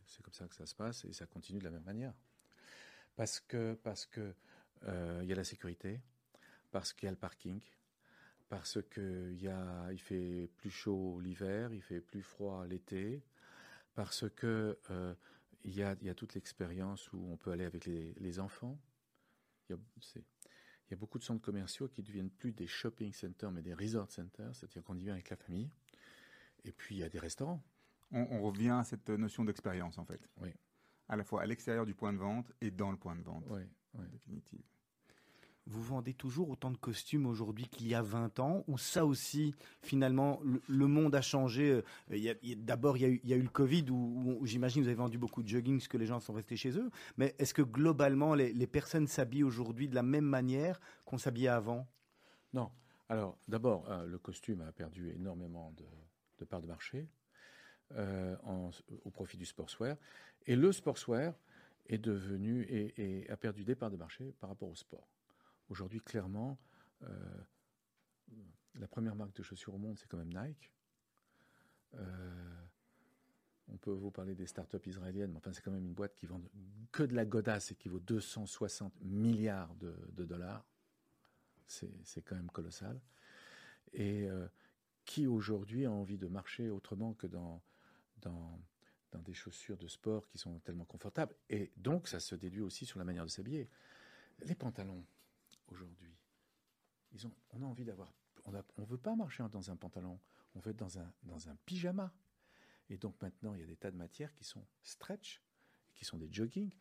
C'est- 0.07 0.23
comme 0.23 0.35
ça 0.35 0.49
que 0.49 0.57
ça 0.57 0.67
se 0.67 0.75
passe 0.75 1.05
et 1.05 1.13
ça 1.13 1.27
continue 1.27 1.59
de 1.59 1.65
la 1.65 1.71
même 1.71 1.85
manière. 1.85 2.15
Parce 3.17 3.39
que 3.41 3.75
parce 3.75 4.07
que 4.07 4.35
euh, 4.85 5.21
il 5.23 5.29
y 5.29 5.33
a 5.33 5.37
la 5.37 5.45
sécurité, 5.45 6.01
parce 6.71 6.93
qu'il 6.93 7.07
y 7.07 7.09
a 7.09 7.13
le 7.13 7.17
parking, 7.19 7.61
parce 8.49 8.83
que 8.83 9.33
il 9.33 10.01
fait 10.01 10.51
plus 10.57 10.71
chaud 10.71 11.21
l'hiver, 11.21 11.73
il 11.73 11.83
fait 11.83 12.01
plus 12.01 12.23
froid 12.23 12.67
l'été, 12.67 13.23
parce 13.95 14.29
que 14.31 14.79
euh, 14.91 15.15
il 15.65 15.75
y 15.75 15.83
a 15.83 15.97
il 16.01 16.07
y 16.07 16.11
a 16.11 16.15
toute 16.15 16.35
l'expérience 16.35 17.13
où 17.13 17.19
on 17.31 17.37
peut 17.37 17.51
aller 17.53 17.65
avec 17.65 17.85
les, 17.87 18.15
les 18.15 18.39
enfants. 18.41 18.79
Il 19.69 19.73
y 19.73 19.75
a, 19.77 19.79
c'est- 20.01 20.25
il 20.89 20.91
y 20.93 20.95
a 20.95 20.97
beaucoup 20.97 21.19
de 21.19 21.25
centres 21.25 21.43
commerciaux 21.43 21.89
qui 21.89 22.03
deviennent 22.03 22.31
plus 22.31 22.53
des 22.53 22.67
shopping 22.67 23.13
centers, 23.13 23.53
mais 23.53 23.63
des 23.63 23.75
resort 23.75 24.11
centers, 24.11 24.55
c'est-à-dire 24.57 24.83
qu'on 24.83 24.97
y 24.97 25.05
vient 25.05 25.13
avec 25.15 25.31
la 25.31 25.37
famille. 25.37 25.71
Et 26.65 26.73
puis 26.73 26.97
il 26.97 26.99
y 26.99 27.05
a 27.05 27.09
des 27.09 27.19
restaurants. 27.21 27.63
On, 28.11 28.27
on 28.31 28.43
revient 28.43 28.71
à 28.71 28.85
cette 28.85 29.09
notion 29.11 29.45
d'expérience 29.45 29.99
en 29.99 30.05
fait. 30.05 30.29
Oui. 30.39 30.53
À 31.09 31.17
la 31.17 31.25
fois 31.25 31.43
à 31.43 31.47
l'extérieur 31.47 31.87
du 31.87 31.95
point 31.95 32.13
de 32.13 32.19
vente 32.19 32.53
et 32.61 32.71
dans 32.71 32.91
le 32.91 32.97
point 32.97 33.17
de 33.17 33.23
vente. 33.23 33.45
Oui, 33.49 33.63
oui. 33.95 34.05
En 34.05 34.09
définitive. 34.09 34.63
Vous 35.71 35.83
vendez 35.85 36.15
toujours 36.15 36.51
autant 36.51 36.73
de 36.73 36.77
costumes 36.77 37.27
aujourd'hui 37.27 37.69
qu'il 37.69 37.87
y 37.87 37.95
a 37.95 38.03
20 38.03 38.41
ans 38.41 38.65
Ou 38.67 38.77
ça 38.77 39.07
aussi, 39.07 39.55
finalement, 39.83 40.41
le, 40.43 40.87
monde 40.89 41.15
a 41.15 41.21
changé 41.21 41.81
euh, 42.11 42.35
D'abord, 42.57 42.97
il 42.97 43.21
y, 43.23 43.33
a 43.33 43.37
eu, 43.37 43.43
le 43.43 43.49
Covid 43.49 43.85
où, 43.89 44.39
où 44.41 44.47
j'imagine 44.47 44.83
vous 44.83 44.89
avez 44.89 44.97
vendu 44.97 45.17
beaucoup 45.17 45.45
de 45.45 45.49
jogging 45.49 45.79
parce 45.79 45.87
que 45.87 45.97
les 45.97 46.07
gens 46.07 46.19
sont 46.19 46.33
restés 46.33 46.57
chez 46.57 46.77
eux. 46.77 46.91
Mais 47.17 47.37
est-ce 47.39 47.55
que 47.55 47.63
globalement, 47.63 48.35
les, 48.35 48.67
personnes 48.67 49.07
s'habillent 49.07 49.45
aujourd'hui 49.45 49.87
de 49.87 49.95
la 49.95 50.03
même 50.03 50.25
manière 50.25 50.81
qu'on 51.05 51.19
s'habillait 51.19 51.47
avant? 51.47 51.87
Non. 52.53 52.73
Alors, 53.09 53.39
d'abord, 53.47 53.89
euh, 53.93 54.07
le 54.07 54.19
costume 54.19 54.63
a 54.63 54.73
perdu 54.73 55.13
énormément 55.13 55.73
de, 55.77 56.45
parts 56.47 56.63
de 56.63 56.67
marché 56.67 57.07
euh, 57.93 58.35
au 59.05 59.11
profit 59.11 59.37
du 59.37 59.47
sportswear. 59.47 59.97
Et 60.47 60.57
le 60.57 60.73
sportswear 60.73 61.33
est 61.87 61.99
devenu 61.99 62.67
et 62.69 63.31
a 63.31 63.37
perdu 63.37 63.63
des 63.63 63.77
parts 63.77 63.91
de 63.93 63.97
marché 63.97 64.35
par 64.41 64.51
rapport 64.51 64.69
au 64.69 64.75
sport. 64.75 65.07
Aujourd'hui, 65.71 66.01
clairement, 66.01 66.59
euh, 67.05 67.09
la 68.75 68.89
première 68.89 69.15
marque 69.15 69.35
de 69.37 69.43
chaussures 69.43 69.73
au 69.73 69.79
monde, 69.79 69.97
c'est 69.99 70.09
quand 70.09 70.19
même 70.19 70.35
Nike. 70.35 70.73
Euh, 71.95 72.63
on 73.69 73.77
peut 73.77 73.93
vous 73.93 74.11
parler 74.11 74.35
des 74.35 74.47
startups 74.47 74.85
israéliennes, 74.87 75.31
mais 75.31 75.39
enfin, 75.39 75.53
c'est 75.53 75.63
quand 75.63 75.71
même 75.71 75.87
une 75.87 75.95
boîte 75.95 76.17
qui 76.17 76.27
vend 76.27 76.41
que 76.91 77.05
de 77.05 77.15
la 77.15 77.25
godasse 77.25 77.71
et 77.71 77.77
qui 77.77 77.89
vaut 77.89 78.01
260 78.01 79.01
milliards 79.03 79.73
de, 79.77 80.25
dollars. 80.25 80.67
C'est 81.69 82.23
quand 82.23 82.35
même 82.35 82.51
colossal. 82.51 83.01
Et 83.93 84.29
euh, 84.29 84.49
qui 85.05 85.29
aujourd'hui 85.29 85.87
a 85.87 85.93
envie 85.93 86.19
de 86.19 86.27
marcher 86.27 86.69
autrement 86.69 87.15
que 87.15 87.29
dans 87.29 87.63
des 89.15 89.35
chaussures 89.35 89.79
de 89.79 89.87
sport 89.87 90.27
qui 90.27 90.39
sont 90.39 90.59
tellement 90.61 90.85
confortables 90.85 91.35
Et 91.49 91.71
donc, 91.77 92.09
ça 92.09 92.19
se 92.19 92.35
déduit 92.35 92.61
aussi 92.61 92.87
sur 92.87 92.99
la 92.99 93.05
manière 93.05 93.25
de 93.25 93.31
s'habiller. 93.31 93.69
Les 94.41 94.57
pantalons, 94.57 95.05
aujourd'hui, 95.71 96.15
on 97.51 97.63
a 97.63 97.67
envie 97.67 97.85
d'avoir. 97.85 98.13
On 98.45 98.53
ne 98.53 98.87
veut 98.87 98.99
pas 98.99 99.15
marcher 99.17 99.45
dans 99.51 99.71
un 99.71 99.77
pantalon, 99.77 100.19
on 100.55 100.61
veut 100.61 100.71
être 100.71 100.79
dans 100.79 100.99
un, 100.99 101.13
dans 101.25 101.49
un 101.49 101.57
pyjama. 101.67 102.13
Et 102.89 102.97
donc 102.97 103.21
maintenant, 103.23 103.55
il 103.55 103.61
y 103.61 103.63
a 103.63 103.67
des 103.67 103.77
tas 103.77 103.91
de 103.91 103.97
matières 103.97 104.33
qui 104.35 104.45
sont 104.45 104.65
stretch, 104.83 105.43
qui 105.95 106.05
sont 106.05 106.19
des 106.19 106.33
jogging. 106.33 106.73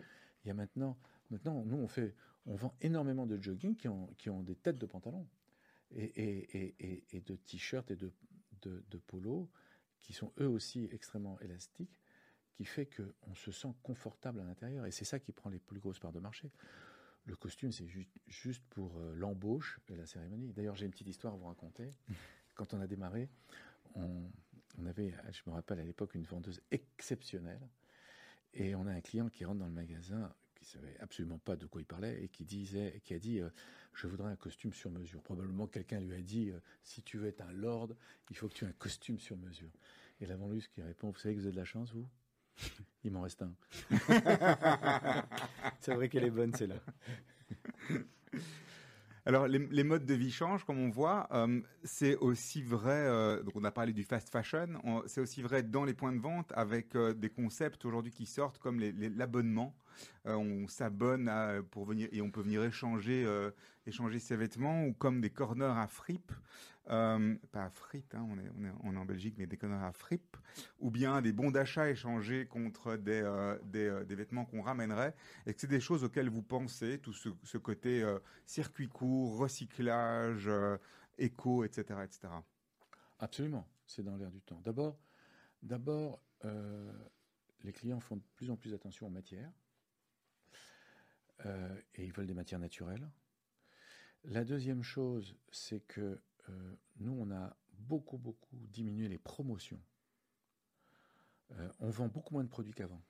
Il 0.44 0.48
y 0.48 0.52
a 0.52 0.54
maintenant, 0.54 0.98
maintenant 1.30 1.64
nous, 1.66 1.78
on, 1.78 1.88
fait, 1.88 2.16
on 2.46 2.56
vend 2.56 2.76
énormément 2.82 3.28
de 3.28 3.40
jogging 3.42 3.76
qui 3.76 3.88
ont, 3.88 4.08
qui 4.18 4.30
ont 4.30 4.42
des 4.42 4.56
têtes 4.56 4.78
de 4.78 4.86
pantalons 4.86 5.28
et, 5.92 6.04
et, 6.04 6.76
et, 6.80 7.06
et, 7.12 7.22
de 7.22 7.36
t-shirts 7.36 7.92
et 7.92 7.96
de, 7.96 8.12
de, 8.62 8.84
de 8.90 9.02
qui 10.00 10.14
sont 10.14 10.32
eux 10.40 10.48
aussi 10.48 10.88
extrêmement 10.92 11.40
élastiques, 11.42 12.02
qui 12.54 12.66
fait 12.66 12.88
qu'on 12.88 13.36
se 13.36 13.52
sent 13.52 13.74
confortable 13.84 14.40
à 14.40 14.44
l'intérieur. 14.44 14.86
Et 14.86 14.92
c'est 14.92 15.06
ça 15.06 15.20
qui 15.20 15.32
prend 15.32 15.50
les 15.50 15.60
plus 15.60 15.80
grosses 15.80 16.00
parts 16.00 16.14
de 16.14 16.20
marché. 16.20 16.52
Le 17.26 17.36
costume, 17.36 17.72
c'est 17.72 17.88
juste, 17.88 18.10
juste 18.28 18.64
pour 18.70 18.98
euh, 18.98 19.14
l'embauche 19.16 19.80
et 19.88 19.96
la 19.96 20.06
cérémonie. 20.06 20.52
D'ailleurs, 20.54 20.76
j'ai 20.76 20.86
une 20.86 20.92
petite 20.92 21.08
histoire 21.08 21.34
à 21.34 21.38
vous 21.38 21.46
raconter. 21.46 21.92
Quand 22.56 22.74
on 22.74 22.82
a 22.82 22.88
démarré, 22.88 23.30
on, 23.96 24.24
on 24.80 24.86
avait, 24.86 25.14
je 25.32 25.42
me 25.48 25.54
rappelle 25.54 25.80
à 25.80 25.84
l'époque, 25.84 26.16
une 26.16 26.24
vendeuse 26.24 26.62
exceptionnelle. 26.72 27.68
Et 28.54 28.76
on 28.76 28.88
a 28.88 28.92
un 28.92 29.02
client 29.02 29.30
qui 29.30 29.46
rentre 29.46 29.60
dans 29.60 29.68
le 29.68 29.72
magasin, 29.72 30.34
qui 30.56 30.66
savait 30.66 30.98
absolument 31.00 31.38
pas 31.38 31.56
de 31.56 31.66
quoi 31.66 31.82
il 31.82 31.86
parlait, 31.86 32.24
et 32.24 32.30
qui 32.30 32.46
disait, 32.46 33.02
qui 33.04 33.14
a 33.14 33.20
dit, 33.20 33.40
euh, 33.40 33.50
je 33.94 34.08
voudrais 34.08 34.32
un 34.32 34.36
costume 34.36 34.74
sur 34.74 34.90
mesure. 34.92 35.22
Probablement 35.22 35.68
quelqu'un 35.68 36.00
lui 36.00 36.16
a 36.16 36.22
dit, 36.22 36.50
euh, 36.50 36.60
si 36.84 37.02
tu 37.02 37.18
veux 37.18 37.28
être 37.28 37.42
un 37.42 37.52
lord, 37.52 37.90
il 38.30 38.36
faut 38.36 38.48
que 38.48 38.54
tu 38.54 38.66
aies 38.66 38.70
un 38.70 38.74
costume 38.74 39.20
sur 39.20 39.38
mesure. 39.38 39.72
Et 40.22 40.26
la 40.26 40.36
vendeuse 40.36 40.68
qui 40.68 40.82
répond, 40.82 41.12
vous 41.12 41.20
savez 41.20 41.36
que 41.36 41.40
vous 41.40 41.46
avez 41.46 41.56
de 41.56 41.60
la 41.60 41.66
chance, 41.66 41.92
vous? 41.94 42.08
Il 43.04 43.12
m'en 43.12 43.22
reste 43.22 43.42
un. 43.42 43.54
C'est 45.80 45.94
vrai 45.94 46.10
qu'elle 46.10 46.26
est 46.26 46.30
bonne, 46.32 46.54
celle-là. 46.54 46.76
Alors, 49.26 49.48
les, 49.48 49.60
les 49.60 49.84
modes 49.84 50.06
de 50.06 50.14
vie 50.14 50.32
changent, 50.32 50.64
comme 50.66 50.80
on 50.80 50.90
voit. 50.90 51.28
Euh, 51.32 51.62
c'est 51.84 52.16
aussi 52.18 52.64
vrai, 52.64 53.06
euh, 53.06 53.44
donc 53.44 53.56
on 53.56 53.64
a 53.64 53.72
parlé 53.72 53.94
du 53.94 54.04
fast 54.04 54.30
fashion, 54.30 54.68
on- 54.84 55.04
c'est 55.06 55.22
aussi 55.22 55.42
vrai 55.42 55.62
dans 55.62 55.84
les 55.86 55.94
points 55.94 56.14
de 56.14 56.20
vente 56.20 56.52
avec 56.56 56.96
euh, 56.96 57.14
des 57.14 57.30
concepts 57.30 57.86
aujourd'hui 57.86 58.12
qui 58.12 58.26
sortent 58.26 58.58
comme 58.58 58.80
les- 58.80 58.92
les- 58.92 59.10
l'abonnement. 59.10 59.76
On 60.24 60.66
s'abonne 60.70 61.30
pour 61.72 61.84
venir 61.86 62.08
et 62.14 62.22
on 62.22 62.32
peut 62.32 62.40
venir 62.42 62.64
échanger, 62.64 63.28
échanger 63.86 64.20
ses 64.20 64.38
vêtements 64.38 64.86
ou 64.86 64.94
comme 64.94 65.20
des 65.20 65.30
corners 65.30 65.74
à 65.78 65.88
fripe, 65.88 66.32
euh, 66.90 67.36
pas 67.52 67.66
à 67.66 67.70
frites, 67.70 68.16
hein, 68.16 68.28
on, 68.30 68.94
est, 68.94 68.98
en 68.98 69.06
Belgique, 69.06 69.36
mais 69.38 69.46
des 69.46 69.58
corners 69.58 69.84
à 69.84 69.92
fripe, 69.92 70.38
ou 70.80 70.90
bien 70.90 71.22
des 71.22 71.32
bons 71.32 71.52
d'achat 71.52 71.90
échangés 71.90 72.48
contre 72.48 72.96
des, 72.96 73.22
euh, 73.22 73.58
euh, 73.76 74.06
vêtements 74.08 74.46
qu'on 74.46 74.62
ramènerait. 74.62 75.16
Est-ce 75.46 75.54
que 75.54 75.62
c'est 75.62 75.68
des 75.68 75.80
choses 75.80 76.04
auxquelles 76.04 76.30
vous 76.30 76.42
pensez, 76.42 77.00
tout 77.00 77.14
ce, 77.14 77.30
ce 77.44 77.58
côté 77.58 78.04
circuit 78.46 78.88
court, 78.88 79.38
recyclage, 79.38 80.50
éco, 81.18 81.64
etc., 81.64 82.00
etc. 82.04 82.34
Absolument, 83.20 83.68
c'est 83.86 84.04
dans 84.04 84.18
l'air 84.18 84.32
du 84.32 84.42
temps. 84.42 84.62
D'abord, 84.64 84.98
d'abord, 85.62 86.22
les 87.64 87.74
clients 87.74 88.00
font 88.00 88.16
de 88.16 88.24
plus 88.36 88.50
en 88.50 88.56
plus 88.56 88.74
attention 88.74 89.08
aux 89.08 89.12
matières 89.12 89.52
et 91.46 92.04
ils 92.04 92.12
veulent 92.12 92.28
des 92.28 92.34
matières 92.34 92.60
naturelles. 92.60 93.08
La 94.26 94.44
deuxième 94.44 94.84
chose, 94.84 95.38
c'est 95.52 95.80
que 95.88 96.20
euh, 96.50 96.76
nous, 96.98 97.12
on 97.14 97.32
a 97.32 97.56
beaucoup, 97.74 98.18
beaucoup 98.18 98.58
diminué 98.68 99.08
les 99.08 99.18
promotions. 99.18 99.82
Euh, 101.52 101.72
on 101.80 101.90
vend 101.90 102.08
beaucoup 102.08 102.34
moins 102.34 102.44
de 102.44 102.50
produits 102.50 102.74
qu'avant, 102.74 103.02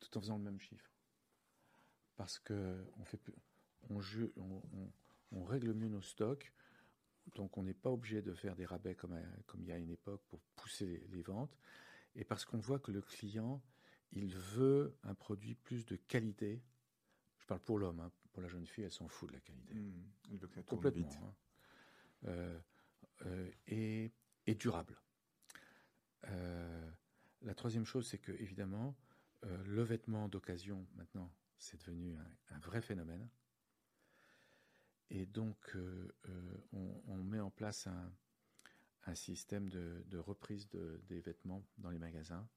tout 0.00 0.16
en 0.18 0.20
faisant 0.20 0.36
le 0.38 0.44
même 0.44 0.60
chiffre. 0.60 0.90
Parce 2.16 2.38
que 2.38 2.84
on, 2.98 3.04
fait, 3.04 3.16
plus- 3.18 3.34
on, 3.90 4.00
je- 4.00 4.32
on- 4.36 4.62
on- 4.72 4.92
on 5.32 5.44
règle 5.44 5.72
mieux 5.74 5.88
nos 5.88 6.00
stocks, 6.02 6.52
donc 7.34 7.56
on 7.58 7.62
n'est 7.62 7.74
pas 7.74 7.90
obligé 7.90 8.22
de 8.22 8.34
faire 8.34 8.54
des 8.56 8.66
rabais 8.66 8.94
comme, 8.94 9.12
à- 9.12 9.42
comme 9.46 9.62
il 9.62 9.68
y 9.68 9.72
a 9.72 9.78
une 9.78 9.90
époque 9.90 10.22
pour 10.28 10.40
pousser 10.56 10.86
les, 10.86 11.06
les 11.08 11.22
ventes. 11.22 11.56
Et 12.16 12.24
parce 12.24 12.44
qu'on 12.44 12.58
voit 12.58 12.78
que 12.78 12.92
le 12.92 13.02
client, 13.02 13.62
il 14.12 14.36
veut 14.36 14.96
un 15.02 15.14
produit 15.14 15.54
plus 15.54 15.84
de 15.86 15.96
qualité. 15.96 16.62
Je 17.38 17.46
parle 17.46 17.60
pour 17.60 17.78
l'homme, 17.78 18.00
hein. 18.00 18.12
pour 18.32 18.42
la 18.42 18.48
jeune 18.48 18.66
fille, 18.66 18.84
elle 18.84 18.92
s'en 18.92 19.08
fout 19.08 19.28
de 19.28 19.34
la 19.34 19.40
qualité. 19.40 19.74
Il 20.30 20.38
veut 20.38 20.46
que 20.48 20.54
ça 20.54 20.62
tourne 20.62 20.76
Complètement. 20.82 21.08
vite. 21.08 21.18
hein. 21.22 21.34
Euh, 22.26 22.28
euh, 22.28 22.60
et, 23.66 24.12
et 24.46 24.54
durable. 24.54 25.00
Euh, 26.28 26.90
la 27.42 27.54
troisième 27.54 27.84
chose, 27.84 28.06
c'est 28.06 28.18
que 28.18 28.32
évidemment, 28.32 28.94
euh, 29.44 29.62
le 29.64 29.82
vêtement 29.82 30.28
d'occasion, 30.28 30.86
maintenant, 30.96 31.30
c'est 31.58 31.78
devenu 31.80 32.16
un, 32.50 32.58
vrai 32.60 32.80
phénomène. 32.80 33.28
Et 35.10 35.26
donc, 35.26 35.58
euh, 35.74 36.08
euh, 36.28 36.56
on, 36.72 37.16
met 37.18 37.40
en 37.40 37.50
place 37.50 37.86
un, 37.86 39.14
système 39.14 39.68
de, 39.68 40.18
reprise 40.18 40.68
de- 40.70 41.00
des 41.08 41.20
vêtements 41.20 41.62
dans 41.76 41.90
les 41.90 41.98
magasins. 41.98 42.48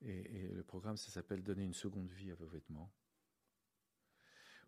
Et, 0.00 0.48
le 0.48 0.62
programme, 0.62 0.96
ça 0.96 1.10
s'appelle 1.10 1.42
Donner 1.42 1.64
une 1.64 1.74
seconde 1.74 2.10
vie 2.10 2.30
à 2.30 2.34
vos 2.34 2.46
vêtements 2.46 2.90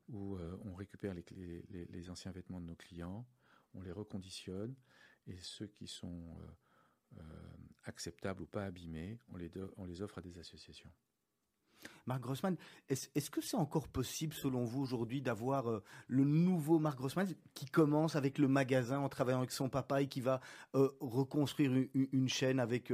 où 0.09 0.37
euh, 0.37 0.59
on 0.65 0.75
récupère 0.75 1.15
les 1.15 2.11
anciens 2.11 2.33
vêtements 2.33 2.61
de 2.61 2.67
nos 2.67 2.75
clients, 2.75 3.25
on 3.75 3.83
les 3.83 3.93
reconditionne, 3.93 4.75
et 5.27 5.37
ceux 5.43 5.67
qui 5.67 5.87
sont 5.87 6.37
euh, 6.39 7.21
euh, 7.21 7.23
acceptables 7.85 8.43
ou 8.43 8.47
pas 8.47 8.65
abîmés, 8.65 9.19
on 9.29 9.37
les, 9.37 10.03
offre 10.03 10.19
à 10.19 10.23
des 10.23 10.39
associations. 10.39 10.91
Marc 12.05 12.21
Grossman, 12.21 12.57
est-ce 12.91 13.31
que 13.31 13.41
c'est 13.41 13.57
encore 13.57 13.89
possible, 13.89 14.35
selon 14.35 14.65
vous, 14.65 14.83
aujourd'hui, 14.83 15.23
d'avoir 15.23 15.69
euh, 15.69 15.83
le 16.09 16.25
nouveau 16.25 16.79
Marc 16.79 16.99
Grossman 16.99 17.27
qui 17.55 17.65
commence 17.65 18.17
avec 18.17 18.37
le 18.37 18.49
magasin 18.49 18.99
en 18.99 19.09
travaillant 19.09 19.39
avec 19.39 19.53
son 19.53 19.71
papa 19.71 20.03
et 20.03 20.09
qui 20.09 20.21
va 20.21 20.41
reconstruire 20.75 21.89
une, 21.95 22.29
chaîne 22.29 22.61
avec 22.61 22.93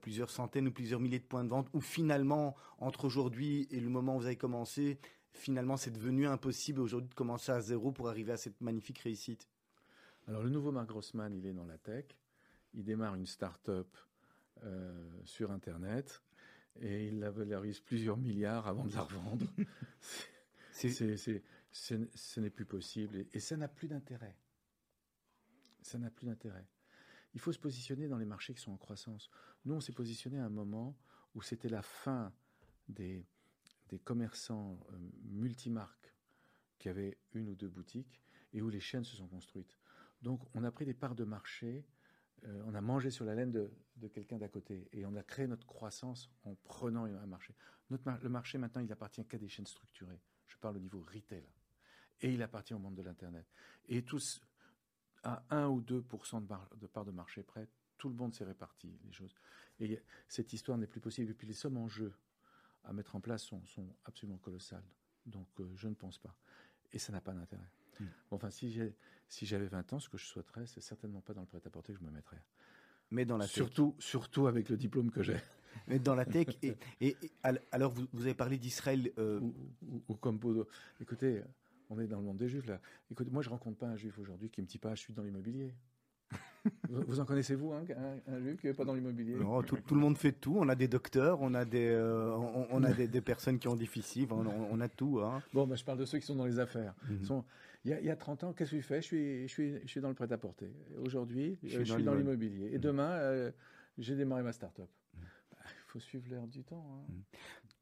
plusieurs 0.00 0.30
centaines 0.30 0.68
ou 0.68 0.72
plusieurs 0.72 1.00
milliers 1.00 1.18
de 1.18 1.24
points 1.24 1.42
de 1.42 1.48
vente, 1.48 1.68
où 1.72 1.80
finalement, 1.80 2.54
entre 2.78 3.04
aujourd'hui 3.04 3.66
et 3.72 3.80
le 3.80 3.88
moment 3.88 4.14
où 4.16 4.20
vous 4.20 4.26
avez 4.26 4.36
commencé, 4.36 5.00
finalement, 5.32 5.76
c'est 5.76 5.90
devenu 5.90 6.28
impossible 6.28 6.80
aujourd'hui 6.80 7.08
de 7.08 7.14
commencer 7.14 7.50
à 7.50 7.60
zéro 7.60 7.90
pour 7.90 8.08
arriver 8.08 8.32
à 8.32 8.36
cette 8.36 8.60
magnifique 8.60 8.98
réussite? 8.98 9.48
Alors 10.30 10.44
le 10.44 10.48
nouveau 10.50 10.70
Marc 10.70 10.86
Grossman, 10.88 11.34
il 11.34 11.44
est 11.44 11.52
dans 11.52 11.66
la 11.66 11.76
tech, 11.76 12.04
il 12.74 12.84
démarre 12.84 13.16
une 13.16 13.26
start-up 13.26 13.96
euh, 14.62 15.10
sur 15.24 15.50
Internet, 15.50 16.22
et 16.80 17.08
il 17.08 17.18
la 17.18 17.32
valorise 17.32 17.80
plusieurs 17.80 18.16
milliards 18.16 18.68
avant 18.68 18.84
de 18.84 18.94
la 18.94 19.02
revendre. 19.02 19.44
C'est- 20.72 20.90
c'est- 20.90 21.16
c'est- 21.16 21.42
c'est- 21.72 22.16
ce 22.16 22.38
n'est 22.40 22.48
plus 22.48 22.64
possible, 22.64 23.16
et, 23.16 23.28
et 23.32 23.40
ça 23.40 23.56
n'a 23.56 23.66
plus 23.66 23.88
d'intérêt. 23.88 24.36
Ça 25.82 25.98
n'a 25.98 26.10
plus 26.12 26.26
d'intérêt. 26.26 26.64
Il 27.34 27.40
faut 27.40 27.52
se 27.52 27.58
positionner 27.58 28.06
dans 28.06 28.16
les 28.18 28.24
marchés 28.24 28.54
qui 28.54 28.60
sont 28.60 28.70
en 28.72 28.76
croissance. 28.78 29.28
Nous, 29.64 29.74
on 29.74 29.80
s'est 29.80 29.92
positionné 29.92 30.38
à 30.38 30.44
un 30.44 30.48
moment 30.48 30.96
où 31.34 31.42
c'était 31.42 31.68
la 31.68 31.82
fin 31.82 32.32
des, 32.88 33.26
des 33.88 33.98
commerçants 33.98 34.78
euh, 34.92 34.96
multimarques 35.24 36.14
qui 36.78 36.88
avaient 36.88 37.18
une 37.34 37.48
ou 37.48 37.56
deux 37.56 37.68
boutiques 37.68 38.22
et 38.52 38.62
où 38.62 38.68
les 38.70 38.80
chaînes 38.80 39.04
se 39.04 39.16
sont 39.16 39.26
construites. 39.28 39.79
Donc, 40.22 40.40
on 40.54 40.64
a 40.64 40.70
pris 40.70 40.84
des 40.84 40.94
parts 40.94 41.14
de 41.14 41.24
marché, 41.24 41.84
euh, 42.44 42.62
on 42.66 42.74
a 42.74 42.80
mangé 42.80 43.10
sur 43.10 43.24
la 43.24 43.34
laine 43.34 43.52
de, 43.52 43.70
quelqu'un 44.08 44.38
d'à 44.38 44.48
côté 44.48 44.88
et 44.92 45.04
on 45.04 45.14
a 45.16 45.22
créé 45.22 45.46
notre 45.46 45.66
croissance 45.66 46.30
en 46.44 46.54
prenant 46.54 47.04
un 47.04 47.26
marché. 47.26 47.54
Notre 47.90 48.18
le 48.22 48.28
marché, 48.28 48.58
maintenant, 48.58 48.80
il 48.80 48.90
appartient 48.92 49.24
qu'à 49.26 49.38
des 49.38 49.48
chaînes 49.48 49.66
structurées. 49.66 50.20
Je 50.46 50.56
parle 50.56 50.76
au 50.76 50.80
niveau 50.80 51.00
retail. 51.00 51.46
Et 52.22 52.32
il 52.32 52.42
appartient 52.42 52.74
au 52.74 52.78
monde 52.78 52.94
de 52.94 53.02
l'Internet. 53.02 53.46
Et 53.88 54.02
tous, 54.02 54.42
à 55.22 55.42
1 55.50 55.68
ou 55.68 55.80
2 55.80 56.00
de, 56.00 56.76
de 56.76 56.86
part 56.86 57.04
de 57.04 57.10
marché 57.10 57.42
près, 57.42 57.68
tout 57.98 58.08
le 58.08 58.14
monde 58.14 58.34
s'est 58.34 58.44
réparti. 58.44 58.98
Et 59.80 60.02
cette 60.28 60.52
histoire 60.52 60.78
n'est 60.78 60.86
plus 60.86 61.00
possible. 61.00 61.30
Et 61.30 61.34
puis 61.34 61.46
les 61.46 61.54
sommes 61.54 61.76
en 61.76 61.88
jeu 61.88 62.14
à 62.84 62.92
mettre 62.92 63.16
en 63.16 63.20
place 63.20 63.42
sont, 63.42 63.64
sont 63.66 63.94
absolument 64.04 64.38
colossales. 64.38 64.84
Donc 65.26 65.48
euh, 65.60 65.70
je 65.76 65.88
ne 65.88 65.94
pense 65.94 66.18
pas. 66.18 66.34
Et 66.92 66.98
ça 66.98 67.12
n'a 67.12 67.20
pas 67.20 67.32
d'intérêt. 67.32 67.70
Bon, 68.30 68.36
enfin, 68.36 68.50
si 68.50 68.70
j'ai- 68.70 68.94
si 69.28 69.46
j'avais 69.46 69.66
20 69.66 69.92
ans, 69.92 70.00
ce 70.00 70.08
que 70.08 70.18
je 70.18 70.24
souhaiterais, 70.26 70.66
c'est 70.66 70.80
certainement 70.80 71.20
pas 71.20 71.34
dans 71.34 71.40
le 71.42 71.46
prêt-à-porter 71.46 71.92
que 71.92 71.98
je 71.98 72.04
me 72.04 72.10
mettrais. 72.10 72.40
Mais 73.10 73.24
dans 73.24 73.36
la 73.36 73.44
tech. 73.44 73.54
Surtout, 73.54 73.94
surtout 73.98 74.46
avec 74.46 74.68
le 74.68 74.76
diplôme 74.76 75.10
que 75.10 75.22
j'ai. 75.22 75.36
Mais 75.88 75.98
dans 75.98 76.14
la 76.14 76.24
tech. 76.24 76.48
Et, 76.62 76.74
et- 77.00 77.16
et 77.22 77.30
al- 77.42 77.60
alors, 77.72 77.92
vous, 77.92 78.06
vous 78.12 78.22
avez 78.22 78.34
parlé 78.34 78.58
d'Israël. 78.58 79.10
euh, 79.18 79.40
ou, 79.40 79.54
ou- 79.88 80.02
ou 80.08 80.14
comme 80.14 80.38
Bodo. 80.38 80.68
Écoutez, 81.00 81.42
on 81.90 81.98
est 82.00 82.06
dans 82.06 82.18
le 82.18 82.24
monde 82.24 82.36
des 82.36 82.48
juifs 82.48 82.66
là. 82.66 82.80
Écoutez, 83.10 83.30
moi 83.30 83.42
je 83.42 83.48
rencontre 83.50 83.78
pas 83.78 83.86
un 83.88 83.96
juif 83.96 84.18
aujourd'hui 84.18 84.48
qui 84.50 84.60
me 84.62 84.66
dit 84.66 84.78
pas 84.78 84.94
je 84.94 85.00
suis 85.00 85.12
dans 85.12 85.22
l'immobilier. 85.24 85.74
vous, 86.88 87.02
vous 87.06 87.20
en 87.20 87.24
connaissez 87.24 87.54
vous 87.56 87.72
hein, 87.72 87.82
un, 88.28 88.32
un 88.34 88.40
juif 88.40 88.60
qui 88.60 88.66
n'est 88.68 88.74
pas 88.74 88.84
dans 88.84 88.94
l'immobilier? 88.94 89.34
Non, 89.34 89.62
tout, 89.62 89.76
tout 89.78 89.94
le 89.94 90.00
monde 90.00 90.16
fait 90.16 90.32
tout. 90.32 90.56
On 90.58 90.68
a 90.68 90.74
des 90.76 90.86
docteurs, 90.88 91.40
on 91.40 91.54
a 91.54 91.64
des, 91.64 91.88
euh, 91.88 92.32
on, 92.36 92.66
on 92.70 92.84
a 92.84 92.92
des, 92.92 93.08
des 93.08 93.20
personnes 93.20 93.58
qui 93.58 93.66
ont 93.68 93.74
des 93.76 93.86
fils, 93.86 94.16
on, 94.30 94.80
a 94.80 94.88
tout. 94.88 95.20
Hein. 95.20 95.42
Bon, 95.52 95.66
bah, 95.66 95.74
je 95.74 95.84
parle 95.84 95.98
de 95.98 96.04
ceux 96.04 96.18
qui 96.18 96.26
sont 96.26 96.36
dans 96.36 96.46
les 96.46 96.58
affaires. 96.60 96.94
Mhm. 97.08 97.24
Sont- 97.24 97.44
Il 97.84 97.90
y, 97.90 97.94
a, 97.94 98.00
il 98.00 98.06
y 98.06 98.10
a 98.10 98.16
30 98.16 98.44
ans, 98.44 98.52
qu'est-ce 98.52 98.72
que 98.72 98.76
tu 98.76 98.82
fais? 98.82 99.00
Je 99.00 99.06
suis, 99.06 99.42
je, 99.48 99.52
suis, 99.52 99.80
je 99.82 99.86
suis 99.86 100.00
dans 100.00 100.08
le 100.10 100.14
prêt-à-porter. 100.14 100.70
Aujourd'hui, 100.98 101.58
Je 101.62 101.68
je 101.68 101.84
suis 101.84 101.94
suis, 101.94 102.02
dans 102.04 102.14
l'immobilier. 102.14 102.66
Et 102.72 102.76
Mhm. 102.76 102.80
demain, 102.80 103.10
euh, 103.12 103.50
j'ai 103.96 104.16
démarré 104.16 104.42
ma 104.42 104.52
start-up. 104.52 104.90
Bah, 105.14 105.26
Il 105.64 105.84
faut 105.86 105.98
suivre 106.00 106.28
l'air 106.28 106.46
du 106.46 106.62
temps. 106.62 106.84
hein. 107.08 107.12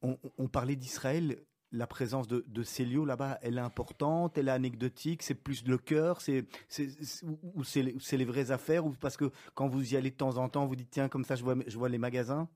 On, 0.03 0.19
on 0.39 0.49
parlait 0.49 0.77
d'Israël. 0.77 1.39
La 1.71 1.87
présence 1.87 2.27
de, 2.29 2.47
de 2.49 2.63
Célio 2.63 3.05
là-bas, 3.05 3.39
elle 3.43 3.59
est 3.59 3.61
importante, 3.61 4.39
elle 4.39 4.49
est 4.49 4.53
anecdotique, 4.53 5.23
c'est 5.23 5.35
plus 5.35 5.67
le 5.67 5.77
cœur, 5.77 6.23
c'est, 6.23 6.47
ou 7.55 7.63
c'est, 7.63 7.83
les- 7.83 7.97
c'est 8.01 8.17
les 8.17 8.25
vraies 8.25 8.51
affaires, 8.51 8.87
ou 8.87 8.93
parce 8.93 9.19
que 9.19 9.31
quand 9.55 9.69
vous 9.69 9.93
y 9.93 9.95
allez 9.99 10.11
de 10.11 10.17
temps 10.17 10.39
en 10.39 10.49
temps, 10.49 10.65
vous 10.67 10.77
dites 10.77 10.89
tiens, 10.91 11.11
comme 11.11 11.25
ça 11.27 11.35
je 11.35 11.45
vois, 11.45 11.57
je 11.67 11.77
vois 11.77 11.91
les 11.91 11.99
magasins? 11.99 12.49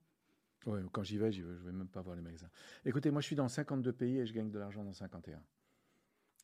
Ouais, 0.64 0.80
quand 0.92 1.02
j'y 1.02 1.18
vais, 1.18 1.30
j'y 1.30 1.42
vais, 1.42 1.54
je 1.58 1.62
vais 1.62 1.72
même 1.72 1.88
pas 1.88 2.00
voir 2.00 2.16
les 2.16 2.22
magasins. 2.22 2.48
Écoutez, 2.86 3.10
moi 3.10 3.20
je 3.20 3.26
suis 3.26 3.36
dans 3.36 3.48
52 3.48 3.92
pays 3.92 4.16
et 4.18 4.24
je 4.24 4.32
gagne 4.32 4.50
de 4.50 4.58
l'argent 4.58 4.82
dans 4.82 4.94
51. 4.94 5.42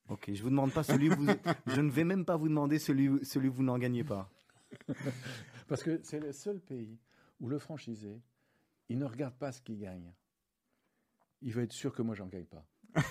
Ok, 0.08 0.30
je 0.32 0.42
vous 0.42 0.50
demande 0.50 0.72
pas 0.72 0.82
celui 0.82 1.10
où 1.10 1.14
vous, 1.16 1.26
je 1.66 1.80
ne 1.80 1.90
vais 1.90 2.04
même 2.04 2.24
pas 2.24 2.36
vous 2.36 2.48
demander 2.48 2.78
celui, 2.78 3.08
où- 3.08 3.22
celui 3.24 3.48
où 3.48 3.52
vous 3.52 3.62
n'en 3.62 3.78
gagnez 3.78 4.04
pas. 4.04 4.30
Parce 5.68 5.82
que 5.82 6.00
c'est 6.02 6.20
le 6.20 6.32
seul 6.32 6.60
pays 6.60 6.98
où 7.40 7.48
le 7.48 7.58
franchisé, 7.58 8.20
il 8.88 8.98
ne 8.98 9.04
regarde 9.04 9.34
pas 9.34 9.52
ce 9.52 9.60
qu'il 9.60 9.78
gagne. 9.78 10.12
Il 11.42 11.52
veut 11.52 11.62
être 11.62 11.72
sûr 11.72 11.92
que 11.94 12.02
moi, 12.02 12.14
j'en 12.14 12.26
gagne 12.26 12.46
pas. 12.46 12.66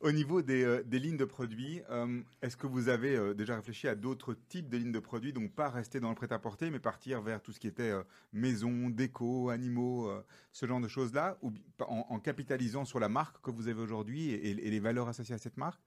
Au 0.00 0.12
niveau 0.12 0.42
des, 0.42 0.62
euh, 0.62 0.82
des 0.82 0.98
lignes 0.98 1.16
de 1.16 1.24
produits, 1.24 1.80
euh, 1.88 2.20
est-ce 2.42 2.56
que 2.58 2.66
vous 2.66 2.90
avez 2.90 3.16
euh, 3.16 3.32
déjà 3.32 3.56
réfléchi 3.56 3.88
à 3.88 3.94
d'autres 3.94 4.34
types 4.34 4.68
de 4.68 4.76
lignes 4.76 4.92
de 4.92 4.98
produits, 4.98 5.32
donc 5.32 5.54
pas 5.54 5.70
rester 5.70 6.00
dans 6.00 6.10
le 6.10 6.14
prêt-à-porter, 6.14 6.70
mais 6.70 6.78
partir 6.78 7.22
vers 7.22 7.40
tout 7.40 7.50
ce 7.50 7.58
qui 7.58 7.66
était 7.66 7.94
maison, 8.32 8.90
déco, 8.90 9.48
animaux, 9.48 10.10
ce 10.52 10.66
genre 10.66 10.80
de 10.80 10.88
choses-là, 10.88 11.38
ou 11.40 11.52
en, 11.80 12.20
capitalisant 12.20 12.84
sur 12.84 13.00
la 13.00 13.08
marque 13.08 13.40
que 13.40 13.50
vous 13.50 13.68
avez 13.68 13.80
aujourd'hui 13.80 14.30
et, 14.30 14.52
les 14.54 14.80
valeurs 14.80 15.08
associées 15.08 15.34
à 15.34 15.38
cette 15.38 15.56
marque, 15.56 15.80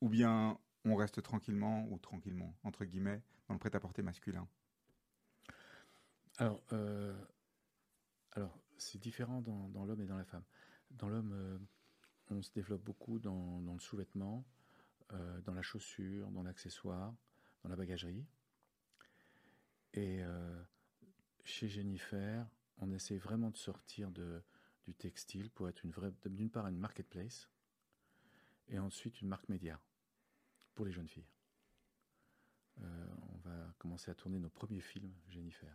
ou 0.00 0.08
bien 0.08 0.58
on 0.84 0.94
reste 0.94 1.20
tranquillement, 1.22 1.88
ou 1.90 1.98
tranquillement, 1.98 2.54
entre 2.62 2.84
guillemets, 2.84 3.20
dans 3.48 3.54
le 3.54 3.58
prêt-à-porter 3.58 4.02
masculin? 4.02 4.46
Alors, 6.38 6.62
alors 8.32 8.56
c'est 8.76 9.00
différent 9.00 9.40
dans, 9.40 9.68
dans 9.70 9.84
l'homme 9.84 10.02
et 10.02 10.06
dans 10.06 10.18
la 10.18 10.24
femme. 10.24 10.44
Dans 10.92 11.08
l'homme, 11.08 11.58
on 12.30 12.42
se 12.42 12.52
développe 12.52 12.82
beaucoup 12.82 13.18
dans, 13.18 13.60
le 13.60 13.80
sous-vêtement, 13.80 14.44
euh, 15.12 15.40
dans 15.42 15.54
la 15.54 15.62
chaussure, 15.62 16.30
dans 16.30 16.42
l'accessoire, 16.42 17.14
dans 17.62 17.68
la 17.68 17.76
bagagerie. 17.76 18.26
Et 19.94 20.22
euh, 20.22 20.62
chez 21.44 21.68
Jennifer, 21.68 22.46
on 22.78 22.90
essaie 22.92 23.18
vraiment 23.18 23.50
de 23.50 23.56
sortir 23.56 24.10
du 24.10 24.94
textile 24.94 25.50
pour 25.50 25.68
être 25.68 25.82
d'une 26.28 26.50
part 26.50 26.66
une 26.66 26.78
marketplace 26.78 27.48
et 28.68 28.78
ensuite 28.78 29.20
une 29.20 29.28
marque 29.28 29.48
média 29.48 29.80
pour 30.74 30.84
les 30.84 30.92
jeunes 30.92 31.08
filles. 31.08 31.28
Euh, 32.82 33.06
on 33.32 33.38
va 33.38 33.74
commencer 33.78 34.10
à 34.10 34.14
tourner 34.14 34.38
nos 34.38 34.50
premiers 34.50 34.82
films 34.82 35.14
Jennifer. 35.28 35.74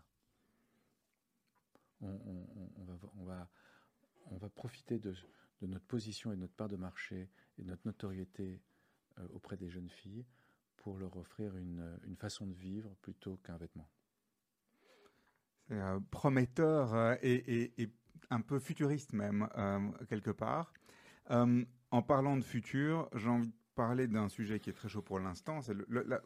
On 2.01 2.85
va 3.25 4.49
profiter 4.49 4.99
de, 4.99 5.15
de 5.61 5.67
notre 5.67 5.85
position 5.85 6.31
et 6.31 6.35
de 6.35 6.41
notre 6.41 6.53
part 6.55 6.69
de 6.69 6.75
marché 6.75 7.29
et 7.57 7.63
de 7.63 7.67
notre 7.67 7.85
notoriété 7.85 8.61
euh, 9.19 9.27
auprès 9.33 9.57
des 9.57 9.69
jeunes 9.69 9.89
filles 9.89 10.25
pour 10.77 10.97
leur 10.97 11.15
offrir 11.17 11.55
une, 11.57 11.99
une 12.05 12.15
façon 12.15 12.47
de 12.47 12.53
vivre 12.53 12.95
plutôt 13.01 13.37
qu'un 13.37 13.57
vêtement. 13.57 13.89
C'est 15.67 15.79
euh, 15.79 15.99
prometteur 16.09 16.93
euh, 16.93 17.15
et, 17.21 17.89
un 18.29 18.41
peu 18.41 18.59
futuriste 18.59 19.13
même, 19.13 19.47
euh, 19.57 19.91
quelque 20.09 20.31
part. 20.31 20.73
Euh, 21.29 21.63
en 21.91 22.01
parlant 22.01 22.37
de 22.37 22.43
futur, 22.43 23.09
j'ai 23.15 23.29
envie 23.29 23.53
parler 23.75 24.07
d'un 24.07 24.29
sujet 24.29 24.59
qui 24.59 24.69
est 24.69 24.73
très 24.73 24.89
chaud 24.89 25.01
pour 25.01 25.19
l'instant. 25.19 25.61
C'est 25.61 25.73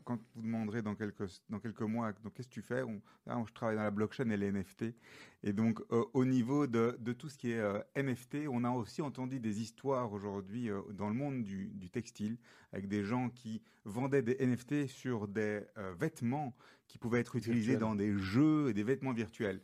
quand 0.04 0.20
vous 0.34 0.42
demanderez 0.42 0.82
dans 0.82 0.96
quelques, 0.96 1.42
dans 1.50 1.60
quelques 1.60 1.82
mois, 1.82 2.12
donc 2.24 2.34
qu'est-ce 2.34 2.48
que 2.50 2.54
tu 2.54 2.62
fais 2.62 2.82
On- 2.84 3.02
ah, 3.28 3.42
Je 3.48 3.54
travaille 3.54 3.76
dans 3.76 3.84
la 3.84 3.92
blockchain 3.92 4.30
et 4.30 4.38
les 4.38 4.48
NFT. 4.52 4.96
Et 5.44 5.54
donc, 5.54 5.80
euh, 5.92 6.04
au 6.14 6.26
niveau 6.26 6.66
de, 6.68 6.98
de 7.00 7.14
tout 7.14 7.30
ce 7.30 7.38
qui 7.38 7.52
est 7.52 7.60
euh, 7.60 7.80
NFT, 7.96 8.48
on 8.50 8.64
a 8.64 8.72
aussi 8.72 9.02
entendu 9.02 9.40
des 9.40 9.62
histoires 9.62 10.12
aujourd'hui 10.12 10.70
euh, 10.70 10.82
dans 10.94 11.08
le 11.08 11.14
monde 11.16 11.44
du, 11.44 11.68
du 11.68 11.90
textile, 11.90 12.38
avec 12.72 12.88
des 12.88 13.04
gens 13.04 13.30
qui 13.30 13.62
vendaient 13.84 14.24
des 14.24 14.38
NFT 14.40 14.88
sur 14.88 15.28
des 15.28 15.62
vêtements 16.00 16.56
qui 16.88 16.98
pouvaient 16.98 17.20
être 17.20 17.36
utilisés 17.36 17.74
dans 17.80 17.96
des 17.96 18.18
jeux 18.18 18.70
et 18.70 18.74
des 18.74 18.84
vêtements 18.84 19.14
virtuels. 19.14 19.62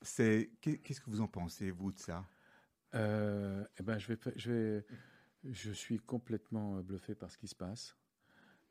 C'est 0.00 0.50
Qu'est-ce 0.60 1.00
que 1.00 1.10
vous 1.10 1.20
en 1.20 1.28
pensez, 1.28 1.70
vous, 1.70 1.92
de 1.92 1.98
ça? 1.98 2.26
Eh 2.94 3.82
ben, 3.82 3.98
je 3.98 4.08
vais, 4.08 4.18
je 4.36 4.50
vais, 4.52 4.86
je 5.44 5.72
suis 5.72 5.98
complètement 5.98 6.76
euh, 6.76 6.82
bluffé 6.82 7.14
par 7.14 7.30
ce 7.30 7.38
qui 7.38 7.48
se 7.48 7.54
passe, 7.54 7.96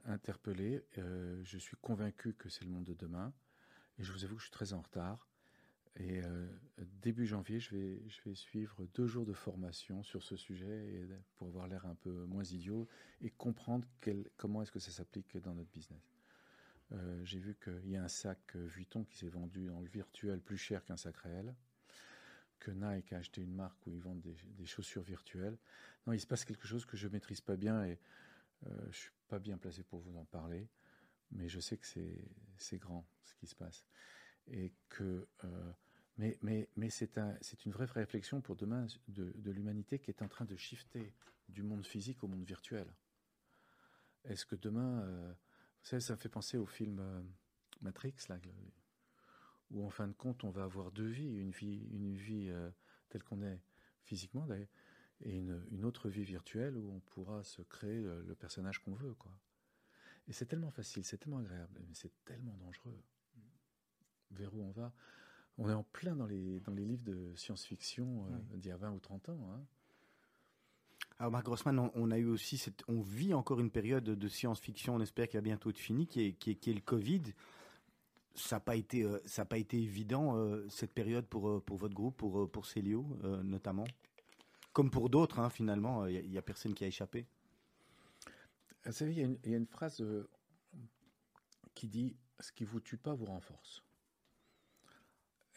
interpellé. 0.05 0.83
euh, 0.97 1.41
je 1.43 1.57
suis 1.57 1.77
convaincu 1.77 2.33
que 2.33 2.49
c'est 2.49 2.63
le 2.63 2.71
monde 2.71 2.85
de 2.85 2.93
demain, 2.93 3.33
et 3.99 4.03
je 4.03 4.11
vous 4.11 4.23
avoue 4.23 4.35
que 4.35 4.41
je 4.41 4.47
suis 4.47 4.51
très 4.51 4.73
en 4.73 4.81
retard. 4.81 5.27
Et 5.97 6.23
euh, 6.23 6.47
début 7.01 7.27
janvier, 7.27 7.59
je 7.59 7.75
vais, 7.75 8.01
je 8.07 8.21
vais 8.23 8.33
suivre 8.33 8.85
deux 8.93 9.07
jours 9.07 9.25
de 9.25 9.33
formation 9.33 10.03
sur 10.03 10.23
ce 10.23 10.37
sujet 10.37 10.87
et 10.87 11.05
pour 11.35 11.49
avoir 11.49 11.67
l'air 11.67 11.85
un 11.85 11.95
peu 11.95 12.23
moins 12.25 12.45
idiot 12.45 12.87
et 13.21 13.29
comprendre 13.29 13.85
comment 14.37 14.61
est-ce 14.61 14.71
que 14.71 14.79
ça 14.79 14.91
s'applique 14.91 15.37
dans 15.37 15.53
notre 15.53 15.69
business. 15.71 16.15
J'ai 17.23 17.39
vu 17.39 17.57
qu'il 17.61 17.89
y 17.89 17.97
a 17.97 18.03
un 18.03 18.07
sac 18.07 18.55
Vuitton 18.55 19.03
qui 19.03 19.17
s'est 19.17 19.29
vendu 19.29 19.67
dans 19.67 19.81
le 19.81 19.87
virtuel 19.87 20.39
plus 20.39 20.57
cher 20.57 20.83
qu'un 20.85 20.97
sac 20.97 21.17
réel 21.17 21.53
que 22.61 22.71
Nike 22.71 23.11
a 23.11 23.17
acheté 23.17 23.41
une 23.41 23.53
marque 23.53 23.85
où 23.85 23.91
ils 23.91 24.01
vendent 24.01 24.21
des, 24.21 24.65
chaussures 24.65 25.03
virtuelles. 25.03 25.57
Non, 26.07 26.13
il 26.13 26.19
se 26.19 26.27
passe 26.27 26.45
quelque 26.45 26.67
chose 26.67 26.85
que 26.85 26.95
je 26.95 27.09
maîtrise 27.09 27.41
pas 27.41 27.57
bien 27.57 27.83
et 27.83 27.99
euh, 28.67 28.87
je 28.91 28.97
suis 28.97 29.11
pas 29.27 29.39
bien 29.39 29.57
placé 29.57 29.83
pour 29.83 29.99
vous 29.99 30.15
en 30.15 30.25
parler, 30.25 30.69
mais 31.31 31.49
je 31.49 31.59
sais 31.59 31.77
que 31.77 31.87
c'est 32.57 32.77
grand 32.77 33.05
ce 33.25 33.33
qui 33.35 33.47
se 33.47 33.55
passe 33.55 33.85
et 34.47 34.73
que 34.89 35.27
euh, 35.43 35.73
mais 36.17 36.37
mais 36.41 36.69
mais 36.75 36.89
c'est 36.89 37.17
un 37.17 37.37
une 37.65 37.71
vraie 37.71 37.85
réflexion 37.85 38.41
pour 38.41 38.55
demain 38.55 38.87
de, 39.07 39.51
l'humanité 39.51 39.99
qui 39.99 40.11
est 40.11 40.21
en 40.21 40.27
train 40.27 40.45
de 40.45 40.55
shifter 40.55 41.13
du 41.49 41.63
monde 41.63 41.85
physique 41.85 42.23
au 42.23 42.27
monde 42.27 42.43
virtuel. 42.43 42.87
Est-ce 44.23 44.45
que 44.45 44.55
demain, 44.55 45.01
euh, 45.01 45.33
vous 45.33 45.89
savez, 45.89 46.01
ça 46.01 46.13
me 46.13 46.19
fait 46.19 46.29
penser 46.29 46.57
au 46.57 46.65
film 46.65 46.99
euh, 46.99 47.21
Matrix 47.81 48.13
là, 48.29 48.37
où 49.71 49.85
en 49.85 49.89
fin 49.89 50.07
de 50.07 50.13
compte 50.13 50.43
on 50.43 50.49
va 50.49 50.63
avoir 50.63 50.91
deux 50.91 51.07
vies, 51.07 51.37
une 51.37 51.51
vie, 51.51 51.87
une 51.91 52.15
vie 52.15 52.49
euh, 52.49 52.69
telle 53.09 53.23
qu'on 53.23 53.41
est 53.41 53.59
physiquement 54.03 54.45
d'ailleurs, 54.45 54.69
et 55.21 55.37
une, 55.37 55.63
une 55.71 55.85
autre 55.85 56.09
vie 56.09 56.23
virtuelle 56.23 56.77
où 56.77 56.91
on 56.91 56.99
pourra 56.99 57.43
se 57.43 57.61
créer 57.61 58.01
le 58.01 58.35
personnage 58.35 58.79
qu'on 58.79 58.93
veut, 58.95 59.13
quoi. 59.13 59.31
Et 60.27 60.33
c'est 60.33 60.45
tellement 60.45 60.71
facile, 60.71 61.03
c'est 61.03 61.17
tellement 61.17 61.39
agréable, 61.39 61.79
mais 61.87 61.93
c'est 61.93 62.11
tellement 62.25 62.55
dangereux. 62.57 62.97
Vers 64.31 64.53
où 64.53 64.61
on 64.63 64.71
va? 64.71 64.93
On 65.57 65.69
est 65.69 65.73
en 65.73 65.83
plein 65.83 66.15
dans 66.15 66.25
les, 66.25 66.59
dans 66.61 66.73
les 66.73 66.85
livres 66.85 67.03
de 67.03 67.35
science-fiction 67.35 68.25
euh, 68.25 68.57
d'il 68.57 68.69
y 68.69 68.71
a 68.71 68.77
20 68.77 68.91
ou 68.91 68.99
30 68.99 69.29
ans. 69.29 69.51
hein. 69.51 69.65
Alors 71.19 71.31
Marc 71.31 71.45
Grossman, 71.45 71.77
on, 71.77 71.91
on 71.93 72.09
a 72.11 72.17
eu 72.17 72.25
aussi, 72.25 72.57
cette, 72.57 72.83
on 72.87 73.01
vit 73.01 73.33
encore 73.33 73.59
une 73.59 73.69
période 73.69 74.03
de 74.05 74.27
science-fiction, 74.27 74.95
on 74.95 75.01
espère 75.01 75.27
qu'elle 75.27 75.41
va 75.41 75.45
bientôt 75.45 75.69
être 75.69 75.77
finie, 75.77 76.07
qui 76.07 76.21
est, 76.21 76.33
qui 76.33 76.51
est, 76.51 76.55
qui 76.55 76.71
est 76.71 76.73
le 76.73 76.81
Covid. 76.81 77.21
Ça 78.35 78.55
n'a 78.55 78.59
pas 78.61 78.75
été, 78.75 79.03
euh, 79.03 79.19
pas 79.49 79.57
été 79.57 79.81
évident 79.81 80.37
euh, 80.37 80.67
cette 80.69 80.93
période 80.93 81.25
pour 81.25 81.49
euh, 81.49 81.59
pour 81.59 81.77
votre 81.77 81.93
groupe, 81.93 82.17
pour 82.17 82.65
Célio 82.65 83.05
notamment, 83.43 83.85
comme 84.73 84.89
pour 84.89 85.09
d'autres 85.09 85.39
hein, 85.39 85.49
finalement. 85.49 86.05
Il 86.07 86.29
n'y 86.29 86.37
a, 86.37 86.41
personne 86.41 86.73
qui 86.73 86.83
a 86.83 86.87
échappé. 86.87 87.27
Vous 88.85 88.91
savez, 88.93 89.11
il 89.11 89.49
y 89.51 89.53
a 89.53 89.57
une, 89.57 89.67
phrase 89.67 90.03
qui 91.75 91.87
dit 91.87 92.15
Ce 92.39 92.51
qui 92.51 92.63
vous 92.63 92.79
tue 92.79 92.97
pas 92.97 93.13
vous 93.13 93.25
renforce. 93.25 93.83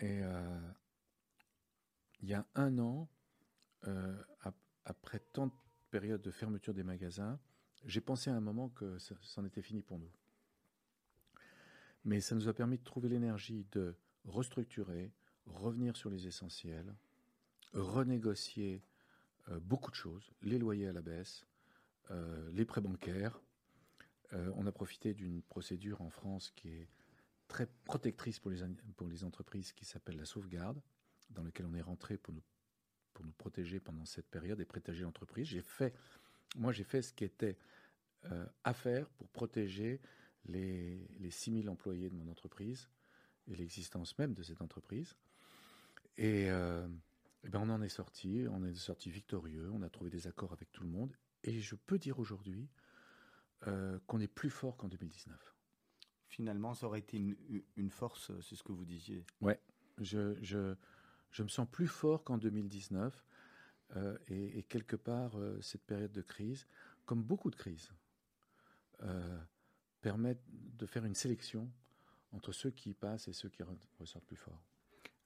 Et 0.01 0.21
il 2.21 2.29
y 2.29 2.35
a 2.35 2.45
un 2.55 2.79
an, 2.79 3.09
ap- 4.43 4.55
après 4.85 5.21
tant 5.21 5.47
de 5.47 5.53
périodes 5.91 6.23
de 6.23 6.31
fermeture 6.31 6.75
des 6.75 6.83
magasins, 6.83 7.39
j'ai 7.85 8.01
pensé 8.01 8.31
à 8.31 8.35
un 8.35 8.41
moment 8.41 8.69
que 8.71 8.99
c'en 8.99 9.45
était 9.45 9.63
fini 9.63 9.83
pour 9.83 9.99
nous. 9.99 10.11
Mais 12.05 12.21
ça 12.21 12.35
nous 12.35 12.49
a 12.49 12.53
permis 12.53 12.79
de 12.79 12.85
trouver 12.85 13.09
l'énergie 13.09 13.67
de 13.73 13.95
restructurer, 14.27 15.13
revenir 15.47 15.97
sur 15.97 16.11
les 16.11 16.27
essentiels, 16.27 16.95
renégocier 17.73 18.83
euh, 19.51 19.61
beaucoup 19.61 19.91
de 19.91 19.97
choses, 19.97 20.31
les 20.43 20.59
loyers 20.59 20.89
à 20.89 20.93
la 20.93 21.03
baisse, 21.03 21.47
euh, 22.11 22.51
les 22.53 22.65
prêts 22.65 22.81
bancaires. 22.81 23.41
Euh, 24.33 24.51
on 24.57 24.67
a 24.67 24.73
profité 24.73 25.15
d'une 25.15 25.43
procédure 25.43 26.01
en 26.01 26.11
France 26.11 26.51
qui 26.57 26.69
est 26.69 26.89
très 27.49 27.67
protectrice 27.85 28.41
pour 28.41 28.51
les, 28.51 29.25
entreprises 29.25 29.73
qui 29.73 29.85
s'appelle 29.85 30.17
la 30.17 30.25
sauvegarde, 30.25 30.81
dans 31.31 31.43
laquelle 31.43 31.67
on 31.67 31.75
est 31.75 31.83
rentré 31.83 32.17
pour 32.17 32.33
nous, 32.33 32.43
pour 33.13 33.25
nous 33.25 33.33
protéger 33.33 33.81
pendant 33.81 34.07
cette 34.07 34.29
période 34.29 34.61
et 34.61 34.65
protéger 34.65 35.03
l'entreprise. 35.03 35.47
J'ai 35.47 35.63
fait, 35.63 35.95
moi 36.57 36.73
j'ai 36.73 36.85
fait 36.85 37.03
ce 37.03 37.13
qui 37.13 37.25
était 37.25 37.59
à 38.63 38.73
faire 38.73 39.07
pour 39.11 39.29
protéger 39.29 40.01
les, 40.47 41.07
les 41.21 41.31
6000 41.31 41.69
employés 41.71 42.11
de 42.11 42.15
mon 42.15 42.29
entreprise 42.31 42.89
et 43.47 43.55
l'existence 43.57 44.17
même 44.19 44.35
de 44.35 44.43
cette 44.43 44.63
entreprise. 44.63 45.17
Et, 46.17 46.51
euh, 46.51 46.87
eh 47.45 47.49
ben 47.49 47.61
on 47.61 47.71
en 47.71 47.83
est 47.83 47.89
sorti, 47.89 48.47
on 48.51 48.65
est 48.65 48.75
sorti 48.75 49.11
victorieux, 49.11 49.71
on 49.73 49.83
a 49.83 49.91
trouvé 49.91 50.11
des 50.11 50.27
accords 50.27 50.53
avec 50.53 50.73
tout 50.73 50.83
le 50.85 50.91
monde. 50.91 51.15
Et 51.43 51.61
je 51.61 51.75
peux 51.75 51.99
dire 51.99 52.19
aujourd'hui 52.19 52.69
euh, 53.67 53.99
qu'on 54.07 54.21
est 54.21 54.29
plus 54.29 54.51
fort 54.51 54.77
qu'en 54.77 54.89
2019. 54.89 55.55
Finalement, 56.29 56.75
ça 56.75 56.87
aurait 56.87 57.01
été 57.01 57.17
une, 57.19 57.37
une 57.77 57.91
force, 57.91 58.33
c'est 58.41 58.57
ce 58.57 58.63
que 58.63 58.73
vous 58.73 58.85
disiez. 58.85 59.25
Ouais, 59.41 59.61
je, 60.01 60.37
je, 60.43 60.75
je 61.31 61.43
me 61.43 61.49
sens 61.49 61.69
plus 61.71 61.87
fort 61.87 62.25
qu'en 62.25 62.39
2019. 62.39 63.25
euh, 63.97 64.17
et, 64.29 64.59
et 64.59 64.63
quelque 64.63 64.97
part, 64.97 65.33
cette 65.61 65.85
période 65.85 66.13
de 66.13 66.23
crise, 66.23 66.67
comme 67.05 67.23
beaucoup 67.23 67.51
de 67.51 67.57
crises, 67.57 67.93
euh, 70.07 70.11
permet 70.11 70.37
de 70.79 70.87
faire 70.87 71.05
une 71.05 71.15
sélection 71.15 71.71
entre 72.33 72.53
ceux 72.53 72.71
qui 72.71 72.95
passent 72.95 73.29
et 73.29 73.33
ceux 73.33 73.49
qui 73.49 73.63
re- 73.63 73.77
ressortent 73.99 74.27
plus 74.27 74.37
forts. 74.37 74.63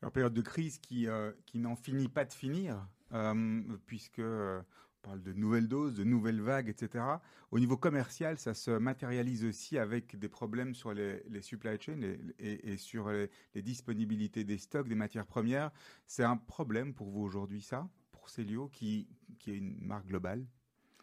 Alors, 0.02 0.12
période 0.12 0.34
de 0.34 0.42
crise 0.42 0.78
qui, 0.78 1.08
euh, 1.08 1.32
qui 1.46 1.58
n'en 1.58 1.76
finit 1.76 2.08
pas 2.08 2.24
de 2.24 2.32
finir, 2.32 2.86
euh, 3.12 3.62
puisque 3.86 4.20
euh, 4.20 4.60
on 4.60 5.08
parle 5.08 5.22
de 5.22 5.32
nouvelles 5.32 5.68
doses, 5.68 5.94
de 5.94 6.04
nouvelles 6.04 6.40
vagues, 6.40 6.68
etc. 6.68 7.20
Au 7.50 7.58
niveau 7.58 7.76
commercial, 7.76 8.38
ça 8.38 8.54
se 8.54 8.70
matérialise 8.70 9.44
aussi 9.44 9.78
avec 9.78 10.16
des 10.16 10.28
problèmes 10.28 10.74
sur 10.74 10.92
les, 10.92 11.22
les 11.28 11.42
supply 11.42 11.80
chains 11.80 12.00
et, 12.38 12.72
et 12.72 12.76
sur 12.76 13.08
les, 13.10 13.30
les 13.54 13.62
disponibilités 13.62 14.44
des 14.44 14.58
stocks, 14.58 14.88
des 14.88 14.94
matières 14.94 15.26
premières. 15.26 15.72
C'est 16.06 16.24
un 16.24 16.36
problème 16.36 16.94
pour 16.94 17.10
vous 17.10 17.22
aujourd'hui, 17.22 17.62
ça, 17.62 17.88
pour 18.12 18.28
Célio, 18.28 18.68
qui, 18.68 19.08
qui 19.38 19.52
est 19.52 19.56
une 19.56 19.80
marque 19.80 20.06
globale? 20.06 20.46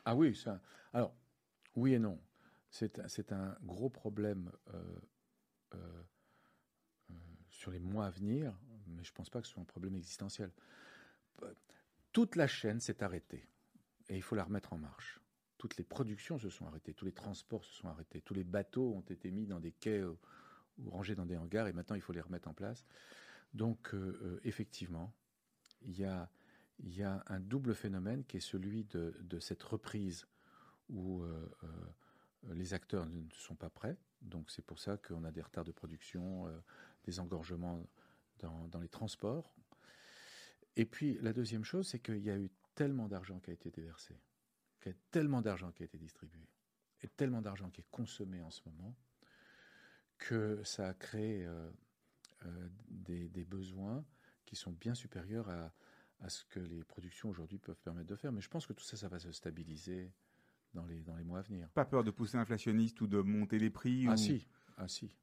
Ah 0.05 0.15
oui, 0.15 0.35
ça. 0.35 0.61
Alors, 0.93 1.15
oui 1.75 1.93
et 1.93 1.99
non. 1.99 2.19
C'est 2.75 3.31
un- 3.31 3.57
gros 3.63 3.89
problème 3.89 4.51
euh, 4.73 4.99
euh, 5.75 6.03
euh, 7.09 7.13
sur 7.49 7.71
les 7.71 7.79
mois 7.79 8.07
à 8.07 8.09
venir, 8.09 8.53
mais 8.87 9.03
je 9.03 9.11
ne 9.11 9.15
pense 9.15 9.29
pas 9.29 9.39
que 9.39 9.47
ce 9.47 9.53
soit 9.53 9.61
un 9.61 9.65
problème 9.65 9.95
existentiel. 9.95 10.51
Toute 12.11 12.35
la 12.35 12.47
chaîne 12.47 12.81
s'est 12.81 13.01
arrêtée 13.01 13.47
et 14.09 14.17
il 14.17 14.21
faut 14.21 14.35
la 14.35 14.43
remettre 14.43 14.73
en 14.73 14.77
marche. 14.77 15.21
Toutes 15.57 15.77
les 15.77 15.85
productions 15.85 16.37
se 16.37 16.49
sont 16.49 16.67
arrêtées, 16.67 16.93
tous 16.93 17.05
les 17.05 17.13
transports 17.13 17.63
se 17.63 17.73
sont 17.73 17.87
arrêtés, 17.87 18.19
tous 18.19 18.33
les 18.33 18.43
bateaux 18.43 18.93
ont 18.93 19.01
été 19.09 19.31
mis 19.31 19.45
dans 19.45 19.61
des 19.61 19.71
quais 19.71 20.03
ou 20.03 20.89
rangés 20.89 21.15
dans 21.15 21.25
des 21.25 21.37
hangars 21.37 21.67
et 21.67 21.73
maintenant 21.73 21.95
il 21.95 22.01
faut 22.01 22.13
les 22.13 22.21
remettre 22.21 22.49
en 22.49 22.53
place. 22.53 22.85
Donc, 23.53 23.95
effectivement, 24.43 25.13
il 25.81 25.97
y 25.97 26.03
a, 26.03 26.29
un 27.27 27.39
double 27.39 27.73
phénomène 27.73 28.25
qui 28.25 28.35
est 28.35 28.41
celui 28.41 28.83
de, 28.83 29.39
cette 29.39 29.63
reprise 29.63 30.27
où 30.89 31.23
les 32.53 32.73
acteurs 32.73 33.05
ne 33.05 33.23
sont 33.31 33.55
pas 33.55 33.69
prêts. 33.69 33.97
Donc 34.21 34.49
c'est 34.51 34.61
pour 34.61 34.79
ça 34.79 34.97
qu'on 34.97 35.23
a 35.23 35.31
des 35.31 35.41
retards 35.41 35.65
de 35.65 35.71
production, 35.71 36.47
euh, 36.47 36.59
des 37.03 37.19
engorgements 37.19 37.85
dans, 38.39 38.79
les 38.79 38.89
transports. 38.89 39.53
Et 40.75 40.85
puis 40.85 41.17
la 41.21 41.33
deuxième 41.33 41.63
chose, 41.63 41.87
c'est 41.87 41.99
qu'il 41.99 42.19
y 42.19 42.29
a 42.29 42.37
eu 42.37 42.49
tellement 42.75 43.07
d'argent 43.07 43.39
qui 43.39 43.49
a 43.49 43.53
été 43.53 43.71
déversé, 43.71 44.15
tellement 45.09 45.41
d'argent 45.41 45.71
qui 45.71 45.83
a 45.83 45.85
été 45.85 45.97
distribué, 45.97 46.47
et 47.01 47.07
tellement 47.07 47.41
d'argent 47.41 47.69
qui 47.69 47.81
est 47.81 47.89
consommé 47.89 48.41
en 48.41 48.51
ce 48.51 48.61
moment, 48.65 48.95
que 50.17 50.61
ça 50.63 50.89
a 50.89 50.93
créé 50.93 51.45
euh, 51.45 51.71
euh, 52.45 52.69
des, 52.87 53.29
des 53.29 53.45
besoins 53.45 54.05
qui 54.45 54.55
sont 54.55 54.71
bien 54.71 54.93
supérieurs 54.93 55.49
à, 55.49 55.73
à 56.19 56.29
ce 56.29 56.43
que 56.45 56.59
les 56.59 56.83
productions 56.83 57.29
aujourd'hui 57.29 57.57
peuvent 57.57 57.81
permettre 57.81 58.07
de 58.07 58.15
faire. 58.15 58.31
Mais 58.31 58.41
je 58.41 58.49
pense 58.49 58.65
que 58.65 58.73
tout 58.73 58.83
ça, 58.83 58.97
ça 58.97 59.07
va 59.07 59.19
se 59.19 59.31
stabiliser 59.31 60.13
dans 60.75 60.85
les, 60.85 61.01
dans 61.03 61.15
les 61.15 61.23
mois 61.23 61.39
à 61.39 61.41
venir. 61.41 61.67
Pas 61.69 61.85
peur 61.85 62.03
de 62.03 62.11
pousser 62.11 62.37
inflationniste 62.37 63.01
ou 63.01 63.07
de 63.07 63.19
monter 63.19 63.57
les 63.57 63.69
prix 63.71 64.05
Ah 64.07 64.13
ou- 64.13 64.17
si, 64.17 64.47
ah 64.77 64.87
si. 64.87 65.15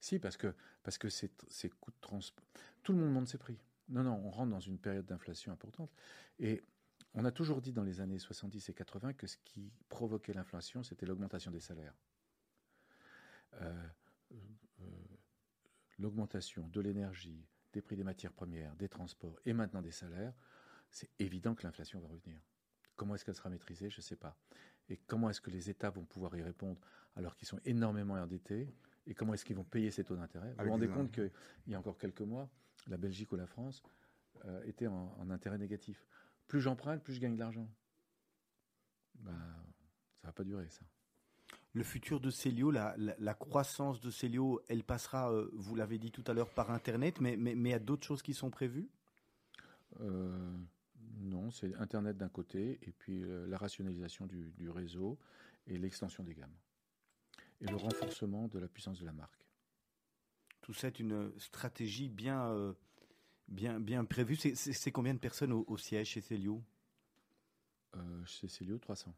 Si, 0.00 0.18
parce 0.18 0.36
que, 0.36 0.54
parce 0.82 0.98
que 0.98 1.08
ces, 1.08 1.30
ces 1.48 1.68
coûts 1.68 1.90
de 1.92 2.00
transport... 2.00 2.44
Tout 2.82 2.92
le 2.92 2.98
monde 2.98 3.12
monte 3.12 3.28
ses 3.28 3.38
prix. 3.38 3.58
Non, 3.88 4.02
non, 4.02 4.14
on 4.24 4.30
rentre 4.30 4.50
dans 4.50 4.60
une 4.60 4.78
période 4.78 5.04
d'inflation 5.06 5.52
importante. 5.52 5.92
Et 6.38 6.64
on 7.14 7.24
a 7.24 7.30
toujours 7.30 7.60
dit 7.60 7.72
dans 7.72 7.84
les 7.84 8.00
années 8.00 8.18
70 8.18 8.68
et 8.68 8.74
80 8.74 9.12
que 9.12 9.26
ce 9.26 9.36
qui 9.44 9.70
provoquait 9.88 10.32
l'inflation, 10.32 10.82
c'était 10.82 11.06
l'augmentation 11.06 11.50
des 11.52 11.60
salaires. 11.60 11.94
Euh, 13.60 13.86
euh, 14.32 14.84
l'augmentation 15.98 16.66
de 16.68 16.80
l'énergie, 16.80 17.46
des 17.72 17.82
prix 17.82 17.96
des 17.96 18.04
matières 18.04 18.32
premières, 18.32 18.74
des 18.76 18.88
transports 18.88 19.38
et 19.44 19.52
maintenant 19.52 19.82
des 19.82 19.90
salaires, 19.92 20.34
c'est 20.90 21.10
évident 21.18 21.54
que 21.54 21.62
l'inflation 21.64 22.00
va 22.00 22.08
revenir. 22.08 22.40
Comment 22.96 23.14
est-ce 23.14 23.24
qu'elle 23.24 23.34
sera 23.34 23.50
maîtrisée 23.50 23.90
Je 23.90 23.98
ne 23.98 24.02
sais 24.02 24.16
pas. 24.16 24.36
Et 24.88 24.96
comment 24.96 25.30
est-ce 25.30 25.40
que 25.40 25.50
les 25.50 25.70
États 25.70 25.90
vont 25.90 26.04
pouvoir 26.04 26.36
y 26.36 26.42
répondre 26.42 26.80
alors 27.16 27.34
qu'ils 27.36 27.48
sont 27.48 27.60
énormément 27.64 28.14
endettés 28.14 28.68
Et 29.06 29.14
comment 29.14 29.34
est-ce 29.34 29.44
qu'ils 29.44 29.56
vont 29.56 29.64
payer 29.64 29.90
ces 29.90 30.04
taux 30.04 30.16
d'intérêt? 30.16 30.54
Vous 30.58 30.64
vous 30.64 30.70
rendez 30.70 30.88
compte 30.88 31.12
qu'il 31.12 31.30
y 31.68 31.74
a 31.74 31.78
encore 31.78 31.98
quelques 31.98 32.20
mois, 32.20 32.48
la 32.88 32.96
Belgique 32.96 33.32
ou 33.32 33.36
la 33.36 33.46
France 33.46 33.82
euh, 34.44 34.62
étaient 34.64 34.86
en, 34.86 35.14
en 35.18 35.30
intérêt 35.30 35.58
négatif. 35.58 36.06
Plus 36.48 36.60
j'emprunte, 36.60 37.02
plus 37.02 37.14
je 37.14 37.20
gagne 37.20 37.34
de 37.34 37.40
l'argent. 37.40 37.68
Ben, 39.14 39.32
ça 40.20 40.28
va 40.28 40.32
pas 40.32 40.44
durer, 40.44 40.68
ça. 40.68 40.84
Le 41.74 41.82
futur 41.84 42.20
de 42.20 42.28
Célio, 42.30 42.70
la, 42.70 42.94
la, 42.98 43.14
la 43.18 43.34
croissance 43.34 44.00
de 44.00 44.10
Célio, 44.10 44.60
elle 44.68 44.84
passera, 44.84 45.32
euh, 45.32 45.50
vous 45.54 45.74
l'avez 45.74 45.98
dit 45.98 46.10
tout 46.10 46.24
à 46.26 46.34
l'heure, 46.34 46.50
par 46.50 46.70
Internet, 46.70 47.20
mais 47.20 47.36
mais, 47.36 47.54
mais 47.54 47.70
il 47.70 47.72
y 47.72 47.74
a 47.74 47.78
d'autres 47.78 48.06
choses 48.06 48.20
qui 48.20 48.34
sont 48.34 48.50
prévues? 48.50 48.90
Euh, 50.00 50.54
non, 51.20 51.50
c'est 51.50 51.74
Internet 51.76 52.16
d'un 52.16 52.28
côté, 52.28 52.78
et 52.82 52.92
puis 52.92 53.22
euh, 53.22 53.46
la 53.46 53.58
rationalisation 53.58 54.26
du, 54.26 54.50
du 54.52 54.70
réseau 54.70 55.18
et 55.66 55.78
l'extension 55.78 56.22
des 56.24 56.34
gammes. 56.34 56.54
Et 57.60 57.66
le 57.66 57.76
renforcement 57.76 58.48
de 58.48 58.58
la 58.58 58.68
puissance 58.68 58.98
de 59.00 59.04
la 59.06 59.12
marque. 59.12 59.46
Tout 60.62 60.72
ça 60.74 60.88
est 60.88 60.98
une 61.00 61.32
stratégie 61.38 62.08
bien, 62.08 62.46
euh, 62.50 62.72
bien, 63.48 63.78
bien 63.80 64.04
prévue. 64.04 64.36
C'est- 64.36 64.90
combien 64.92 65.14
de 65.14 65.18
personnes 65.18 65.52
au, 65.52 65.64
au 65.68 65.76
siège 65.76 66.08
chez 66.08 66.20
Célio? 66.20 66.62
Euh, 67.96 68.24
chez 68.24 68.48
Célio, 68.48 68.78
300. 68.78 69.14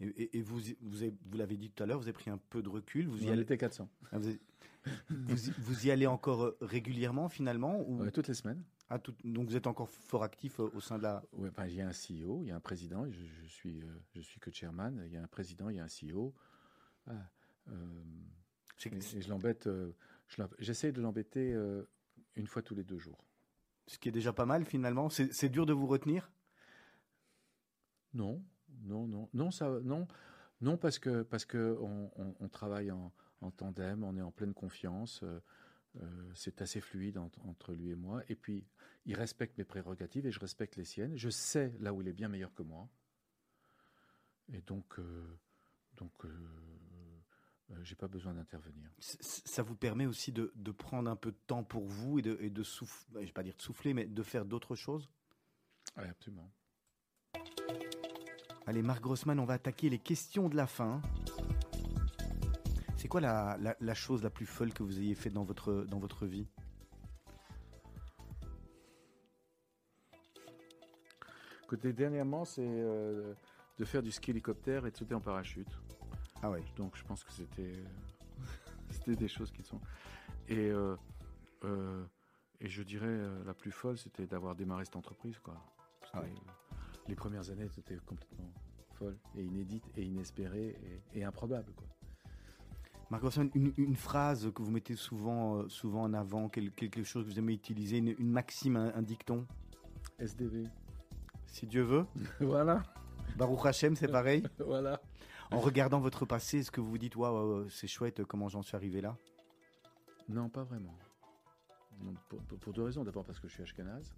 Et, 0.00 0.06
et- 0.06 0.38
et 0.38 0.42
vous, 0.42 0.60
vous, 0.80 1.02
avez- 1.02 1.14
vous 1.26 1.36
l'avez 1.38 1.56
dit 1.56 1.70
tout 1.70 1.82
à 1.82 1.86
l'heure, 1.86 1.98
vous 1.98 2.04
avez 2.06 2.12
pris 2.12 2.30
un 2.30 2.38
peu 2.38 2.62
de 2.62 2.68
recul. 2.68 3.06
Vous 3.08 3.24
y 3.24 3.30
allez, 3.30 3.42
était 3.42 3.58
400. 3.58 3.88
Ah, 4.12 4.18
vous, 4.18 4.30
y- 4.30 4.40
vous 5.10 5.48
y- 5.48 5.52
vous 5.58 5.86
y 5.86 5.90
allez 5.90 6.06
encore 6.06 6.54
régulièrement 6.60 7.28
finalement 7.28 7.80
ou... 7.88 8.02
Ouais, 8.02 8.10
toutes 8.12 8.28
les 8.28 8.34
semaines. 8.34 8.62
Ah, 8.90 8.98
tout- 8.98 9.14
Donc 9.24 9.48
vous 9.48 9.56
êtes 9.56 9.66
encore 9.66 9.88
fort 9.90 10.22
actif 10.22 10.60
euh, 10.60 10.70
au 10.74 10.80
sein 10.80 10.96
de 10.98 11.02
la... 11.02 11.22
Ben, 11.56 11.66
il 11.66 11.74
y 11.74 11.80
a 11.82 11.88
un 11.88 11.92
CEO, 11.92 12.42
il 12.42 12.48
y 12.48 12.50
a 12.50 12.56
un 12.56 12.60
président, 12.60 13.04
je, 13.10 13.20
je 13.42 13.46
suis, 13.46 13.82
euh, 13.82 13.86
je 14.14 14.20
suis 14.20 14.40
que 14.40 14.50
chairman, 14.50 15.02
il 15.04 15.12
y 15.12 15.16
a 15.16 15.22
un 15.22 15.26
président, 15.26 15.68
il 15.68 15.76
y 15.76 15.80
a 15.80 15.84
un 15.84 15.88
CEO. 15.88 16.34
Ah, 17.06 17.12
euh, 17.68 17.74
C'est- 18.78 19.14
et, 19.14 19.20
je 19.20 19.28
l'embête, 19.28 19.68
je 20.28 20.36
l'em- 20.42 20.48
j'essaie 20.58 20.92
de 20.92 21.00
l'embêter 21.02 21.54
une 22.36 22.46
fois 22.46 22.62
tous 22.62 22.74
les 22.74 22.84
deux 22.84 22.98
jours. 22.98 23.26
Ce 23.86 23.98
qui 23.98 24.08
est 24.08 24.12
déjà 24.12 24.32
pas 24.32 24.46
mal 24.46 24.64
finalement. 24.64 25.08
C'est 25.10 25.32
c'est 25.32 25.48
dur 25.48 25.66
de 25.66 25.72
vous 25.72 25.86
retenir? 25.86 26.30
Non, 28.14 28.42
non, 28.84 29.06
non, 29.06 29.28
non, 29.34 29.50
ça, 29.50 29.68
non, 29.82 30.06
non, 30.60 30.76
parce 30.76 30.98
que 30.98 31.22
parce 31.22 31.44
que 31.44 31.76
on, 31.80 32.10
on- 32.16 32.34
on 32.40 32.48
travaille 32.48 32.90
en, 32.90 33.12
en 33.40 33.50
tandem, 33.50 34.02
on 34.04 34.16
est 34.16 34.22
en 34.22 34.30
pleine 34.32 34.54
confiance. 34.54 35.22
Euh, 36.00 36.30
c'est 36.34 36.62
assez 36.62 36.80
fluide 36.80 37.18
entre, 37.18 37.44
entre 37.46 37.72
lui 37.72 37.90
et 37.90 37.94
moi. 37.94 38.22
Et 38.28 38.36
puis, 38.36 38.66
il 39.06 39.14
respecte 39.14 39.58
mes 39.58 39.64
prérogatives 39.64 40.26
et 40.26 40.30
je 40.30 40.40
respecte 40.40 40.76
les 40.76 40.84
siennes. 40.84 41.16
Je 41.16 41.30
sais 41.30 41.72
là 41.80 41.92
où 41.92 42.02
il 42.02 42.08
est 42.08 42.12
bien 42.12 42.28
meilleur 42.28 42.54
que 42.54 42.62
moi. 42.62 42.88
Et 44.52 44.60
donc, 44.62 44.98
euh, 44.98 45.38
donc, 45.96 46.12
euh, 46.24 46.28
euh, 47.70 47.84
j'ai 47.84 47.94
pas 47.94 48.08
besoin 48.08 48.34
d'intervenir. 48.34 48.90
Ça 48.98 49.62
vous 49.62 49.76
permet 49.76 50.06
aussi 50.06 50.32
de, 50.32 50.52
de 50.54 50.70
prendre 50.70 51.10
un 51.10 51.16
peu 51.16 51.32
de 51.32 51.38
temps 51.46 51.64
pour 51.64 51.86
vous 51.86 52.18
et 52.18 52.22
de, 52.22 52.38
et 52.40 52.50
de 52.50 52.62
souffler, 52.62 53.20
je 53.22 53.26
vais 53.26 53.32
pas 53.32 53.42
dire 53.42 53.56
de 53.56 53.62
souffler, 53.62 53.92
mais 53.92 54.06
de 54.06 54.22
faire 54.22 54.44
d'autres 54.44 54.74
choses? 54.74 55.10
Oui, 55.96 56.04
absolument. 56.04 56.50
Allez, 58.66 58.82
Marc 58.82 59.02
Grossman, 59.02 59.38
on 59.38 59.44
va 59.44 59.54
attaquer 59.54 59.88
les 59.88 59.98
questions 59.98 60.48
de 60.48 60.56
la 60.56 60.66
fin. 60.66 61.00
C'est 62.98 63.06
quoi 63.06 63.20
la, 63.20 63.56
la- 63.60 63.76
la 63.80 63.94
chose 63.94 64.24
la 64.24 64.30
plus 64.30 64.44
folle 64.44 64.72
que 64.74 64.82
vous 64.82 64.98
ayez 64.98 65.14
faite 65.14 65.32
dans 65.32 65.44
votre, 65.44 65.84
dans 65.88 66.00
votre 66.00 66.26
vie? 66.26 66.48
Côté 71.68 71.92
dernièrement, 71.92 72.44
c'est 72.44 72.66
euh, 72.66 73.34
de 73.78 73.84
faire 73.84 74.02
du 74.02 74.10
ski 74.10 74.32
hélicoptère 74.32 74.84
et 74.84 74.90
de 74.90 74.96
sauter 74.96 75.14
en 75.14 75.20
parachute. 75.20 75.68
Ah 76.42 76.50
ouais. 76.50 76.64
Donc 76.76 76.96
je 76.96 77.04
pense 77.04 77.22
que 77.22 77.30
c'était 77.30 77.72
c'était 78.90 79.14
des 79.16 79.28
choses 79.28 79.52
qui 79.52 79.62
sont 79.62 79.80
et 80.48 80.70
euh, 80.70 80.96
euh, 81.64 82.04
et 82.60 82.68
je 82.68 82.82
dirais 82.82 83.16
la 83.46 83.54
plus 83.54 83.70
folle, 83.70 83.96
c'était 83.98 84.26
d'avoir 84.26 84.56
démarré 84.56 84.84
cette 84.84 84.96
entreprise 84.96 85.38
quoi. 85.38 85.54
Ah 86.14 86.22
ouais. 86.22 86.32
Les 87.06 87.14
premières 87.14 87.48
années, 87.50 87.68
c'était 87.68 87.96
complètement 88.04 88.52
folle 88.94 89.16
et 89.36 89.44
inédite 89.44 89.84
et 89.96 90.02
inespérée 90.02 90.76
et, 91.14 91.20
et 91.20 91.24
improbable 91.24 91.72
quoi. 91.74 91.86
Marc 93.10 93.22
Grossman, 93.22 93.50
une, 93.54 93.72
une 93.78 93.96
phrase 93.96 94.50
que 94.54 94.62
vous 94.62 94.70
mettez 94.70 94.94
souvent, 94.94 95.56
euh, 95.62 95.68
souvent 95.68 96.02
en 96.02 96.12
avant, 96.12 96.48
quel- 96.50 96.70
quelque 96.72 97.02
chose 97.04 97.24
que 97.24 97.30
vous 97.30 97.38
aimez 97.38 97.54
utiliser, 97.54 97.98
une, 97.98 98.14
une 98.18 98.30
maxime, 98.30 98.76
un, 98.76 98.94
un 98.94 99.02
dicton 99.02 99.46
SDV. 100.18 100.64
Si 101.46 101.66
Dieu 101.66 101.82
veut. 101.82 102.04
voilà. 102.40 102.82
Baruch 103.36 103.64
Hashem, 103.64 103.96
c'est 103.96 104.08
pareil 104.08 104.42
Voilà. 104.58 105.00
En 105.50 105.60
regardant 105.60 106.00
votre 106.00 106.26
passé, 106.26 106.58
est-ce 106.58 106.70
que 106.70 106.82
vous 106.82 106.90
vous 106.90 106.98
dites, 106.98 107.16
waouh, 107.16 107.66
c'est 107.70 107.86
chouette, 107.86 108.22
comment 108.24 108.48
j'en 108.50 108.60
suis 108.62 108.76
arrivé 108.76 109.00
là? 109.00 109.16
Non, 110.28 110.50
pas 110.50 110.64
vraiment. 110.64 110.94
Non, 112.02 112.12
pour, 112.28 112.40
pour- 112.42 112.58
pour 112.58 112.72
deux 112.74 112.82
raisons. 112.82 113.02
D'abord 113.04 113.24
parce 113.24 113.40
que 113.40 113.48
je 113.48 113.54
suis 113.54 113.62
ashkénaze. 113.62 114.14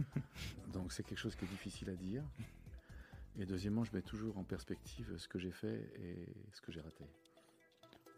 Donc 0.74 0.92
c'est 0.92 1.02
quelque 1.02 1.18
chose 1.18 1.34
qui 1.34 1.46
est 1.46 1.48
difficile 1.48 1.88
à 1.88 1.94
dire. 1.94 2.22
Et 3.38 3.46
deuxièmement, 3.46 3.84
je 3.84 3.92
mets 3.94 4.02
toujours 4.02 4.36
en 4.36 4.44
perspective 4.44 5.16
ce 5.16 5.26
que 5.28 5.38
j'ai 5.38 5.52
fait 5.52 5.90
et 5.98 6.26
ce 6.52 6.60
que 6.60 6.70
j'ai 6.70 6.80
raté. 6.82 7.04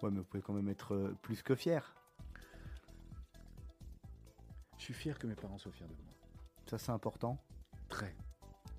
Ouais, 0.03 0.11
mais 0.11 0.19
vous 0.19 0.25
pouvez 0.25 0.43
quand 0.43 0.55
même 0.55 0.69
être 0.69 0.95
euh, 0.95 1.15
plus 1.23 1.43
que 1.43 1.55
fier. 1.55 1.95
Je 4.79 4.85
suis 4.85 4.95
fier 4.95 5.19
que 5.19 5.27
mes 5.27 5.35
parents 5.35 5.59
soient 5.59 5.73
fiers 5.73 5.87
de 5.87 5.93
moi. 5.93 6.13
Ça, 6.67 6.79
c'est 6.79 6.93
important. 6.93 7.39
Très. 7.89 8.15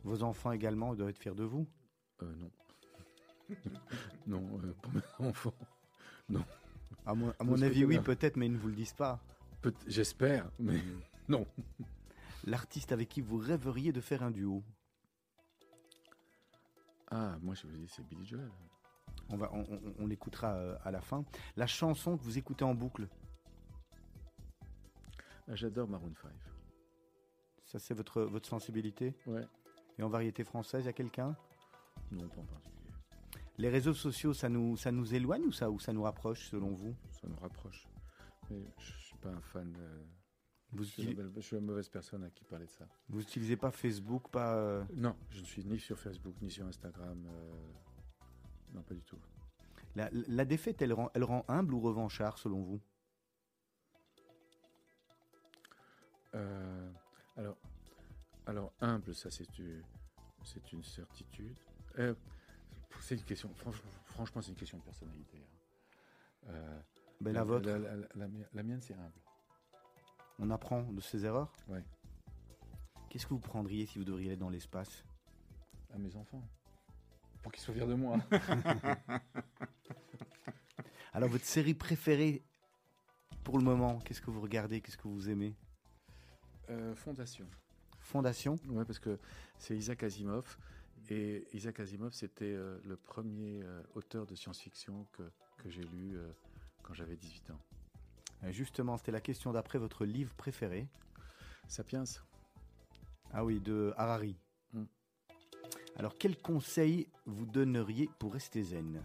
Vos 0.04 0.24
enfants 0.24 0.52
également 0.52 0.96
doivent 0.96 1.10
être 1.10 1.20
fiers 1.20 1.36
de 1.36 1.44
vous. 1.44 1.68
Euh, 2.24 2.34
non. 2.36 2.52
non, 4.28 4.60
euh, 4.64 4.74
pour 4.82 4.94
mes 4.94 5.02
enfants. 5.30 5.54
Non. 6.30 6.44
À 7.06 7.14
mon, 7.14 7.34
à 7.40 7.44
mon 7.44 7.62
avis, 7.62 7.86
oui, 7.86 8.00
peut-être, 8.00 8.36
mais 8.38 8.48
ils 8.48 8.54
ne 8.54 8.58
vous 8.58 8.70
le 8.70 8.76
disent 8.76 8.94
pas. 8.94 9.20
Peut- 9.62 9.74
J'espère, 9.88 10.50
mais 10.58 10.82
non. 11.30 11.46
L'artiste 12.46 12.92
avec 12.92 13.10
qui 13.10 13.22
vous 13.22 13.38
rêveriez 13.38 13.92
de 13.92 14.02
faire 14.02 14.24
un 14.24 14.32
duo? 14.32 14.64
Ah, 17.12 17.38
moi 17.42 17.54
je 17.54 17.68
vous 17.68 17.78
dis, 17.78 17.88
c'est 17.90 18.08
Billy 18.08 18.26
Joel. 18.26 18.50
On, 19.32 19.38
va, 19.38 19.50
on, 19.54 19.62
on- 19.62 19.94
on 20.00 20.08
l'écoutera 20.08 20.54
euh, 20.56 20.78
à 20.84 20.92
la 20.92 21.02
fin. 21.02 21.24
La 21.56 21.68
chanson 21.68 22.18
que 22.18 22.24
vous 22.24 22.38
écoutez 22.38 22.64
en 22.66 22.74
boucle, 22.76 23.08
Ah, 25.48 25.56
J'adore 25.56 25.88
Maroon 25.88 26.14
5. 26.22 26.32
ça 27.66 27.80
c'est 27.80 27.94
votre, 27.94 28.22
votre 28.24 28.48
sensibilité 28.48 29.16
Ouais. 29.26 29.46
Et 29.98 30.04
en 30.04 30.10
variété 30.10 30.44
française, 30.44 30.84
il 30.84 30.88
y 30.88 30.90
a 30.90 30.94
quelqu'un? 30.94 31.36
Non, 32.12 32.28
pas 32.30 32.42
en 32.42 32.46
particulier. 32.46 32.78
Les 33.58 33.70
réseaux 33.70 33.94
sociaux, 33.94 34.34
ça 34.34 34.50
nous, 34.50 34.78
ça 34.78 34.92
nous 34.92 35.14
éloigne 35.14 35.44
ou 35.44 35.52
ça, 35.52 35.70
ou 35.70 35.80
ça 35.80 35.92
nous 35.94 36.04
rapproche 36.04 36.48
selon 36.50 36.72
vous? 36.72 36.96
Ça 37.12 37.28
nous 37.28 37.36
rapproche. 37.36 37.88
Mais 38.50 38.64
je 38.80 38.92
suis 38.98 39.18
pas 39.18 39.30
un 39.30 39.42
fan. 39.42 39.72
de- 39.74 40.06
Vous 40.72 40.84
je, 40.84 40.90
suis 40.90 41.02
utilisez- 41.04 41.16
belle- 41.24 41.32
je 41.36 41.42
suis 41.42 41.56
la 41.58 41.62
mauvaise 41.62 41.90
personne 41.90 42.24
à 42.24 42.30
qui 42.30 42.44
parler 42.46 42.66
de 42.66 42.72
ça. 42.72 42.88
Vous 43.10 43.20
n'utilisez 43.20 43.58
pas 43.58 43.72
Facebook, 43.72 44.30
pas... 44.30 44.56
euh, 44.56 44.84
Non, 44.96 45.16
je 45.30 45.42
ne 45.42 45.46
suis 45.46 45.66
ni 45.66 45.78
sur 45.80 46.00
Facebook 46.00 46.36
ni 46.42 46.50
sur 46.50 46.66
Instagram. 46.66 47.26
euh, 47.28 47.72
Non, 48.74 48.82
pas 48.84 48.94
du 48.94 49.02
tout. 49.04 49.18
La, 49.96 50.10
la 50.12 50.46
défaite, 50.46 50.82
elle 50.82 50.94
rend, 50.94 51.10
elle 51.14 51.24
rend 51.26 51.44
humble 51.48 51.74
ou 51.74 51.82
revanchard 51.82 52.38
selon 52.38 52.62
vous? 52.62 52.82
Euh, 56.36 56.92
alors, 57.36 57.58
alors 58.46 58.74
humble, 58.80 59.14
ça 59.14 59.30
c'est 59.30 59.58
une, 59.60 59.84
c'est 60.46 60.72
une 60.72 60.84
certitude. 60.84 61.58
Euh, 62.00 62.16
c'est 63.02 63.16
une 63.16 63.24
question. 63.24 63.50
franch- 63.54 63.82
franchement, 64.06 64.42
c'est 64.42 64.52
une 64.52 64.58
question 64.58 64.78
de 64.78 64.84
personnalité. 64.84 65.38
hein. 65.38 66.48
Euh, 66.50 66.80
Ben, 67.20 67.34
la 67.34 67.44
vôtre. 67.44 67.68
La, 67.68 67.78
la- 67.78 67.96
la- 67.98 68.08
la 68.16 68.28
mi- 68.28 68.46
la 68.54 68.64
mienne, 68.64 68.82
c'est 68.82 68.94
humble. 68.94 69.20
On 70.40 70.50
apprend 70.50 70.84
de 70.84 71.02
ses 71.02 71.26
erreurs? 71.26 71.52
Ouais. 71.68 71.84
Qu'est-ce 73.10 73.28
que 73.28 73.34
vous 73.34 73.40
prendriez 73.40 73.86
si 73.86 74.00
vous 74.00 74.06
devriez 74.06 74.30
aller 74.30 74.38
dans 74.38 74.50
l'espace? 74.50 75.04
À 75.94 75.98
mes 75.98 76.16
enfants, 76.16 76.42
pour 77.42 77.52
qu'ils 77.52 77.62
soient 77.64 77.74
fiers 77.74 77.88
de 77.88 77.94
moi. 77.94 78.18
Alors, 81.14 81.30
votre 81.30 81.46
série 81.46 81.74
préférée 81.74 82.44
pour 83.44 83.58
le 83.58 83.64
moment, 83.64 84.00
qu'est-ce 84.00 84.22
que 84.22 84.30
vous 84.32 84.42
regardez 84.42 84.82
Qu'est-ce 84.82 84.98
que 84.98 85.08
vous 85.08 85.30
aimez? 85.30 85.56
Euh, 86.70 86.96
fondation. 86.96 87.48
Fondation? 88.00 88.56
Ouais, 88.70 88.86
parce 88.86 89.00
que 89.00 89.18
c'est 89.58 89.76
Isaac 89.76 90.04
Asimov. 90.04 90.58
Et 91.10 91.48
Isaac 91.54 91.80
Asimov, 91.80 92.14
c'était 92.14 92.46
euh, 92.46 92.80
le 92.86 92.96
premier 92.96 93.62
euh, 93.64 93.82
auteur 93.96 94.26
de 94.26 94.36
science-fiction 94.36 95.08
que, 95.12 95.24
que 95.58 95.70
j'ai 95.70 95.84
lu 95.84 96.16
euh, 96.16 96.32
quand 96.84 96.94
j'avais 96.94 97.16
18 97.16 97.52
ans. 97.52 97.60
Justement, 98.50 98.98
c'était 98.98 99.12
la 99.12 99.22
question 99.22 99.52
d'après 99.52 99.78
votre 99.78 100.04
livre 100.06 100.34
préféré. 100.36 100.88
Sapiens 101.68 102.04
Ah 103.32 103.46
oui, 103.46 103.60
de 103.60 103.94
Harari. 103.98 104.36
Alors, 105.96 106.18
quel 106.18 106.38
conseil 106.38 107.08
vous 107.26 107.46
donneriez 107.46 108.10
pour 108.20 108.34
rester 108.34 108.64
zen? 108.64 109.04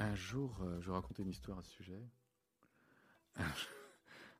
Un 0.00 0.14
jour, 0.14 0.56
euh, 0.62 0.80
je 0.80 0.90
racontais 0.90 1.22
une 1.22 1.30
histoire 1.30 1.58
à 1.58 1.62
ce 1.62 1.72
sujet. 1.72 2.02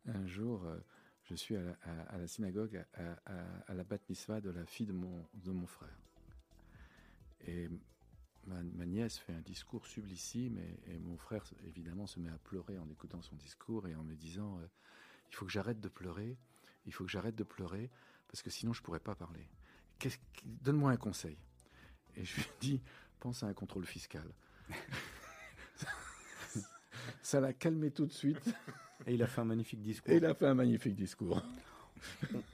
Un, 0.06 0.26
jour, 0.26 0.64
euh, 0.66 0.78
je 1.24 1.34
suis 1.34 1.56
à 1.56 2.16
la, 2.16 2.26
synagogue 2.26 2.84
à, 2.94 3.74
la 3.74 3.84
bat 3.84 3.98
mitzvah 4.08 4.40
de 4.40 4.50
la 4.50 4.64
fille 4.66 4.86
de 4.86 4.92
mon, 4.92 5.26
de 5.34 5.50
mon 5.50 5.66
frère. 5.66 5.98
Et 7.40 7.68
ma, 8.46 8.62
nièce 8.86 9.18
fait 9.18 9.32
un 9.32 9.40
discours 9.40 9.86
sublissime 9.86 10.58
et, 10.58 10.94
et 10.94 10.98
mon 10.98 11.16
frère, 11.16 11.44
évidemment, 11.66 12.06
se 12.06 12.20
met 12.20 12.30
à 12.30 12.38
pleurer 12.38 12.78
en 12.78 12.88
écoutant 12.88 13.22
son 13.22 13.36
discours 13.36 13.88
et 13.88 13.94
en 13.94 14.04
me 14.04 14.14
disant 14.14 14.58
euh, 14.58 14.66
Il 15.30 15.36
faut 15.36 15.44
que 15.44 15.52
j'arrête 15.52 15.80
de 15.80 15.88
pleurer, 15.88 16.38
il 16.88 16.92
faut 16.92 17.04
que 17.04 17.10
j'arrête 17.10 17.36
de 17.36 17.44
pleurer, 17.44 17.90
parce 18.26 18.42
que 18.42 18.50
sinon 18.50 18.72
je 18.72 18.80
ne 18.80 18.84
pourrais 18.84 19.00
pas 19.00 19.14
parler. 19.14 19.48
Donne-moi 20.44 20.90
un 20.90 20.96
conseil. 20.96 21.36
Et 22.16 22.24
je 22.24 22.36
lui 22.36 22.46
dis 22.60 22.82
Pense 23.20 23.42
à 23.42 23.46
un 23.46 23.52
contrôle 23.52 23.84
fiscal. 23.84 24.24
Ça 27.22 27.40
l'a 27.40 27.52
calmé 27.52 27.90
tout 27.90 28.06
de 28.06 28.12
suite. 28.12 28.54
Et 29.06 29.14
il 29.14 29.22
a 29.22 29.26
fait 29.26 29.40
un 29.40 29.44
magnifique 29.44 29.82
discours. 29.82 30.12
Et 30.12 30.16
il 30.16 30.24
a 30.24 30.34
fait 30.34 30.46
un 30.46 30.54
magnifique 30.54 30.94
discours. 30.94 31.42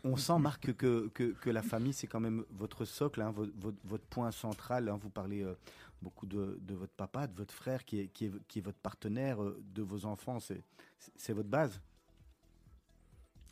On, 0.04 0.12
on 0.12 0.16
sent, 0.16 0.38
Marc, 0.38 0.72
que, 0.74 1.08
que, 1.08 1.32
que 1.32 1.50
la 1.50 1.62
famille, 1.62 1.92
c'est 1.92 2.06
quand 2.06 2.20
même 2.20 2.44
votre 2.50 2.84
socle, 2.86 3.20
hein, 3.20 3.32
votre, 3.32 4.04
point 4.06 4.30
central. 4.30 4.88
hein. 4.88 4.98
Vous 5.00 5.10
parlez 5.10 5.42
euh, 5.42 5.54
beaucoup 6.00 6.26
de, 6.26 6.58
de 6.62 6.74
votre 6.74 6.94
papa, 6.94 7.26
de 7.26 7.34
votre 7.34 7.52
frère, 7.52 7.84
qui 7.84 8.00
est, 8.00 8.08
qui 8.08 8.26
est, 8.26 8.32
qui 8.48 8.60
est 8.60 8.62
votre 8.62 8.78
partenaire, 8.78 9.42
euh, 9.42 9.62
de 9.74 9.82
vos 9.82 10.06
enfants. 10.06 10.38
C'est 10.40 11.32
votre 11.34 11.48
base. 11.48 11.78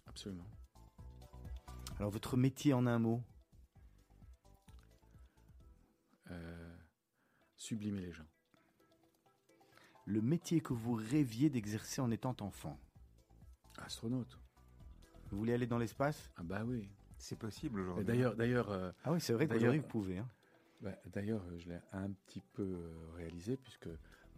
Absolument. 0.07 0.47
Alors, 2.03 2.11
votre 2.11 2.36
métier 2.36 2.72
en 2.74 2.84
un 2.88 2.98
mot 2.98 3.22
Euh, 6.32 6.76
sublimer 7.57 8.00
les 8.00 8.11
gens. 8.11 8.26
Le 10.07 10.20
métier 10.20 10.61
que 10.61 10.72
vous 10.72 10.94
rêviez 10.94 11.48
d'exercer 11.48 12.00
en 12.00 12.11
étant 12.11 12.34
enfant 12.40 12.76
Astronaute. 13.78 14.36
Vous 15.30 15.38
voulez 15.38 15.53
aller 15.55 15.68
dans 15.68 15.78
l'espace? 15.78 16.28
Ah 16.34 16.42
bah 16.42 16.64
oui. 16.64 16.90
C'est 17.18 17.38
possible 17.38 17.78
aujourd'hui. 17.78 18.05
D'ailleurs, 18.05 18.34
d'ailleurs. 18.34 18.70
euh, 18.72 18.90
Ah 19.05 19.12
oui, 19.12 19.20
c'est 19.20 19.32
vrai 19.34 19.46
d'ailleurs- 19.46 19.61
qu'aujourd'hui, 19.61 19.78
vous 19.82 19.86
pouvez. 19.86 20.18
hein. 20.18 20.28
bah, 20.80 20.96
d'ailleurs, 21.07 21.44
je 21.57 21.68
l'ai 21.68 21.78
un 21.92 22.11
petit 22.11 22.40
peu 22.53 22.64
euh, 22.64 23.11
réalisé 23.14 23.57
puisque 23.57 23.88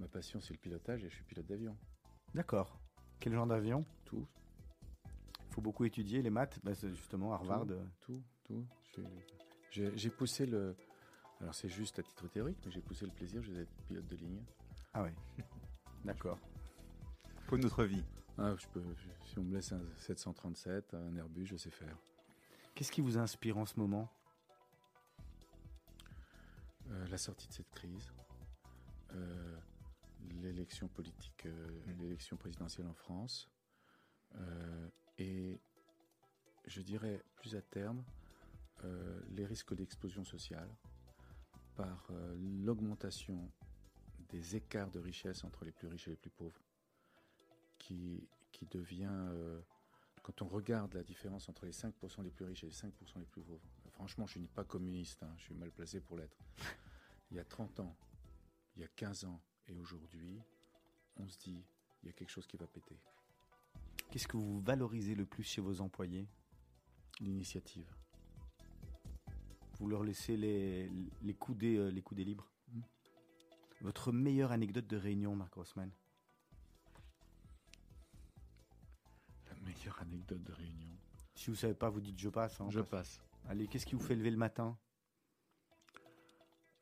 ma 0.00 0.06
passion 0.06 0.38
c'est 0.42 0.52
le 0.52 0.58
pilotage 0.60 1.02
et 1.02 1.08
je 1.08 1.14
suis 1.14 1.24
pilote 1.24 1.46
d'avion. 1.46 1.74
D'accord. 2.34 2.78
Quel 3.20 3.32
genre 3.32 3.46
d'avion? 3.46 3.86
Tout. 4.04 4.26
Faut 5.54 5.60
beaucoup 5.60 5.84
étudier 5.84 6.20
les 6.20 6.30
maths. 6.30 6.58
Bah, 6.64 6.74
c'est 6.74 6.90
justement, 6.90 7.32
Harvard. 7.32 7.66
Tout, 8.00 8.20
tout. 8.42 8.66
J'ai 9.70 10.10
poussé 10.10 10.46
le. 10.46 10.74
Alors 11.40 11.54
c'est 11.54 11.68
juste 11.68 11.98
à 12.00 12.02
titre 12.02 12.26
théorique, 12.28 12.58
mais 12.64 12.72
j'ai 12.72 12.80
poussé 12.80 13.06
le 13.06 13.12
plaisir, 13.12 13.40
je 13.42 13.52
vais 13.52 13.62
être 13.62 13.82
pilote 13.86 14.06
de 14.08 14.16
ligne. 14.16 14.42
Ah 14.92 15.02
ouais. 15.02 15.14
D'accord. 16.04 16.38
Pour 17.46 17.58
notre 17.58 17.84
vie. 17.84 18.04
Ah, 18.36 18.54
je 18.56 18.66
peux, 18.68 18.82
si 19.26 19.38
on 19.38 19.44
me 19.44 19.54
laisse 19.54 19.70
un 19.72 19.80
737, 19.98 20.94
un 20.94 21.16
Airbus, 21.16 21.46
je 21.46 21.56
sais 21.56 21.70
faire. 21.70 21.96
Qu'est-ce 22.74 22.90
qui 22.90 23.00
vous 23.00 23.18
inspire 23.18 23.56
en 23.58 23.66
ce 23.66 23.78
moment? 23.78 24.10
Euh, 26.90 27.06
la 27.08 27.18
sortie 27.18 27.46
de 27.48 27.52
cette 27.52 27.70
crise, 27.70 28.12
euh, 29.12 29.56
l'élection 30.42 30.88
politique, 30.88 31.46
euh, 31.46 31.68
l'élection 32.00 32.36
présidentielle 32.36 32.88
en 32.88 32.94
France, 32.94 33.48
euh, 34.36 34.88
et 35.18 35.60
je 36.66 36.80
dirais 36.80 37.22
plus 37.36 37.56
à 37.56 37.62
terme 37.62 38.02
euh, 38.84 39.20
les 39.30 39.46
risques 39.46 39.74
d'explosion 39.74 40.24
sociale 40.24 40.68
par 41.76 42.06
euh, 42.10 42.36
l'augmentation 42.64 43.50
des 44.28 44.56
écarts 44.56 44.90
de 44.90 44.98
richesse 44.98 45.44
entre 45.44 45.64
les 45.64 45.72
plus 45.72 45.88
riches 45.88 46.08
et 46.08 46.10
les 46.10 46.16
plus 46.16 46.30
pauvres, 46.30 46.60
qui, 47.78 48.28
qui 48.52 48.66
devient, 48.66 49.08
euh, 49.10 49.60
quand 50.22 50.42
on 50.42 50.48
regarde 50.48 50.94
la 50.94 51.02
différence 51.02 51.48
entre 51.48 51.66
les 51.66 51.72
5% 51.72 52.22
les 52.22 52.30
plus 52.30 52.44
riches 52.44 52.64
et 52.64 52.66
les 52.66 52.72
5% 52.72 52.90
les 53.18 53.26
plus 53.26 53.42
pauvres, 53.42 53.60
franchement 53.90 54.26
je 54.26 54.38
ne 54.38 54.44
suis 54.44 54.54
pas 54.54 54.64
communiste, 54.64 55.22
hein, 55.22 55.32
je 55.36 55.44
suis 55.44 55.54
mal 55.54 55.70
placé 55.70 56.00
pour 56.00 56.16
l'être. 56.16 56.36
Il 57.30 57.36
y 57.36 57.40
a 57.40 57.44
30 57.44 57.80
ans, 57.80 57.96
il 58.76 58.82
y 58.82 58.84
a 58.84 58.88
15 58.88 59.24
ans 59.24 59.40
et 59.68 59.74
aujourd'hui, 59.74 60.40
on 61.16 61.28
se 61.28 61.38
dit, 61.38 61.64
il 62.02 62.06
y 62.06 62.10
a 62.10 62.12
quelque 62.12 62.30
chose 62.30 62.46
qui 62.46 62.56
va 62.56 62.66
péter. 62.66 62.98
Qu'est-ce 64.14 64.28
que 64.28 64.36
vous 64.36 64.60
valorisez 64.60 65.16
le 65.16 65.26
plus 65.26 65.42
chez 65.42 65.60
vos 65.60 65.80
employés 65.80 66.28
L'initiative. 67.18 67.92
Vous 69.72 69.88
leur 69.88 70.04
laissez 70.04 70.36
les, 70.36 70.88
les, 71.20 71.34
coudées, 71.34 71.78
euh, 71.78 71.88
les 71.88 72.00
coudées 72.00 72.22
libres? 72.22 72.48
Mm. 72.68 72.80
Votre 73.80 74.12
meilleure 74.12 74.52
anecdote 74.52 74.86
de 74.86 74.96
réunion, 74.96 75.34
Marc 75.34 75.54
Rossmann 75.54 75.90
La 79.48 79.56
meilleure 79.66 79.98
anecdote 80.00 80.44
de 80.44 80.52
réunion. 80.52 80.96
Si 81.34 81.50
vous 81.50 81.56
savez 81.56 81.74
pas, 81.74 81.90
vous 81.90 82.00
dites 82.00 82.16
je 82.16 82.28
passe. 82.28 82.60
hein, 82.60 82.70
Je 82.70 82.78
passe. 82.82 83.18
passe. 83.18 83.20
Allez, 83.48 83.66
qu'est-ce 83.66 83.84
qui 83.84 83.96
vous 83.96 84.00
fait 84.00 84.14
lever 84.14 84.30
le 84.30 84.36
matin? 84.36 84.78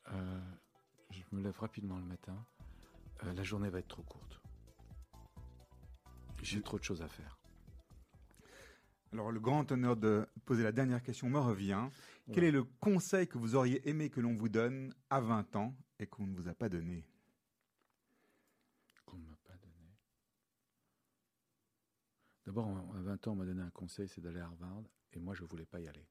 Euh, 0.09 0.39
je 1.09 1.23
me 1.31 1.41
lève 1.41 1.57
rapidement 1.57 1.97
le 1.97 2.05
matin. 2.05 2.45
Euh, 3.23 3.33
la 3.33 3.41
journée 3.41 3.69
va 3.69 3.79
être 3.79 3.87
trop 3.87 4.03
courte. 4.03 4.42
J'ai 6.43 6.61
trop 6.61 6.77
de 6.77 6.83
choses 6.83 7.01
à 7.01 7.07
faire. 7.07 7.39
Alors, 9.13 9.31
le 9.31 9.39
grand 9.39 9.71
honneur 9.71 9.95
de 9.95 10.27
poser 10.43 10.63
la 10.63 10.73
dernière 10.73 11.01
question 11.01 11.29
me 11.29 11.39
revient. 11.39 11.87
Quel 12.33 12.43
est 12.43 12.51
le 12.51 12.63
conseil 12.63 13.27
que 13.27 13.37
vous 13.37 13.55
auriez 13.55 13.87
aimé 13.87 14.09
que 14.09 14.19
l'on 14.19 14.33
vous 14.33 14.49
donne 14.49 14.93
à 15.09 15.21
20 15.21 15.55
ans 15.55 15.73
et 15.99 16.07
qu'on 16.07 16.27
ne 16.27 16.35
vous 16.35 16.49
a 16.49 16.53
pas 16.53 16.67
donné? 16.67 17.05
Qu'on 19.05 19.17
ne 19.17 19.25
m'a 19.25 19.37
pas 19.43 19.55
donné. 19.57 19.95
D'abord, 22.45 22.67
à 22.67 23.01
20 23.01 23.27
ans, 23.27 23.31
on 23.31 23.35
m'a 23.35 23.45
donné 23.45 23.61
un 23.61 23.71
conseil, 23.71 24.09
c'est 24.09 24.21
d'aller 24.21 24.41
à 24.41 24.45
Harvard. 24.45 24.83
Et 25.13 25.19
moi, 25.19 25.35
je 25.35 25.43
ne 25.43 25.47
voulais 25.47 25.65
pas 25.65 25.79
y 25.79 25.87
aller. 25.87 26.05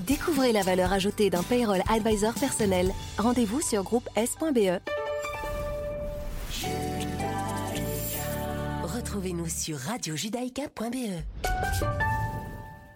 Découvrez 0.00 0.52
la 0.52 0.62
valeur 0.62 0.92
ajoutée 0.92 1.30
d'un 1.30 1.42
payroll 1.42 1.82
advisor 1.88 2.34
personnel. 2.34 2.92
Rendez-vous 3.18 3.60
sur 3.60 3.82
groupe 3.82 4.08
S.be. 4.16 4.80
Retrouvez-nous 8.82 9.48
sur 9.48 9.78
radiojudaïka.be. 9.78 11.22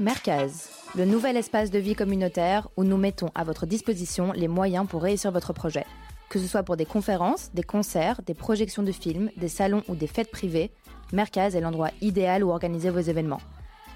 Merkaz, 0.00 0.70
le 0.96 1.04
nouvel 1.04 1.36
espace 1.36 1.70
de 1.70 1.78
vie 1.78 1.94
communautaire 1.94 2.68
où 2.76 2.82
nous 2.82 2.96
mettons 2.96 3.30
à 3.36 3.44
votre 3.44 3.64
disposition 3.64 4.32
les 4.32 4.48
moyens 4.48 4.88
pour 4.88 5.02
réussir 5.02 5.30
votre 5.30 5.52
projet. 5.52 5.86
Que 6.28 6.40
ce 6.40 6.48
soit 6.48 6.64
pour 6.64 6.76
des 6.76 6.84
conférences, 6.84 7.50
des 7.54 7.62
concerts, 7.62 8.20
des 8.26 8.34
projections 8.34 8.82
de 8.82 8.90
films, 8.90 9.30
des 9.36 9.48
salons 9.48 9.84
ou 9.86 9.94
des 9.94 10.08
fêtes 10.08 10.32
privées, 10.32 10.72
Merkaz 11.12 11.54
est 11.54 11.60
l'endroit 11.60 11.90
idéal 12.00 12.42
où 12.42 12.50
organiser 12.50 12.90
vos 12.90 12.98
événements. 12.98 13.40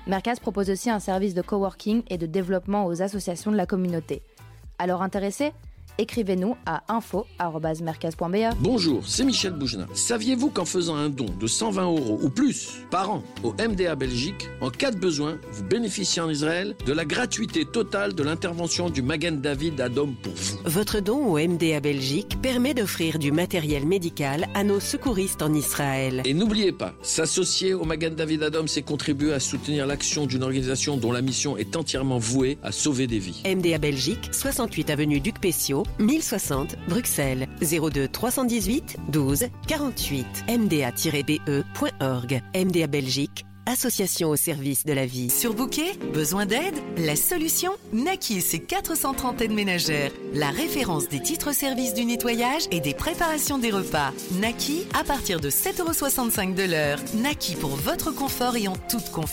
Merkaz 0.06 0.38
propose 0.38 0.70
aussi 0.70 0.88
un 0.88 1.00
service 1.00 1.34
de 1.34 1.42
coworking 1.42 2.04
et 2.08 2.16
de 2.16 2.26
développement 2.26 2.86
aux 2.86 3.02
associations 3.02 3.50
de 3.50 3.56
la 3.56 3.66
communauté. 3.66 4.22
Alors 4.78 5.02
intéressé 5.02 5.52
Écrivez-nous 6.00 6.56
à 6.64 6.84
info.mercaz.be. 6.94 8.54
Bonjour, 8.60 9.02
c'est 9.04 9.24
Michel 9.24 9.52
Boujna. 9.52 9.88
Saviez-vous 9.94 10.50
qu'en 10.50 10.64
faisant 10.64 10.94
un 10.94 11.08
don 11.08 11.26
de 11.40 11.48
120 11.48 11.82
euros 11.82 12.20
ou 12.22 12.30
plus 12.30 12.76
par 12.88 13.10
an 13.10 13.24
au 13.42 13.52
MDA 13.54 13.96
Belgique, 13.96 14.48
en 14.60 14.70
cas 14.70 14.92
de 14.92 14.96
besoin, 14.96 15.38
vous 15.50 15.64
bénéficiez 15.64 16.22
en 16.22 16.30
Israël 16.30 16.76
de 16.86 16.92
la 16.92 17.04
gratuité 17.04 17.64
totale 17.64 18.14
de 18.14 18.22
l'intervention 18.22 18.90
du 18.90 19.02
Magen 19.02 19.40
David 19.40 19.80
Adom 19.80 20.14
pour 20.22 20.32
vous? 20.34 20.58
Votre 20.66 21.00
don 21.00 21.34
au 21.34 21.36
MDA 21.36 21.80
Belgique 21.80 22.40
permet 22.40 22.74
d'offrir 22.74 23.18
du 23.18 23.32
matériel 23.32 23.84
médical 23.84 24.46
à 24.54 24.62
nos 24.62 24.78
secouristes 24.78 25.42
en 25.42 25.52
Israël. 25.52 26.22
Et 26.24 26.32
n'oubliez 26.32 26.70
pas, 26.70 26.94
s'associer 27.02 27.74
au 27.74 27.84
Magen 27.84 28.14
David 28.14 28.44
Adom, 28.44 28.68
c'est 28.68 28.82
contribuer 28.82 29.32
à 29.32 29.40
soutenir 29.40 29.84
l'action 29.84 30.26
d'une 30.26 30.44
organisation 30.44 30.96
dont 30.96 31.10
la 31.10 31.22
mission 31.22 31.56
est 31.56 31.74
entièrement 31.74 32.18
vouée 32.18 32.56
à 32.62 32.70
sauver 32.70 33.08
des 33.08 33.18
vies. 33.18 33.42
MDA 33.44 33.78
Belgique, 33.78 34.28
68 34.30 34.90
avenue 34.90 35.18
Duc 35.18 35.40
Pessio, 35.40 35.82
1060 35.98 36.76
Bruxelles 36.88 37.48
02 37.60 38.08
318 38.08 38.96
12 39.08 39.46
48 39.66 40.26
mda-be.org 40.48 42.42
MDA 42.54 42.86
Belgique 42.86 43.44
Association 43.68 44.30
au 44.30 44.36
service 44.36 44.86
de 44.86 44.94
la 44.94 45.04
vie. 45.04 45.28
Sur 45.28 45.52
Bouquet, 45.52 45.92
besoin 46.14 46.46
d'aide 46.46 46.74
La 46.96 47.16
solution 47.16 47.72
Naki 47.92 48.38
et 48.38 48.40
ses 48.40 48.60
430 48.60 49.42
aides 49.42 49.52
ménagères. 49.52 50.10
La 50.32 50.48
référence 50.48 51.06
des 51.08 51.20
titres 51.20 51.52
services 51.52 51.92
du 51.92 52.06
nettoyage 52.06 52.62
et 52.70 52.80
des 52.80 52.94
préparations 52.94 53.58
des 53.58 53.70
repas. 53.70 54.12
Naki 54.40 54.86
à 54.98 55.04
partir 55.04 55.38
de 55.38 55.50
7,65€ 55.50 56.54
de 56.54 56.62
l'heure. 56.62 56.98
Naki 57.16 57.56
pour 57.56 57.76
votre 57.76 58.10
confort 58.10 58.56
et 58.56 58.68
en 58.68 58.76
toute 58.88 59.10
confiance. 59.10 59.26